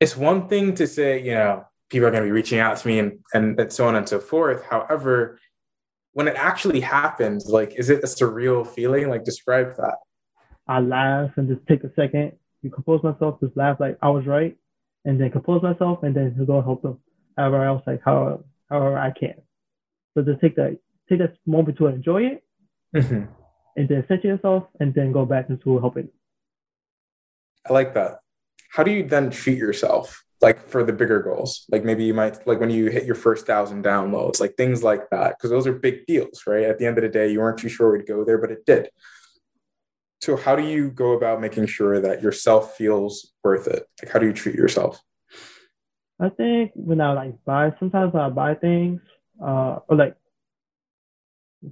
it's 0.00 0.16
one 0.16 0.48
thing 0.48 0.74
to 0.74 0.86
say, 0.86 1.22
you 1.22 1.32
know, 1.32 1.64
people 1.88 2.08
are 2.08 2.10
going 2.10 2.22
to 2.22 2.28
be 2.28 2.32
reaching 2.32 2.58
out 2.58 2.76
to 2.78 2.88
me 2.88 2.98
and, 2.98 3.18
and 3.32 3.72
so 3.72 3.86
on 3.86 3.94
and 3.94 4.08
so 4.08 4.18
forth. 4.18 4.64
However, 4.64 5.38
when 6.12 6.28
it 6.28 6.36
actually 6.36 6.80
happens, 6.80 7.46
like, 7.46 7.74
is 7.76 7.88
it 7.88 8.02
a 8.02 8.06
surreal 8.06 8.66
feeling? 8.66 9.08
Like, 9.08 9.24
describe 9.24 9.76
that. 9.76 9.96
I 10.68 10.80
laugh 10.80 11.30
and 11.36 11.48
just 11.48 11.66
take 11.66 11.84
a 11.84 11.92
second, 11.94 12.32
you 12.66 12.70
compose 12.70 13.02
myself, 13.02 13.40
just 13.40 13.56
laugh 13.56 13.78
like 13.78 13.96
I 14.02 14.10
was 14.10 14.26
right, 14.26 14.56
and 15.04 15.20
then 15.20 15.30
compose 15.30 15.62
myself, 15.62 16.02
and 16.02 16.14
then 16.14 16.34
go 16.44 16.60
help 16.60 16.82
them 16.82 16.98
however 17.36 17.64
else, 17.64 17.82
like 17.86 18.02
how 18.04 18.44
however 18.68 18.98
I 18.98 19.10
can. 19.12 19.36
So 20.12 20.22
just 20.22 20.40
take 20.40 20.56
that 20.56 20.78
take 21.08 21.20
that 21.20 21.36
moment 21.46 21.78
to 21.78 21.86
enjoy 21.86 22.22
it, 22.32 22.44
mm-hmm. 22.94 23.24
and 23.76 23.88
then 23.88 24.04
center 24.08 24.28
yourself, 24.28 24.64
and 24.80 24.92
then 24.92 25.12
go 25.12 25.24
back 25.24 25.48
into 25.48 25.78
helping. 25.78 26.08
I 27.68 27.72
like 27.72 27.94
that. 27.94 28.18
How 28.70 28.82
do 28.82 28.90
you 28.90 29.04
then 29.04 29.30
treat 29.30 29.58
yourself? 29.58 30.24
Like 30.42 30.68
for 30.68 30.84
the 30.84 30.92
bigger 30.92 31.22
goals, 31.22 31.64
like 31.70 31.82
maybe 31.82 32.04
you 32.04 32.12
might 32.12 32.46
like 32.46 32.60
when 32.60 32.70
you 32.70 32.90
hit 32.90 33.06
your 33.06 33.14
first 33.14 33.46
thousand 33.46 33.84
downloads, 33.84 34.38
like 34.38 34.54
things 34.56 34.82
like 34.82 35.08
that, 35.10 35.36
because 35.36 35.50
those 35.50 35.66
are 35.66 35.72
big 35.72 36.04
deals, 36.06 36.42
right? 36.46 36.64
At 36.64 36.78
the 36.78 36.86
end 36.86 36.98
of 36.98 37.02
the 37.02 37.08
day, 37.08 37.32
you 37.32 37.40
weren't 37.40 37.58
too 37.58 37.70
sure 37.70 37.90
we'd 37.90 38.06
go 38.06 38.22
there, 38.22 38.36
but 38.36 38.50
it 38.50 38.66
did. 38.66 38.90
So 40.20 40.36
how 40.36 40.56
do 40.56 40.62
you 40.62 40.90
go 40.90 41.12
about 41.12 41.40
making 41.40 41.66
sure 41.66 42.00
that 42.00 42.22
yourself 42.22 42.76
feels 42.76 43.32
worth 43.44 43.68
it? 43.68 43.86
Like 44.02 44.12
how 44.12 44.18
do 44.18 44.26
you 44.26 44.32
treat 44.32 44.56
yourself? 44.56 45.00
I 46.18 46.30
think 46.30 46.72
when 46.74 47.00
I 47.00 47.12
like 47.12 47.44
buy, 47.44 47.74
sometimes 47.78 48.14
I 48.14 48.28
buy 48.30 48.54
things, 48.54 49.00
uh, 49.40 49.80
or 49.88 49.96
like 49.96 50.16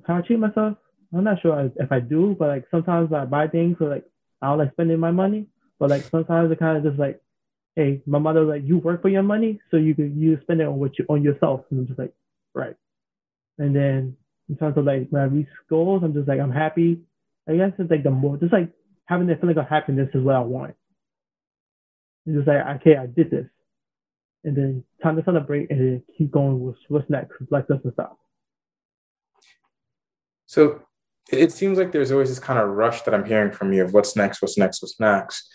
how 0.06 0.18
I 0.18 0.20
treat 0.20 0.38
myself, 0.38 0.76
I'm 1.14 1.24
not 1.24 1.40
sure 1.40 1.70
if 1.76 1.90
I 1.90 2.00
do, 2.00 2.36
but 2.38 2.48
like 2.48 2.64
sometimes 2.70 3.12
I 3.12 3.24
buy 3.24 3.48
things, 3.48 3.76
so 3.78 3.86
like 3.86 4.04
I 4.42 4.48
don't 4.48 4.58
like 4.58 4.72
spending 4.72 4.98
my 4.98 5.10
money, 5.10 5.46
but 5.78 5.90
like 5.90 6.04
sometimes 6.10 6.50
it 6.52 6.58
kind 6.58 6.76
of 6.76 6.84
just 6.84 6.98
like, 6.98 7.20
hey, 7.76 8.02
my 8.06 8.18
mother 8.18 8.44
like 8.44 8.62
you 8.64 8.78
work 8.78 9.00
for 9.00 9.08
your 9.08 9.22
money, 9.22 9.60
so 9.70 9.78
you 9.78 9.94
can 9.94 10.20
you 10.20 10.38
spend 10.42 10.60
it 10.60 10.66
on 10.66 10.78
what 10.78 10.98
you 10.98 11.06
on 11.08 11.22
yourself, 11.22 11.62
and 11.70 11.80
I'm 11.80 11.86
just 11.86 11.98
like, 11.98 12.12
right. 12.54 12.76
And 13.58 13.74
then 13.74 14.16
in 14.48 14.56
terms 14.56 14.76
of 14.76 14.84
like 14.84 15.08
when 15.08 15.22
I 15.22 15.26
reach 15.26 15.48
goals, 15.70 16.02
I'm 16.04 16.12
just 16.12 16.28
like 16.28 16.40
I'm 16.40 16.52
happy. 16.52 17.00
I 17.48 17.56
guess 17.56 17.72
it's 17.78 17.90
like 17.90 18.02
the 18.02 18.10
more 18.10 18.36
just 18.36 18.52
like 18.52 18.70
having 19.06 19.26
that 19.28 19.40
feeling 19.40 19.58
of 19.58 19.68
happiness 19.68 20.08
is 20.14 20.22
what 20.22 20.36
I 20.36 20.40
want. 20.40 20.74
It's 22.26 22.36
just 22.36 22.48
like 22.48 22.80
okay, 22.80 22.96
I 22.96 23.06
did 23.06 23.30
this 23.30 23.46
and 24.44 24.56
then 24.56 24.84
time 25.02 25.16
to 25.16 25.24
celebrate 25.24 25.70
and 25.70 25.80
then 25.80 26.02
keep 26.16 26.30
going 26.30 26.60
with 26.60 26.76
what's 26.88 27.08
next. 27.10 27.32
Life 27.50 27.66
doesn't 27.68 27.92
stop. 27.94 28.18
So 30.46 30.82
it 31.32 31.52
seems 31.52 31.78
like 31.78 31.92
there's 31.92 32.12
always 32.12 32.28
this 32.28 32.38
kind 32.38 32.58
of 32.58 32.68
rush 32.68 33.02
that 33.02 33.14
I'm 33.14 33.24
hearing 33.24 33.50
from 33.50 33.72
you 33.72 33.82
of 33.82 33.94
what's 33.94 34.14
next, 34.14 34.42
what's 34.42 34.58
next, 34.58 34.82
what's 34.82 35.00
next. 35.00 35.48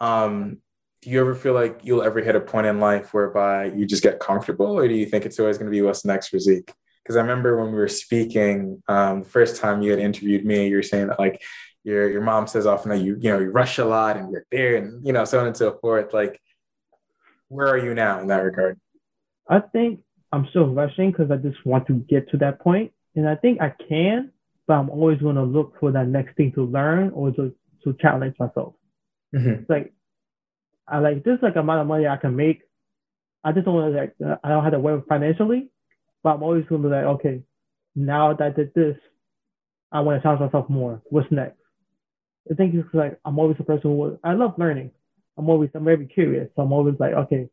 Um, 0.00 0.58
do 1.02 1.10
you 1.10 1.20
ever 1.20 1.34
feel 1.34 1.54
like 1.54 1.80
you'll 1.84 2.02
ever 2.02 2.20
hit 2.20 2.34
a 2.34 2.40
point 2.40 2.66
in 2.66 2.80
life 2.80 3.14
whereby 3.14 3.66
you 3.66 3.86
just 3.86 4.02
get 4.02 4.18
comfortable, 4.18 4.78
or 4.78 4.88
do 4.88 4.94
you 4.94 5.06
think 5.06 5.24
it's 5.24 5.38
always 5.38 5.56
going 5.56 5.70
to 5.70 5.74
be 5.74 5.82
what's 5.82 6.04
next 6.04 6.28
for 6.28 6.38
Zeke? 6.38 6.72
Because 7.06 7.16
I 7.16 7.20
remember 7.20 7.56
when 7.56 7.70
we 7.70 7.78
were 7.78 7.86
speaking, 7.86 8.82
um, 8.88 9.22
the 9.22 9.28
first 9.28 9.60
time 9.60 9.80
you 9.80 9.92
had 9.92 10.00
interviewed 10.00 10.44
me, 10.44 10.66
you 10.66 10.74
were 10.74 10.82
saying 10.82 11.06
that 11.06 11.20
like 11.20 11.40
your 11.84 12.10
your 12.10 12.20
mom 12.20 12.48
says 12.48 12.66
often 12.66 12.90
that 12.90 12.98
you 12.98 13.16
you 13.20 13.30
know 13.30 13.38
you 13.38 13.48
rush 13.48 13.78
a 13.78 13.84
lot 13.84 14.16
and 14.16 14.32
you're 14.32 14.44
there 14.50 14.74
and 14.74 15.06
you 15.06 15.12
know 15.12 15.24
so 15.24 15.38
on 15.38 15.46
and 15.46 15.56
so 15.56 15.78
forth. 15.78 16.12
Like 16.12 16.40
where 17.46 17.68
are 17.68 17.78
you 17.78 17.94
now 17.94 18.18
in 18.20 18.26
that 18.26 18.42
regard? 18.42 18.80
I 19.48 19.60
think 19.60 20.00
I'm 20.32 20.48
still 20.50 20.66
rushing 20.66 21.12
because 21.12 21.30
I 21.30 21.36
just 21.36 21.64
want 21.64 21.86
to 21.86 21.92
get 21.92 22.28
to 22.30 22.38
that 22.38 22.58
point, 22.58 22.90
and 23.14 23.28
I 23.28 23.36
think 23.36 23.60
I 23.60 23.72
can, 23.88 24.32
but 24.66 24.74
I'm 24.74 24.90
always 24.90 25.20
going 25.20 25.36
to 25.36 25.44
look 25.44 25.78
for 25.78 25.92
that 25.92 26.08
next 26.08 26.36
thing 26.36 26.50
to 26.54 26.64
learn 26.64 27.10
or 27.10 27.30
to 27.30 27.54
to 27.84 27.96
challenge 28.00 28.34
myself. 28.40 28.74
Mm-hmm. 29.32 29.72
Like 29.72 29.92
I 30.88 30.98
like 30.98 31.22
this 31.22 31.38
like 31.40 31.54
amount 31.54 31.82
of 31.82 31.86
money 31.86 32.08
I 32.08 32.16
can 32.16 32.34
make. 32.34 32.62
I 33.44 33.52
just 33.52 33.64
don't 33.64 33.76
want 33.76 33.94
to 33.94 34.00
like 34.00 34.40
I 34.42 34.48
don't 34.48 34.64
have 34.64 34.72
to 34.72 34.80
worry 34.80 35.02
financially, 35.08 35.70
but 36.26 36.34
I'm 36.34 36.42
always 36.42 36.64
going 36.66 36.82
to 36.82 36.88
be 36.88 36.92
like 36.92 37.04
okay, 37.04 37.42
now 37.94 38.34
that 38.34 38.44
I 38.44 38.50
did 38.50 38.74
this, 38.74 38.96
I 39.92 40.00
want 40.00 40.18
to 40.18 40.22
challenge 40.24 40.40
myself 40.40 40.68
more. 40.68 41.00
What's 41.04 41.30
next? 41.30 41.60
I 42.50 42.54
think 42.54 42.74
it's 42.74 42.88
like 42.92 43.20
I'm 43.24 43.38
always 43.38 43.58
a 43.60 43.62
person 43.62 43.92
who 43.92 44.18
I 44.24 44.32
love 44.32 44.54
learning. 44.58 44.90
I'm 45.38 45.48
always 45.48 45.70
I'm 45.72 45.84
very 45.84 46.04
curious. 46.06 46.48
So 46.56 46.62
I'm 46.62 46.72
always 46.72 46.96
like, 46.98 47.12
okay, 47.12 47.48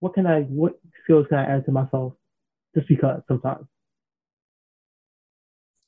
what 0.00 0.12
can 0.12 0.26
I 0.26 0.42
what 0.42 0.78
skills 1.02 1.24
can 1.30 1.38
I 1.38 1.44
add 1.44 1.64
to 1.64 1.72
myself 1.72 2.12
just 2.74 2.88
because 2.88 3.22
sometimes. 3.26 3.64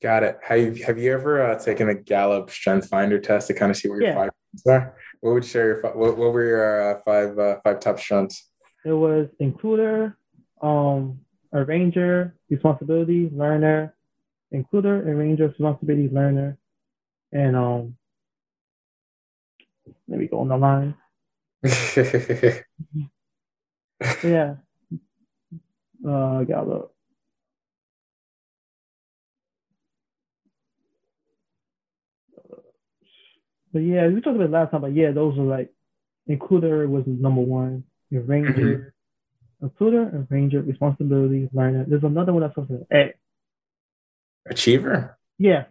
Got 0.01 0.23
it. 0.23 0.39
Have 0.41 0.59
you, 0.59 0.85
have 0.85 0.97
you 0.97 1.13
ever 1.13 1.51
uh, 1.51 1.59
taken 1.59 1.87
a 1.89 1.93
Gallup 1.93 2.49
Strength 2.49 2.89
Finder 2.89 3.19
test 3.19 3.45
to 3.49 3.53
kind 3.53 3.69
of 3.69 3.77
see 3.77 3.89
where 3.89 4.01
your 4.01 4.09
yeah. 4.09 4.15
five 4.15 4.31
are? 4.67 4.97
What 5.21 5.33
would 5.33 5.43
you 5.43 5.49
share 5.49 5.67
your 5.67 5.81
what, 5.95 6.17
what 6.17 6.33
were 6.33 6.47
your 6.47 6.95
uh, 6.95 6.99
five 7.05 7.37
uh, 7.37 7.57
five 7.63 7.79
top 7.79 7.99
strengths? 7.99 8.49
It 8.85 8.93
was 8.93 9.27
includer, 9.39 10.15
um, 10.63 11.19
arranger, 11.53 12.35
responsibility, 12.49 13.29
learner, 13.33 13.93
includer, 14.53 15.05
arranger, 15.05 15.47
responsibility, 15.47 16.09
learner, 16.11 16.57
and 17.31 17.55
um, 17.55 17.95
let 20.07 20.19
me 20.19 20.27
go 20.27 20.39
on 20.39 20.49
the 20.49 20.57
line. 20.57 20.95
yeah. 24.23 24.55
Uh, 26.07 26.43
Gallup. 26.43 26.93
But 33.73 33.79
yeah, 33.79 34.07
we 34.07 34.21
talked 34.21 34.37
about 34.37 34.49
last 34.49 34.71
time, 34.71 34.81
but 34.81 34.95
yeah, 34.95 35.11
those 35.11 35.37
are 35.37 35.41
like 35.41 35.73
includer 36.29 36.87
was 36.87 37.03
number 37.05 37.41
one, 37.41 37.83
your 38.09 38.23
mm-hmm. 39.61 39.67
includer 39.67 40.31
arranger, 40.31 40.61
responsibility, 40.61 41.49
learner. 41.53 41.85
There's 41.87 42.03
another 42.03 42.33
one 42.33 42.41
that's 42.41 42.55
supposed 42.55 42.69
to 42.69 42.97
A. 42.97 43.13
Achiever? 44.49 45.17
Yeah. 45.37 45.65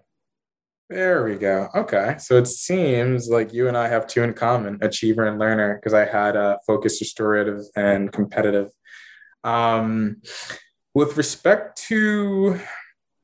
There 0.88 1.24
we 1.24 1.34
go. 1.34 1.68
Okay. 1.74 2.14
So 2.18 2.36
it 2.36 2.46
seems 2.46 3.28
like 3.28 3.52
you 3.52 3.66
and 3.66 3.76
I 3.76 3.88
have 3.88 4.06
two 4.06 4.22
in 4.22 4.34
common, 4.34 4.78
achiever 4.82 5.26
and 5.26 5.38
learner, 5.38 5.74
because 5.74 5.94
I 5.94 6.04
had 6.04 6.36
a 6.36 6.58
focus, 6.64 7.00
restorative, 7.00 7.64
and 7.74 8.12
competitive. 8.12 8.68
Um, 9.42 10.22
with 10.94 11.16
respect 11.16 11.82
to 11.88 12.60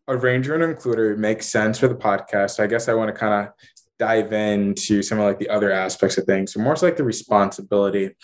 arranger 0.09 0.55
and 0.55 0.77
includer, 0.77 1.12
it 1.12 1.18
makes 1.18 1.46
sense 1.46 1.79
for 1.79 1.87
the 1.87 1.94
podcast. 1.94 2.59
I 2.59 2.66
guess 2.66 2.88
I 2.88 2.94
want 2.94 3.14
to 3.14 3.18
kind 3.18 3.46
of 3.46 3.55
dive 3.98 4.33
into 4.33 5.01
some 5.03 5.18
of 5.18 5.25
like 5.25 5.38
the 5.38 5.48
other 5.48 5.70
aspects 5.70 6.18
of 6.18 6.25
things. 6.25 6.53
So 6.53 6.61
more 6.61 6.75
so 6.75 6.87
like 6.87 6.96
the 6.96 7.05
responsibility. 7.05 8.16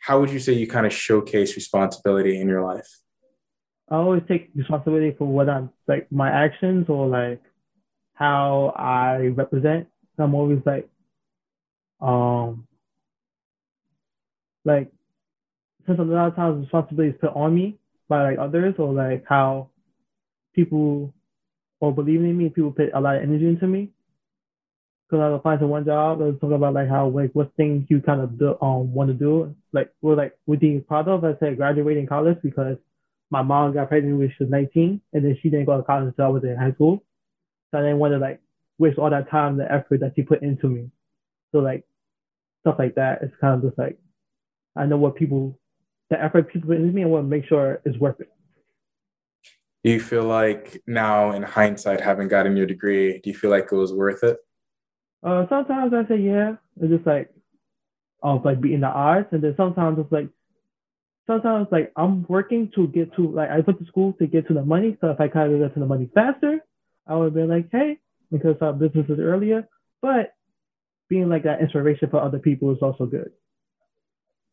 How 0.00 0.20
would 0.20 0.30
you 0.30 0.38
say 0.38 0.52
you 0.52 0.66
kind 0.66 0.86
of 0.86 0.92
showcase 0.92 1.56
responsibility 1.56 2.40
in 2.40 2.48
your 2.48 2.64
life? 2.64 2.88
I 3.88 3.96
always 3.96 4.22
take 4.28 4.50
responsibility 4.54 5.14
for 5.16 5.26
what 5.26 5.48
I'm 5.48 5.70
like 5.86 6.10
my 6.10 6.28
actions 6.28 6.86
or 6.88 7.06
like 7.06 7.42
how 8.14 8.72
I 8.76 9.28
represent. 9.28 9.88
I'm 10.18 10.34
always 10.34 10.60
like, 10.64 10.88
um, 12.00 12.66
like 14.64 14.90
since 15.86 15.98
a 15.98 16.02
lot 16.02 16.28
of 16.28 16.36
times 16.36 16.62
responsibility 16.62 17.14
is 17.14 17.20
put 17.20 17.34
on 17.34 17.54
me 17.54 17.78
by 18.08 18.30
like 18.30 18.38
others 18.38 18.74
or 18.78 18.92
like 18.92 19.24
how 19.28 19.70
people 20.54 21.14
or 21.80 21.94
believing 21.94 22.30
in 22.30 22.38
me, 22.38 22.48
people 22.48 22.72
put 22.72 22.92
a 22.94 23.00
lot 23.00 23.16
of 23.16 23.22
energy 23.22 23.46
into 23.46 23.66
me. 23.66 23.90
Because 25.08 25.22
I 25.22 25.28
was 25.28 25.38
applying 25.38 25.60
to 25.60 25.66
one 25.66 25.84
job, 25.84 26.20
I 26.20 26.24
was 26.24 26.34
talking 26.40 26.56
about 26.56 26.74
like 26.74 26.88
how 26.88 27.08
like 27.08 27.30
what 27.32 27.54
things 27.56 27.86
you 27.88 28.00
kind 28.00 28.20
of 28.20 28.38
do, 28.38 28.56
um 28.60 28.92
want 28.92 29.08
to 29.08 29.14
do. 29.14 29.54
Like 29.72 29.92
we're 30.02 30.16
like 30.16 30.36
we're 30.46 30.56
being 30.56 30.82
proud 30.82 31.08
of. 31.08 31.24
I 31.24 31.36
said 31.38 31.56
graduating 31.56 32.06
college 32.06 32.38
because 32.42 32.76
my 33.30 33.42
mom 33.42 33.74
got 33.74 33.88
pregnant 33.88 34.18
when 34.18 34.28
she 34.28 34.44
was 34.44 34.50
19, 34.50 35.00
and 35.12 35.24
then 35.24 35.38
she 35.40 35.50
didn't 35.50 35.66
go 35.66 35.76
to 35.76 35.82
college 35.82 36.08
until 36.08 36.24
I 36.24 36.28
was 36.28 36.44
in 36.44 36.56
high 36.56 36.72
school. 36.72 37.04
So 37.70 37.78
I 37.78 37.82
didn't 37.82 37.98
want 37.98 38.14
to 38.14 38.18
like 38.18 38.40
waste 38.78 38.98
all 38.98 39.10
that 39.10 39.30
time, 39.30 39.56
the 39.56 39.70
effort 39.70 40.00
that 40.00 40.12
she 40.16 40.22
put 40.22 40.42
into 40.42 40.68
me. 40.68 40.90
So 41.52 41.58
like 41.58 41.84
stuff 42.62 42.76
like 42.78 42.96
that, 42.96 43.22
it's 43.22 43.34
kind 43.40 43.54
of 43.54 43.62
just 43.62 43.78
like 43.78 43.98
I 44.76 44.86
know 44.86 44.98
what 44.98 45.16
people, 45.16 45.58
the 46.10 46.22
effort 46.22 46.52
people 46.52 46.68
put 46.68 46.76
into 46.76 46.92
me, 46.92 47.02
I 47.02 47.06
want 47.06 47.24
to 47.24 47.28
make 47.28 47.46
sure 47.46 47.80
it's 47.84 47.98
worth 47.98 48.20
it. 48.20 48.30
Do 49.82 49.90
you 49.90 50.00
feel 50.00 50.24
like 50.24 50.82
now, 50.86 51.32
in 51.32 51.42
hindsight, 51.42 52.00
having 52.00 52.28
gotten 52.28 52.56
your 52.56 52.66
degree, 52.66 53.20
do 53.20 53.30
you 53.30 53.36
feel 53.36 53.50
like 53.50 53.68
it 53.70 53.76
was 53.76 53.92
worth 53.92 54.22
it? 54.24 54.36
Uh, 55.26 55.46
sometimes 55.48 55.92
I 55.92 56.08
say 56.08 56.20
yeah. 56.20 56.54
It's 56.80 56.92
just 56.92 57.06
like, 57.06 57.30
of 58.22 58.44
like 58.44 58.60
beating 58.60 58.80
the 58.80 58.86
odds, 58.86 59.28
and 59.32 59.42
then 59.42 59.54
sometimes 59.56 59.98
it's 59.98 60.12
like, 60.12 60.28
sometimes 61.26 61.66
like 61.72 61.92
I'm 61.96 62.24
working 62.28 62.70
to 62.76 62.86
get 62.86 63.14
to 63.16 63.30
like 63.30 63.50
I 63.50 63.60
went 63.60 63.80
to 63.80 63.86
school 63.86 64.14
to 64.14 64.26
get 64.26 64.46
to 64.48 64.54
the 64.54 64.64
money. 64.64 64.96
So 65.00 65.10
if 65.10 65.20
I 65.20 65.28
kind 65.28 65.52
of 65.52 65.60
get 65.60 65.74
to 65.74 65.80
the 65.80 65.86
money 65.86 66.08
faster, 66.14 66.60
I 67.06 67.16
would 67.16 67.24
have 67.26 67.34
been 67.34 67.48
like, 67.48 67.68
hey, 67.72 67.98
because 68.30 68.56
our 68.60 68.72
businesses 68.72 69.18
earlier. 69.20 69.68
But 70.00 70.34
being 71.08 71.28
like 71.28 71.44
that 71.44 71.60
inspiration 71.60 72.10
for 72.10 72.20
other 72.20 72.38
people 72.38 72.72
is 72.72 72.78
also 72.82 73.06
good. 73.06 73.32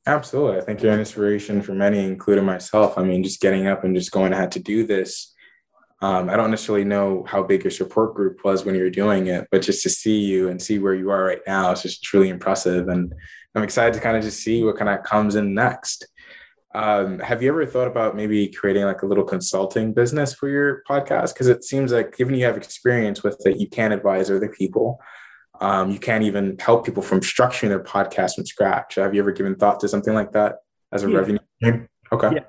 Absolutely. 0.05 0.57
I 0.57 0.61
think 0.61 0.81
you're 0.81 0.93
an 0.93 0.99
inspiration 0.99 1.61
for 1.61 1.73
many, 1.73 2.03
including 2.03 2.45
myself. 2.45 2.97
I 2.97 3.03
mean, 3.03 3.23
just 3.23 3.39
getting 3.41 3.67
up 3.67 3.83
and 3.83 3.95
just 3.95 4.11
going 4.11 4.33
ahead 4.33 4.51
to 4.53 4.59
do 4.59 4.85
this. 4.85 5.32
Um, 6.03 6.29
I 6.29 6.35
don't 6.35 6.51
necessarily 6.51 6.83
know 6.83 7.23
how 7.25 7.41
big 7.43 7.63
your 7.63 7.71
support 7.71 8.13
group 8.13 8.43
was 8.43 8.65
when 8.65 8.75
you 8.75 8.81
were 8.81 8.89
doing 8.89 9.27
it, 9.27 9.47
but 9.49 9.61
just 9.61 9.83
to 9.83 9.89
see 9.89 10.19
you 10.19 10.49
and 10.49 10.61
see 10.61 10.77
where 10.77 10.93
you 10.93 11.09
are 11.09 11.23
right 11.23 11.39
now 11.47 11.71
is 11.71 11.81
just 11.81 12.03
truly 12.03 12.27
impressive. 12.27 12.89
And 12.89 13.13
I'm 13.55 13.63
excited 13.63 13.93
to 13.93 14.01
kind 14.01 14.17
of 14.17 14.23
just 14.23 14.41
see 14.41 14.65
what 14.65 14.75
kind 14.75 14.89
of 14.89 15.05
comes 15.05 15.35
in 15.35 15.53
next. 15.53 16.05
Um, 16.75 17.19
have 17.19 17.41
you 17.41 17.47
ever 17.47 17.65
thought 17.65 17.87
about 17.87 18.17
maybe 18.17 18.49
creating 18.49 18.83
like 18.83 19.01
a 19.03 19.05
little 19.05 19.23
consulting 19.23 19.93
business 19.93 20.33
for 20.33 20.49
your 20.49 20.83
podcast? 20.89 21.35
Because 21.35 21.47
it 21.47 21.63
seems 21.63 21.93
like, 21.93 22.17
given 22.17 22.35
you 22.35 22.43
have 22.43 22.57
experience 22.57 23.23
with 23.23 23.41
it, 23.45 23.55
you 23.55 23.69
can 23.69 23.93
advise 23.93 24.29
other 24.29 24.49
people. 24.49 24.99
Um, 25.61 25.89
you 25.89 25.99
can't 25.99 26.25
even 26.25 26.57
help 26.59 26.85
people 26.85 27.01
from 27.01 27.21
structuring 27.21 27.69
their 27.69 27.83
podcast 27.83 28.35
from 28.35 28.45
scratch. 28.45 28.95
Have 28.95 29.15
you 29.15 29.21
ever 29.21 29.31
given 29.31 29.55
thought 29.55 29.79
to 29.79 29.87
something 29.87 30.13
like 30.13 30.33
that 30.33 30.57
as 30.91 31.05
a 31.05 31.09
yeah. 31.09 31.17
revenue? 31.17 31.39
Okay. 32.11 32.31
Yeah. 32.35 32.43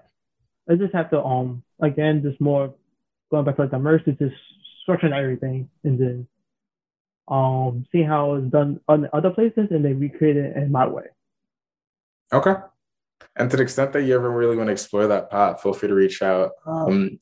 I 0.68 0.74
just 0.74 0.92
have 0.92 1.10
to 1.10 1.22
um 1.22 1.62
again 1.80 2.20
just 2.22 2.40
more 2.40 2.74
going 3.34 3.44
back 3.44 3.56
to 3.56 3.62
like 3.62 3.70
the 3.70 3.78
merch, 3.78 4.06
is 4.06 4.16
just 4.18 4.36
structuring 4.86 5.12
everything 5.12 5.68
and 5.82 5.98
then 5.98 6.28
um 7.28 7.86
seeing 7.90 8.06
how 8.06 8.34
it's 8.34 8.50
done 8.50 8.78
on 8.86 9.08
other 9.12 9.30
places 9.30 9.68
and 9.70 9.84
then 9.84 9.98
recreate 9.98 10.36
it 10.36 10.56
in 10.56 10.70
my 10.70 10.86
way. 10.86 11.04
Okay. 12.32 12.54
And 13.36 13.50
to 13.50 13.56
the 13.56 13.62
extent 13.62 13.92
that 13.92 14.02
you 14.02 14.14
ever 14.14 14.30
really 14.30 14.56
want 14.56 14.68
to 14.68 14.72
explore 14.72 15.06
that 15.08 15.30
path, 15.30 15.62
feel 15.62 15.72
free 15.72 15.88
to 15.88 15.94
reach 15.94 16.22
out. 16.22 16.52
Um, 16.66 17.18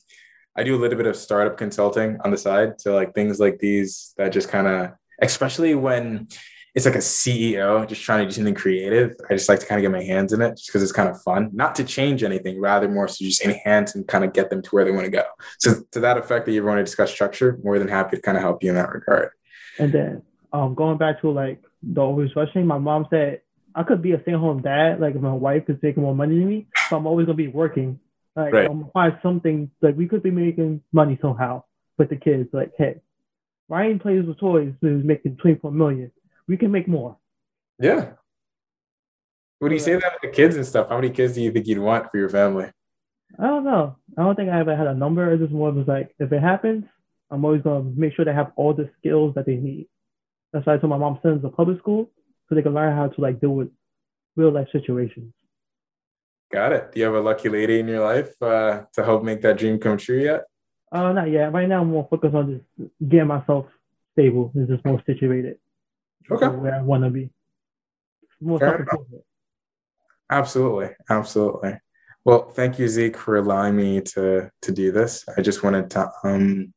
I 0.56 0.64
do 0.64 0.76
a 0.76 0.80
little 0.80 0.98
bit 0.98 1.06
of 1.06 1.16
startup 1.16 1.56
consulting 1.56 2.18
on 2.24 2.30
the 2.30 2.36
side. 2.36 2.80
So 2.80 2.94
like 2.94 3.14
things 3.14 3.40
like 3.40 3.58
these 3.58 4.12
that 4.18 4.32
just 4.32 4.48
kind 4.48 4.66
of 4.66 4.92
especially 5.22 5.74
when 5.74 6.28
it's 6.74 6.86
like 6.86 6.94
a 6.94 6.98
CEO 6.98 7.86
just 7.86 8.02
trying 8.02 8.20
to 8.20 8.26
do 8.26 8.32
something 8.32 8.54
creative. 8.54 9.14
I 9.28 9.34
just 9.34 9.48
like 9.48 9.60
to 9.60 9.66
kind 9.66 9.78
of 9.78 9.82
get 9.82 9.90
my 9.90 10.02
hands 10.02 10.32
in 10.32 10.40
it 10.40 10.56
just 10.56 10.68
because 10.68 10.82
it's 10.82 10.92
kind 10.92 11.08
of 11.08 11.20
fun, 11.22 11.50
not 11.52 11.74
to 11.74 11.84
change 11.84 12.24
anything, 12.24 12.60
rather 12.60 12.88
more 12.88 13.08
so 13.08 13.24
just 13.24 13.42
enhance 13.42 13.94
and 13.94 14.08
kind 14.08 14.24
of 14.24 14.32
get 14.32 14.48
them 14.48 14.62
to 14.62 14.70
where 14.70 14.84
they 14.84 14.90
want 14.90 15.04
to 15.04 15.10
go. 15.10 15.24
So 15.58 15.74
to 15.92 16.00
that 16.00 16.16
effect 16.16 16.46
that 16.46 16.52
you 16.52 16.64
want 16.64 16.78
to 16.78 16.84
discuss 16.84 17.10
structure, 17.10 17.58
more 17.62 17.78
than 17.78 17.88
happy 17.88 18.16
to 18.16 18.22
kind 18.22 18.38
of 18.38 18.42
help 18.42 18.62
you 18.62 18.70
in 18.70 18.76
that 18.76 18.90
regard. 18.90 19.30
And 19.78 19.92
then 19.92 20.22
um, 20.52 20.74
going 20.74 20.96
back 20.96 21.20
to 21.20 21.30
like 21.30 21.62
the 21.82 22.00
always 22.00 22.34
rushing, 22.34 22.66
my 22.66 22.78
mom 22.78 23.06
said 23.10 23.42
I 23.74 23.82
could 23.82 24.02
be 24.02 24.12
a 24.12 24.22
stay-at-home 24.22 24.62
dad, 24.62 25.00
like 25.00 25.14
if 25.14 25.20
my 25.20 25.32
wife 25.32 25.64
is 25.68 25.76
making 25.82 26.02
more 26.02 26.14
money 26.14 26.38
than 26.38 26.48
me, 26.48 26.66
so 26.88 26.96
I'm 26.96 27.06
always 27.06 27.26
gonna 27.26 27.36
be 27.36 27.48
working. 27.48 27.98
Like 28.34 28.52
right. 28.52 28.66
I'm 28.66 28.80
gonna 28.80 28.92
find 28.92 29.18
something 29.22 29.70
like 29.82 29.96
we 29.96 30.08
could 30.08 30.22
be 30.22 30.30
making 30.30 30.82
money 30.92 31.18
somehow 31.20 31.64
with 31.98 32.08
the 32.10 32.16
kids. 32.16 32.48
Like, 32.52 32.72
hey, 32.78 33.00
Ryan 33.68 33.98
plays 33.98 34.24
with 34.24 34.38
toys 34.38 34.72
who's 34.80 35.04
making 35.04 35.36
24 35.36 35.70
million. 35.70 36.10
We 36.49 36.57
can 36.57 36.70
make 36.70 36.88
more. 36.88 37.16
Yeah. 37.78 38.12
When 39.59 39.72
you 39.72 39.78
say 39.78 39.95
that 39.95 40.12
with 40.12 40.22
the 40.22 40.36
kids 40.36 40.57
and 40.57 40.66
stuff, 40.66 40.88
how 40.88 40.97
many 40.97 41.11
kids 41.11 41.34
do 41.34 41.43
you 41.43 41.53
think 41.53 41.66
you'd 41.66 41.78
want 41.78 42.11
for 42.11 42.18
your 42.18 42.28
family? 42.28 42.70
I 43.38 43.47
don't 43.47 43.64
know. 43.64 43.97
I 44.18 44.22
don't 44.22 44.34
think 44.34 44.51
I 44.51 44.61
ever 44.61 44.76
had 44.76 44.88
a 44.88 44.95
number. 44.95 45.32
It's 45.32 45.40
just 45.40 45.53
more 45.53 45.68
of 45.68 45.88
like, 45.88 46.14
if 46.18 46.32
it 46.32 46.40
happens, 46.40 46.84
I'm 47.30 47.45
always 47.45 47.62
gonna 47.62 47.84
make 47.97 48.14
sure 48.14 48.24
they 48.24 48.34
have 48.34 48.53
all 48.57 48.74
the 48.74 48.90
skills 48.99 49.34
that 49.36 49.47
they 49.47 49.57
need. 49.57 49.88
That's 50.53 50.66
why 50.66 50.74
I 50.74 50.78
told 50.78 50.90
my 50.90 50.99
mom 50.99 51.18
sends 51.22 51.43
to 51.43 51.49
public 51.49 51.78
school 51.78 52.11
so 52.49 52.55
they 52.55 52.62
can 52.62 52.74
learn 52.74 52.95
how 52.95 53.09
to 53.09 53.20
like 53.20 53.40
deal 53.40 53.51
with 53.55 53.68
real 54.36 54.53
life 54.53 54.68
situations. 54.70 55.32
Got 56.53 56.72
it. 56.72 56.93
Do 56.93 57.01
you 57.01 57.07
have 57.07 57.14
a 57.14 57.20
lucky 57.20 57.49
lady 57.49 57.80
in 57.80 57.88
your 57.88 58.05
life 58.05 58.40
uh, 58.43 58.82
to 58.93 59.05
help 59.05 59.24
make 59.24 59.40
that 59.40 59.57
dream 59.57 59.78
come 59.78 59.97
true 59.97 60.22
yet? 60.22 60.43
Uh, 60.93 61.12
not 61.12 61.30
yet. 61.30 61.53
Right 61.53 61.66
now, 61.66 61.80
I'm 61.80 61.88
more 61.88 62.07
focused 62.11 62.34
on 62.34 62.62
just 62.78 62.90
getting 63.09 63.28
myself 63.28 63.66
stable 64.12 64.53
and 64.55 64.68
just 64.68 64.84
more 64.84 65.03
situated. 65.07 65.57
Okay. 66.30 66.48
Where 66.48 66.74
I 66.74 66.82
want 66.82 67.04
to 67.04 67.10
be. 67.10 67.30
Absolutely. 70.30 70.90
Absolutely. 71.10 71.78
Well, 72.24 72.50
thank 72.50 72.78
you, 72.78 72.88
Zeke, 72.88 73.16
for 73.16 73.36
allowing 73.36 73.76
me 73.76 74.00
to 74.00 74.50
to 74.62 74.72
do 74.72 74.92
this. 74.92 75.24
I 75.36 75.42
just 75.42 75.62
wanted 75.62 75.90
to 75.90 76.10
um 76.24 76.72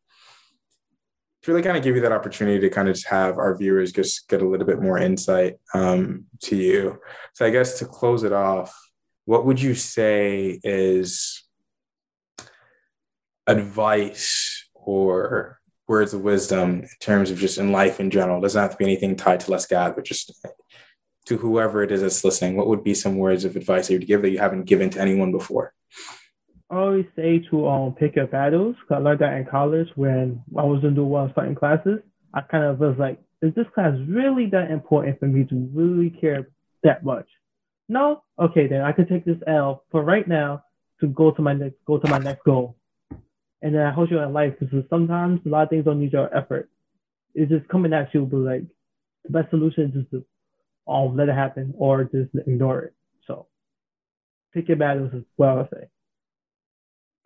to 1.45 1.51
really 1.51 1.63
kind 1.63 1.77
of 1.77 1.83
give 1.83 1.95
you 1.95 2.01
that 2.01 2.11
opportunity 2.11 2.59
to 2.59 2.69
kind 2.71 2.89
of 2.89 2.95
just 2.95 3.07
have 3.07 3.37
our 3.37 3.55
viewers 3.55 3.91
just 3.91 4.27
get 4.27 4.41
a 4.41 4.47
little 4.47 4.65
bit 4.65 4.81
more 4.81 4.97
insight 4.97 5.57
um, 5.75 6.25
to 6.41 6.55
you. 6.55 6.99
So 7.33 7.45
I 7.45 7.51
guess 7.51 7.77
to 7.79 7.85
close 7.85 8.23
it 8.23 8.33
off, 8.33 8.75
what 9.25 9.45
would 9.45 9.61
you 9.61 9.75
say 9.75 10.59
is 10.63 11.43
advice 13.45 14.67
or 14.73 15.59
words 15.87 16.13
of 16.13 16.21
wisdom 16.21 16.81
in 16.81 16.89
terms 16.99 17.31
of 17.31 17.37
just 17.37 17.57
in 17.57 17.71
life 17.71 17.99
in 17.99 18.09
general? 18.09 18.39
It 18.39 18.41
doesn't 18.41 18.61
have 18.61 18.71
to 18.71 18.77
be 18.77 18.85
anything 18.85 19.15
tied 19.15 19.41
to 19.41 19.51
Let's 19.51 19.65
Gather, 19.65 19.93
but 19.93 20.05
just 20.05 20.33
to 21.25 21.37
whoever 21.37 21.83
it 21.83 21.91
is 21.91 22.01
that's 22.01 22.23
listening, 22.23 22.55
what 22.55 22.67
would 22.67 22.83
be 22.83 22.93
some 22.93 23.17
words 23.17 23.45
of 23.45 23.55
advice 23.55 23.87
that 23.87 23.93
you'd 23.93 24.07
give 24.07 24.21
that 24.21 24.29
you 24.29 24.39
haven't 24.39 24.65
given 24.65 24.89
to 24.91 25.01
anyone 25.01 25.31
before? 25.31 25.73
I 26.69 26.77
always 26.77 27.05
say 27.15 27.39
to 27.51 27.67
um 27.67 27.95
pick 27.95 28.15
your 28.15 28.27
battles. 28.27 28.75
Cause 28.87 28.97
I 28.97 28.99
learned 28.99 29.19
that 29.19 29.33
in 29.33 29.45
college 29.45 29.89
when 29.95 30.41
I 30.57 30.63
was 30.63 30.83
in 30.83 30.95
the 30.95 31.03
one 31.03 31.31
starting 31.31 31.55
classes. 31.55 31.99
I 32.33 32.41
kind 32.41 32.63
of 32.63 32.79
was 32.79 32.95
like, 32.97 33.19
is 33.41 33.53
this 33.53 33.67
class 33.73 33.93
really 34.07 34.47
that 34.47 34.71
important 34.71 35.19
for 35.19 35.27
me 35.27 35.45
to 35.45 35.69
really 35.73 36.09
care 36.09 36.49
that 36.83 37.03
much? 37.05 37.27
No? 37.87 38.23
Okay, 38.39 38.67
then 38.67 38.81
I 38.81 38.91
could 38.91 39.07
take 39.07 39.25
this 39.25 39.37
L 39.47 39.83
for 39.91 40.03
right 40.03 40.27
now 40.27 40.63
to 41.01 41.07
go 41.07 41.31
to 41.31 41.41
my 41.41 41.53
next 41.53 41.75
go 41.85 41.97
to 41.99 42.09
my 42.09 42.17
next 42.17 42.43
goal. 42.43 42.75
And 43.65 43.73
then 43.73 43.81
I 43.81 43.91
hold 43.91 44.11
you 44.11 44.19
in 44.19 44.31
life 44.31 44.53
because 44.59 44.83
sometimes 44.91 45.41
a 45.43 45.49
lot 45.49 45.63
of 45.63 45.69
things 45.71 45.85
don't 45.85 45.99
need 45.99 46.13
your 46.13 46.31
effort. 46.37 46.69
It's 47.33 47.49
just 47.49 47.67
coming 47.67 47.93
at 47.93 48.13
you, 48.13 48.27
but 48.27 48.37
like 48.37 48.61
the 49.23 49.31
best 49.31 49.49
solution 49.49 49.85
is 49.85 49.93
just 50.03 50.11
to 50.11 50.23
um 50.87 51.17
let 51.17 51.29
it 51.29 51.33
happen 51.33 51.73
or 51.75 52.03
just 52.03 52.29
ignore 52.45 52.83
it. 52.83 52.93
So 53.25 53.47
pick 54.53 54.67
your 54.67 54.77
battles 54.77 55.11
is 55.15 55.23
what 55.35 55.49
I 55.49 55.53
would 55.55 55.69
say. 55.73 55.87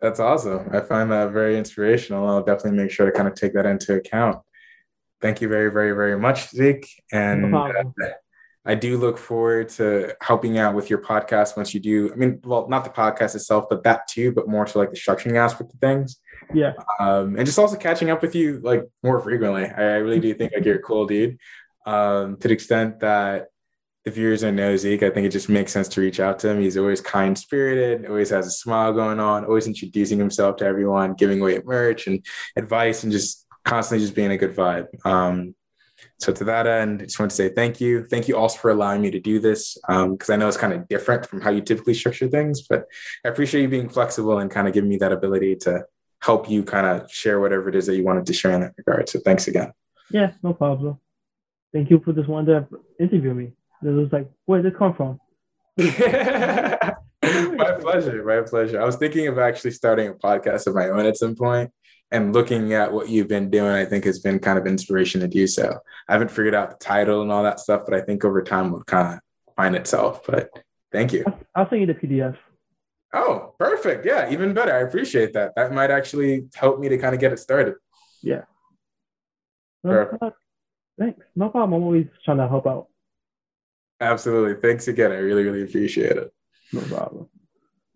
That's 0.00 0.18
awesome. 0.18 0.70
I 0.72 0.80
find 0.80 1.12
that 1.12 1.30
very 1.30 1.58
inspirational. 1.58 2.26
I'll 2.26 2.42
definitely 2.42 2.82
make 2.82 2.90
sure 2.90 3.04
to 3.04 3.12
kind 3.12 3.28
of 3.28 3.34
take 3.34 3.52
that 3.52 3.66
into 3.66 3.96
account. 3.96 4.38
Thank 5.20 5.42
you 5.42 5.48
very, 5.48 5.70
very, 5.70 5.92
very 5.92 6.18
much, 6.18 6.48
Zeke. 6.48 6.88
And 7.12 7.50
no 7.50 7.70
I 8.64 8.74
do 8.74 8.98
look 8.98 9.18
forward 9.18 9.68
to 9.70 10.14
helping 10.20 10.58
out 10.58 10.74
with 10.74 10.90
your 10.90 11.00
podcast 11.00 11.56
once 11.56 11.72
you 11.72 11.80
do. 11.80 12.12
I 12.12 12.16
mean, 12.16 12.40
well, 12.44 12.68
not 12.68 12.84
the 12.84 12.90
podcast 12.90 13.34
itself, 13.34 13.66
but 13.70 13.82
that 13.84 14.06
too, 14.06 14.32
but 14.32 14.48
more 14.48 14.64
to 14.66 14.78
like 14.78 14.90
the 14.90 14.96
structuring 14.96 15.36
aspect 15.36 15.72
of 15.72 15.80
things. 15.80 16.20
Yeah. 16.54 16.72
Um, 16.98 17.36
and 17.36 17.46
just 17.46 17.58
also 17.58 17.76
catching 17.76 18.10
up 18.10 18.22
with 18.22 18.34
you 18.34 18.60
like 18.60 18.88
more 19.02 19.20
frequently. 19.20 19.66
I, 19.66 19.96
really 19.96 20.20
do 20.20 20.34
think 20.38 20.52
like 20.54 20.64
you're 20.64 20.76
a 20.76 20.82
cool 20.82 21.06
dude. 21.06 21.38
Um, 21.86 22.36
to 22.38 22.48
the 22.48 22.54
extent 22.54 23.00
that 23.00 23.48
the 24.04 24.10
viewers 24.10 24.42
are 24.42 24.52
know 24.52 24.76
Zeke, 24.76 25.02
I 25.02 25.10
think 25.10 25.26
it 25.26 25.32
just 25.32 25.48
makes 25.48 25.72
sense 25.72 25.88
to 25.88 26.00
reach 26.00 26.20
out 26.20 26.38
to 26.40 26.48
him. 26.48 26.60
He's 26.60 26.76
always 26.76 27.00
kind 27.00 27.36
spirited, 27.36 28.06
always 28.06 28.30
has 28.30 28.46
a 28.46 28.50
smile 28.50 28.92
going 28.92 29.20
on, 29.20 29.44
always 29.44 29.66
introducing 29.66 30.18
himself 30.18 30.56
to 30.56 30.64
everyone, 30.64 31.14
giving 31.14 31.40
away 31.40 31.60
merch 31.64 32.06
and 32.06 32.24
advice, 32.56 33.02
and 33.02 33.12
just 33.12 33.46
constantly 33.64 34.04
just 34.04 34.14
being 34.14 34.30
a 34.30 34.38
good 34.38 34.56
vibe. 34.56 34.86
Um, 35.04 35.54
so 36.18 36.32
to 36.32 36.44
that 36.44 36.66
end, 36.66 37.02
I 37.02 37.04
just 37.04 37.18
want 37.18 37.30
to 37.30 37.36
say 37.36 37.50
thank 37.50 37.80
you. 37.80 38.04
Thank 38.04 38.28
you 38.28 38.36
also 38.36 38.58
for 38.58 38.70
allowing 38.70 39.02
me 39.02 39.10
to 39.10 39.20
do 39.20 39.38
this 39.38 39.74
because 39.86 40.30
um, 40.30 40.34
I 40.34 40.36
know 40.36 40.48
it's 40.48 40.56
kind 40.56 40.72
of 40.72 40.88
different 40.88 41.26
from 41.26 41.40
how 41.40 41.50
you 41.50 41.60
typically 41.60 41.94
structure 41.94 42.28
things, 42.28 42.62
but 42.62 42.86
I 43.24 43.28
appreciate 43.28 43.62
you 43.62 43.68
being 43.68 43.88
flexible 43.88 44.38
and 44.38 44.50
kind 44.50 44.66
of 44.66 44.74
giving 44.74 44.88
me 44.88 44.96
that 44.98 45.12
ability 45.12 45.56
to 45.56 45.84
help 46.20 46.50
you 46.50 46.62
kind 46.62 46.86
of 46.86 47.10
share 47.10 47.40
whatever 47.40 47.68
it 47.68 47.74
is 47.74 47.86
that 47.86 47.96
you 47.96 48.04
wanted 48.04 48.26
to 48.26 48.32
share 48.32 48.52
in 48.52 48.60
that 48.60 48.74
regard. 48.76 49.08
So 49.08 49.20
thanks 49.20 49.48
again. 49.48 49.72
Yeah, 50.10 50.32
no 50.42 50.52
problem. 50.52 50.98
Thank 51.72 51.90
you 51.90 52.00
for 52.00 52.12
this 52.12 52.26
one 52.26 52.46
to 52.46 52.66
interview 52.98 53.32
me. 53.32 53.52
It 53.82 53.88
was 53.88 54.12
like, 54.12 54.30
where 54.44 54.60
did 54.60 54.74
it 54.74 54.78
come 54.78 54.94
from? 54.94 55.20
my 57.56 57.72
pleasure. 57.80 58.24
My 58.24 58.42
pleasure. 58.42 58.80
I 58.80 58.84
was 58.84 58.96
thinking 58.96 59.28
of 59.28 59.38
actually 59.38 59.70
starting 59.70 60.08
a 60.08 60.14
podcast 60.14 60.66
of 60.66 60.74
my 60.74 60.88
own 60.88 61.06
at 61.06 61.16
some 61.16 61.34
point 61.34 61.70
and 62.10 62.34
looking 62.34 62.72
at 62.72 62.92
what 62.92 63.08
you've 63.08 63.28
been 63.28 63.50
doing, 63.50 63.70
I 63.70 63.84
think 63.84 64.04
has 64.04 64.18
been 64.18 64.40
kind 64.40 64.58
of 64.58 64.66
inspiration 64.66 65.20
to 65.20 65.28
do 65.28 65.46
so. 65.46 65.78
I 66.08 66.12
haven't 66.12 66.30
figured 66.30 66.54
out 66.54 66.70
the 66.70 66.84
title 66.84 67.22
and 67.22 67.30
all 67.30 67.44
that 67.44 67.60
stuff, 67.60 67.82
but 67.86 67.94
I 67.94 68.00
think 68.00 68.24
over 68.24 68.42
time 68.42 68.72
will 68.72 68.82
kind 68.84 69.14
of 69.14 69.20
find 69.56 69.76
itself. 69.76 70.22
But 70.26 70.50
thank 70.90 71.12
you. 71.12 71.24
I'll 71.54 71.68
send 71.70 71.82
you 71.82 71.86
the 71.86 71.94
PDF. 71.94 72.36
Oh, 73.12 73.54
perfect. 73.58 74.06
Yeah, 74.06 74.30
even 74.30 74.54
better. 74.54 74.72
I 74.72 74.80
appreciate 74.80 75.32
that. 75.32 75.54
That 75.56 75.72
might 75.72 75.90
actually 75.90 76.46
help 76.54 76.78
me 76.78 76.88
to 76.88 76.98
kind 76.98 77.14
of 77.14 77.20
get 77.20 77.32
it 77.32 77.38
started. 77.38 77.74
Yeah. 78.22 78.42
No, 79.82 80.08
uh, 80.20 80.30
thanks. 80.98 81.24
No 81.34 81.48
problem. 81.48 81.72
I'm 81.72 81.82
always 81.82 82.06
trying 82.24 82.36
to 82.36 82.48
help 82.48 82.66
out. 82.66 82.86
Absolutely. 84.00 84.60
Thanks 84.60 84.88
again. 84.88 85.10
I 85.10 85.16
really, 85.16 85.42
really 85.42 85.62
appreciate 85.62 86.12
it. 86.12 86.32
No 86.72 86.82
problem. 86.82 87.28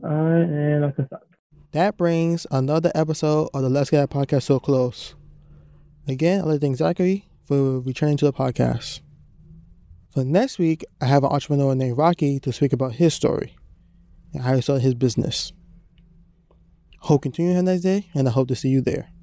All 0.02 0.10
right, 0.10 0.42
and 0.42 0.82
like 0.82 0.94
I 0.98 1.16
That 1.72 1.96
brings 1.96 2.46
another 2.50 2.90
episode 2.94 3.50
of 3.54 3.62
the 3.62 3.68
Let's 3.68 3.90
Get 3.90 4.10
podcast 4.10 4.42
so 4.42 4.58
close. 4.58 5.14
Again, 6.08 6.40
I'd 6.40 6.46
like 6.46 6.60
to 6.60 6.66
thank 6.66 6.76
Zachary 6.76 7.28
for 7.46 7.80
returning 7.80 8.16
to 8.18 8.24
the 8.24 8.32
podcast. 8.32 9.00
For 10.10 10.24
next 10.24 10.58
week, 10.58 10.84
I 11.00 11.06
have 11.06 11.24
an 11.24 11.30
entrepreneur 11.30 11.74
named 11.74 11.96
Rocky 11.96 12.40
to 12.40 12.52
speak 12.52 12.72
about 12.72 12.94
his 12.94 13.14
story 13.14 13.56
and 14.34 14.42
how 14.42 14.54
he 14.54 14.60
his 14.82 14.94
business. 14.94 15.52
Hope 17.00 17.22
continue 17.22 17.52
have 17.56 17.64
a 17.64 17.66
nice 17.66 17.80
day, 17.80 18.10
and 18.14 18.28
I 18.28 18.32
hope 18.32 18.48
to 18.48 18.56
see 18.56 18.68
you 18.68 18.80
there. 18.80 19.13